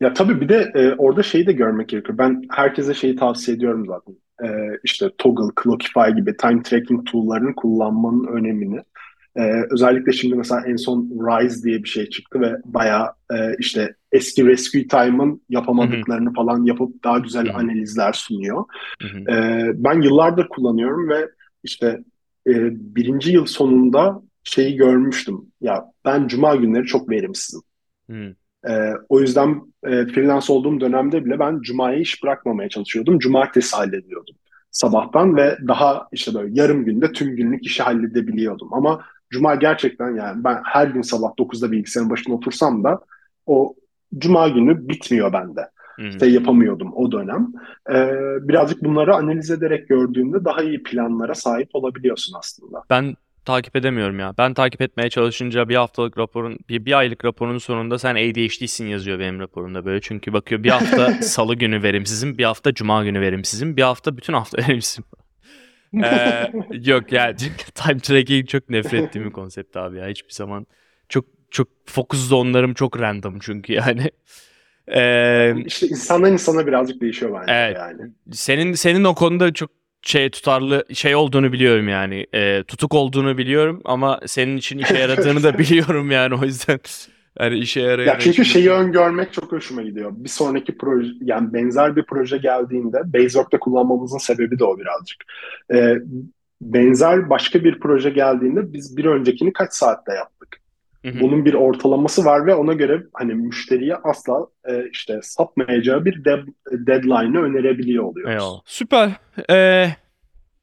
Ya 0.01 0.13
tabii 0.13 0.41
bir 0.41 0.49
de 0.49 0.71
e, 0.75 0.93
orada 0.97 1.23
şeyi 1.23 1.47
de 1.47 1.51
görmek 1.51 1.89
gerekiyor. 1.89 2.17
Ben 2.17 2.41
herkese 2.51 2.93
şeyi 2.93 3.15
tavsiye 3.15 3.57
ediyorum 3.57 3.85
zaten. 3.87 4.15
E, 4.43 4.77
işte 4.83 5.09
Toggle, 5.17 5.53
Clockify 5.63 6.15
gibi 6.15 6.37
time 6.37 6.63
tracking 6.63 7.11
tool'larını 7.11 7.55
kullanmanın 7.55 8.27
önemini. 8.27 8.83
E, 9.35 9.41
özellikle 9.71 10.11
şimdi 10.11 10.35
mesela 10.35 10.61
en 10.67 10.75
son 10.75 11.01
Rise 11.01 11.63
diye 11.63 11.83
bir 11.83 11.89
şey 11.89 12.09
çıktı 12.09 12.41
ve 12.41 12.55
bayağı 12.65 13.07
e, 13.31 13.55
işte 13.59 13.95
eski 14.11 14.45
Rescue 14.45 14.87
Time'ın 14.87 15.41
yapamadıklarını 15.49 16.25
Hı-hı. 16.25 16.33
falan 16.33 16.63
yapıp 16.63 17.03
daha 17.03 17.19
güzel 17.19 17.47
Hı-hı. 17.47 17.57
analizler 17.57 18.13
sunuyor. 18.13 18.65
E, 19.03 19.35
ben 19.73 20.01
yıllardır 20.01 20.47
kullanıyorum 20.47 21.09
ve 21.09 21.29
işte 21.63 21.87
e, 22.47 22.53
birinci 22.95 23.31
yıl 23.31 23.45
sonunda 23.45 24.21
şeyi 24.43 24.75
görmüştüm. 24.75 25.41
Ya 25.61 25.85
ben 26.05 26.27
cuma 26.27 26.55
günleri 26.55 26.85
çok 26.85 27.09
verimsizim. 27.09 27.61
Hmm. 28.09 28.29
Ee, 28.67 28.93
o 29.09 29.21
yüzden 29.21 29.61
e, 29.83 30.05
freelance 30.05 30.53
olduğum 30.53 30.79
dönemde 30.79 31.25
bile 31.25 31.39
ben 31.39 31.61
cumaya 31.61 31.99
iş 31.99 32.23
bırakmamaya 32.23 32.69
çalışıyordum. 32.69 33.19
Cumartesi 33.19 33.75
hallediyordum 33.75 34.35
sabahtan 34.73 35.35
ve 35.37 35.57
daha 35.67 36.07
işte 36.11 36.33
böyle 36.33 36.61
yarım 36.61 36.85
günde 36.85 37.11
tüm 37.11 37.35
günlük 37.35 37.65
işi 37.65 37.83
halledebiliyordum. 37.83 38.73
Ama 38.73 39.05
cuma 39.33 39.55
gerçekten 39.55 40.15
yani 40.15 40.43
ben 40.43 40.61
her 40.63 40.87
gün 40.87 41.01
sabah 41.01 41.29
9'da 41.29 41.71
bilgisayarın 41.71 42.09
başına 42.09 42.35
otursam 42.35 42.83
da 42.83 42.99
o 43.45 43.75
cuma 44.17 44.49
günü 44.49 44.89
bitmiyor 44.89 45.33
bende. 45.33 45.69
İşte 45.97 46.27
yapamıyordum 46.27 46.93
o 46.95 47.11
dönem. 47.11 47.47
Ee, 47.89 48.11
birazcık 48.47 48.83
bunları 48.83 49.15
analiz 49.15 49.51
ederek 49.51 49.89
gördüğünde 49.89 50.45
daha 50.45 50.63
iyi 50.63 50.83
planlara 50.83 51.35
sahip 51.35 51.69
olabiliyorsun 51.73 52.35
aslında. 52.39 52.83
Ben 52.89 53.15
takip 53.45 53.75
edemiyorum 53.75 54.19
ya. 54.19 54.33
Ben 54.37 54.53
takip 54.53 54.81
etmeye 54.81 55.09
çalışınca 55.09 55.69
bir 55.69 55.75
haftalık 55.75 56.17
raporun, 56.17 56.57
bir, 56.69 56.85
bir 56.85 56.97
aylık 56.97 57.25
raporun 57.25 57.57
sonunda 57.57 57.99
sen 57.99 58.15
ADHD'sin 58.15 58.87
yazıyor 58.87 59.19
benim 59.19 59.39
raporumda 59.39 59.85
böyle. 59.85 60.01
Çünkü 60.01 60.33
bakıyor 60.33 60.63
bir 60.63 60.69
hafta 60.69 61.13
salı 61.21 61.55
günü 61.55 61.83
verimsizim, 61.83 62.37
bir 62.37 62.43
hafta 62.43 62.73
cuma 62.73 63.03
günü 63.03 63.21
verimsizim, 63.21 63.77
bir 63.77 63.81
hafta 63.81 64.17
bütün 64.17 64.33
hafta 64.33 64.57
verimsizim. 64.67 65.03
Ee, 66.03 66.51
yok 66.71 67.11
yani 67.11 67.35
time 67.75 67.99
tracking 67.99 68.47
çok 68.47 68.69
nefret 68.69 69.03
ettiğim 69.03 69.25
bir 69.25 69.31
konsept 69.31 69.77
abi 69.77 69.97
ya. 69.97 70.07
Hiçbir 70.07 70.33
zaman 70.33 70.67
çok 71.09 71.25
çok 71.51 71.67
fokus 71.85 72.27
zonlarım 72.27 72.73
çok 72.73 72.99
random 72.99 73.39
çünkü 73.39 73.73
yani. 73.73 74.11
Ee, 74.87 75.55
işte 75.65 75.87
insandan 75.87 76.33
insana 76.33 76.67
birazcık 76.67 77.01
değişiyor 77.01 77.41
bence 77.41 77.53
evet, 77.53 77.77
yani. 77.77 78.11
Senin 78.31 78.73
senin 78.73 79.03
o 79.03 79.15
konuda 79.15 79.53
çok 79.53 79.69
şey 80.01 80.29
tutarlı 80.29 80.85
şey 80.93 81.15
olduğunu 81.15 81.53
biliyorum 81.53 81.87
yani. 81.87 82.27
E, 82.33 82.63
tutuk 82.63 82.93
olduğunu 82.93 83.37
biliyorum 83.37 83.81
ama 83.85 84.19
senin 84.25 84.57
için 84.57 84.79
işe 84.79 84.97
yaradığını 84.97 85.43
da 85.43 85.57
biliyorum 85.57 86.11
yani 86.11 86.35
o 86.35 86.45
yüzden. 86.45 86.79
Yani 87.39 87.57
işe 87.57 87.81
yarayan. 87.81 88.07
Ya 88.07 88.19
çünkü 88.19 88.45
şeyi 88.45 88.69
öngörmek 88.71 89.33
çok 89.33 89.51
hoşuma 89.51 89.81
gidiyor. 89.81 90.11
Bir 90.15 90.29
sonraki 90.29 90.77
proje 90.77 91.11
yani 91.21 91.53
benzer 91.53 91.95
bir 91.95 92.03
proje 92.03 92.37
geldiğinde 92.37 93.13
Basework'ta 93.13 93.59
kullanmamızın 93.59 94.17
sebebi 94.17 94.59
de 94.59 94.63
o 94.63 94.79
birazcık. 94.79 95.23
Ee, 95.73 95.95
benzer 96.61 97.29
başka 97.29 97.63
bir 97.63 97.79
proje 97.79 98.09
geldiğinde 98.09 98.73
biz 98.73 98.97
bir 98.97 99.05
öncekini 99.05 99.53
kaç 99.53 99.73
saatte 99.73 100.13
yaptık? 100.13 100.57
Hı-hı. 101.05 101.19
Bunun 101.21 101.45
bir 101.45 101.53
ortalaması 101.53 102.25
var 102.25 102.45
ve 102.45 102.55
ona 102.55 102.73
göre 102.73 103.03
hani 103.13 103.33
müşteriye 103.33 103.95
asla 103.95 104.47
e, 104.65 104.89
işte 104.91 105.19
sapmayacağı 105.23 106.05
bir 106.05 106.25
de- 106.25 106.43
deadline'ı 106.71 107.41
önerebiliyor 107.41 108.03
oluyoruz. 108.03 108.33
Eyvallah. 108.33 108.61
Süper. 108.65 109.11
Ee, 109.49 109.89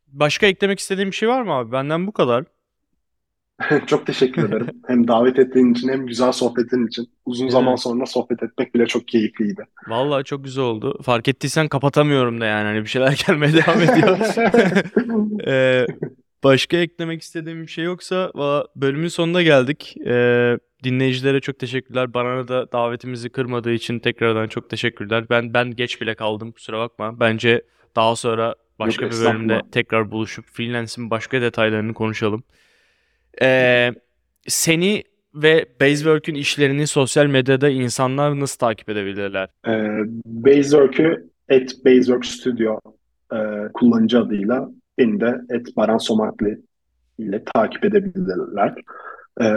başka 0.08 0.46
eklemek 0.46 0.78
istediğim 0.78 1.10
bir 1.10 1.16
şey 1.16 1.28
var 1.28 1.42
mı 1.42 1.52
abi? 1.52 1.72
Benden 1.72 2.06
bu 2.06 2.12
kadar. 2.12 2.44
çok 3.86 4.06
teşekkür 4.06 4.48
ederim. 4.48 4.66
hem 4.86 5.08
davet 5.08 5.38
ettiğin 5.38 5.74
için 5.74 5.88
hem 5.88 6.06
güzel 6.06 6.32
sohbetin 6.32 6.86
için. 6.86 7.08
Uzun 7.26 7.44
evet. 7.44 7.52
zaman 7.52 7.76
sonra 7.76 8.06
sohbet 8.06 8.42
etmek 8.42 8.74
bile 8.74 8.86
çok 8.86 9.08
keyifliydi. 9.08 9.64
Vallahi 9.88 10.24
çok 10.24 10.44
güzel 10.44 10.64
oldu. 10.64 11.02
Fark 11.02 11.28
ettiysen 11.28 11.68
kapatamıyorum 11.68 12.40
da 12.40 12.46
yani. 12.46 12.66
Hani 12.66 12.80
bir 12.80 12.88
şeyler 12.88 13.22
gelmeye 13.26 13.52
devam 13.52 13.80
ediyor. 13.82 14.18
ee, 15.46 15.86
Başka 16.44 16.76
eklemek 16.76 17.22
istediğim 17.22 17.62
bir 17.62 17.66
şey 17.66 17.84
yoksa 17.84 18.32
bölümün 18.76 19.08
sonuna 19.08 19.42
geldik. 19.42 19.94
Ee, 20.06 20.58
dinleyicilere 20.84 21.40
çok 21.40 21.58
teşekkürler. 21.58 22.14
Bana 22.14 22.48
da 22.48 22.72
davetimizi 22.72 23.28
kırmadığı 23.28 23.72
için 23.72 23.98
tekrardan 23.98 24.48
çok 24.48 24.70
teşekkürler. 24.70 25.24
Ben 25.30 25.54
ben 25.54 25.70
geç 25.70 26.00
bile 26.00 26.14
kaldım 26.14 26.52
kusura 26.52 26.78
bakma. 26.78 27.20
Bence 27.20 27.62
daha 27.96 28.16
sonra 28.16 28.54
başka 28.78 29.04
Yok, 29.04 29.12
bir 29.14 29.20
bölümde 29.20 29.60
tekrar 29.72 30.10
buluşup 30.10 30.44
freelance'in 30.46 31.10
başka 31.10 31.40
detaylarını 31.40 31.94
konuşalım. 31.94 32.42
Ee, 33.42 33.90
seni 34.48 35.04
ve 35.34 35.66
Basework'ün 35.80 36.34
işlerini 36.34 36.86
sosyal 36.86 37.26
medyada 37.26 37.68
insanlar 37.68 38.40
nasıl 38.40 38.58
takip 38.58 38.88
edebilirler? 38.88 39.48
Ee, 39.66 39.88
Basework'ü 40.24 41.30
at 41.50 41.84
Basework 41.84 42.26
Studio 42.26 42.80
e, 43.32 43.38
kullanıcı 43.74 44.18
adıyla 44.20 44.68
Beni 44.98 45.20
de 45.20 45.40
et 45.50 45.76
Baran 45.76 45.98
Somakli 45.98 46.60
ile 47.18 47.44
takip 47.54 47.84
edebilirler. 47.84 48.74
Ee, 49.40 49.54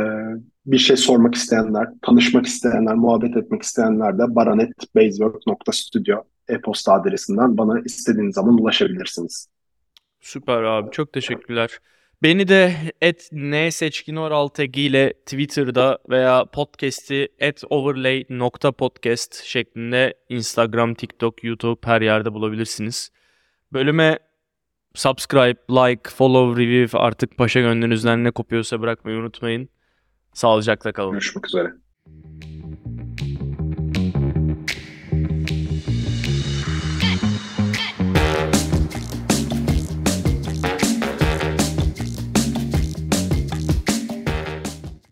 bir 0.66 0.78
şey 0.78 0.98
sormak 0.98 1.36
isteyenler, 1.36 1.88
tanışmak 2.02 2.46
isteyenler, 2.46 2.96
muhabbet 2.96 3.38
etmek 3.38 3.62
isteyenler 3.62 4.18
de 4.18 4.36
baranetbasework.studio 4.36 6.24
e-posta 6.48 6.94
adresinden 6.94 7.58
bana 7.58 7.80
istediğiniz 7.80 8.36
zaman 8.36 8.62
ulaşabilirsiniz. 8.62 9.48
Süper 10.22 10.64
abi 10.64 10.92
çok 10.92 11.14
teşekkürler. 11.14 11.80
Beni 12.24 12.48
de 12.48 12.76
et 13.02 13.30
n 13.32 13.72
seçkinor 13.72 14.32
alt 14.32 14.60
ile 14.60 15.14
Twitter'da 15.26 15.98
veya 16.10 16.46
podcast'i 16.46 17.28
at 17.42 17.64
overlay.podcast 17.70 19.44
şeklinde 19.44 20.14
Instagram, 20.30 20.94
TikTok, 20.94 21.44
YouTube 21.44 21.80
her 21.84 22.02
yerde 22.02 22.34
bulabilirsiniz. 22.34 23.12
Bölüme 23.74 24.20
subscribe, 24.94 25.60
like, 25.70 26.10
follow, 26.10 26.64
review 26.64 27.00
artık 27.00 27.38
paşa 27.38 27.60
gönlünüzden 27.60 28.24
ne 28.24 28.32
kopuyorsa 28.32 28.82
bırakmayı 28.82 29.18
unutmayın. 29.18 29.70
Sağlıcakla 30.34 30.92
kalın. 30.92 31.12
Görüşmek 31.12 31.48
üzere. 31.48 31.74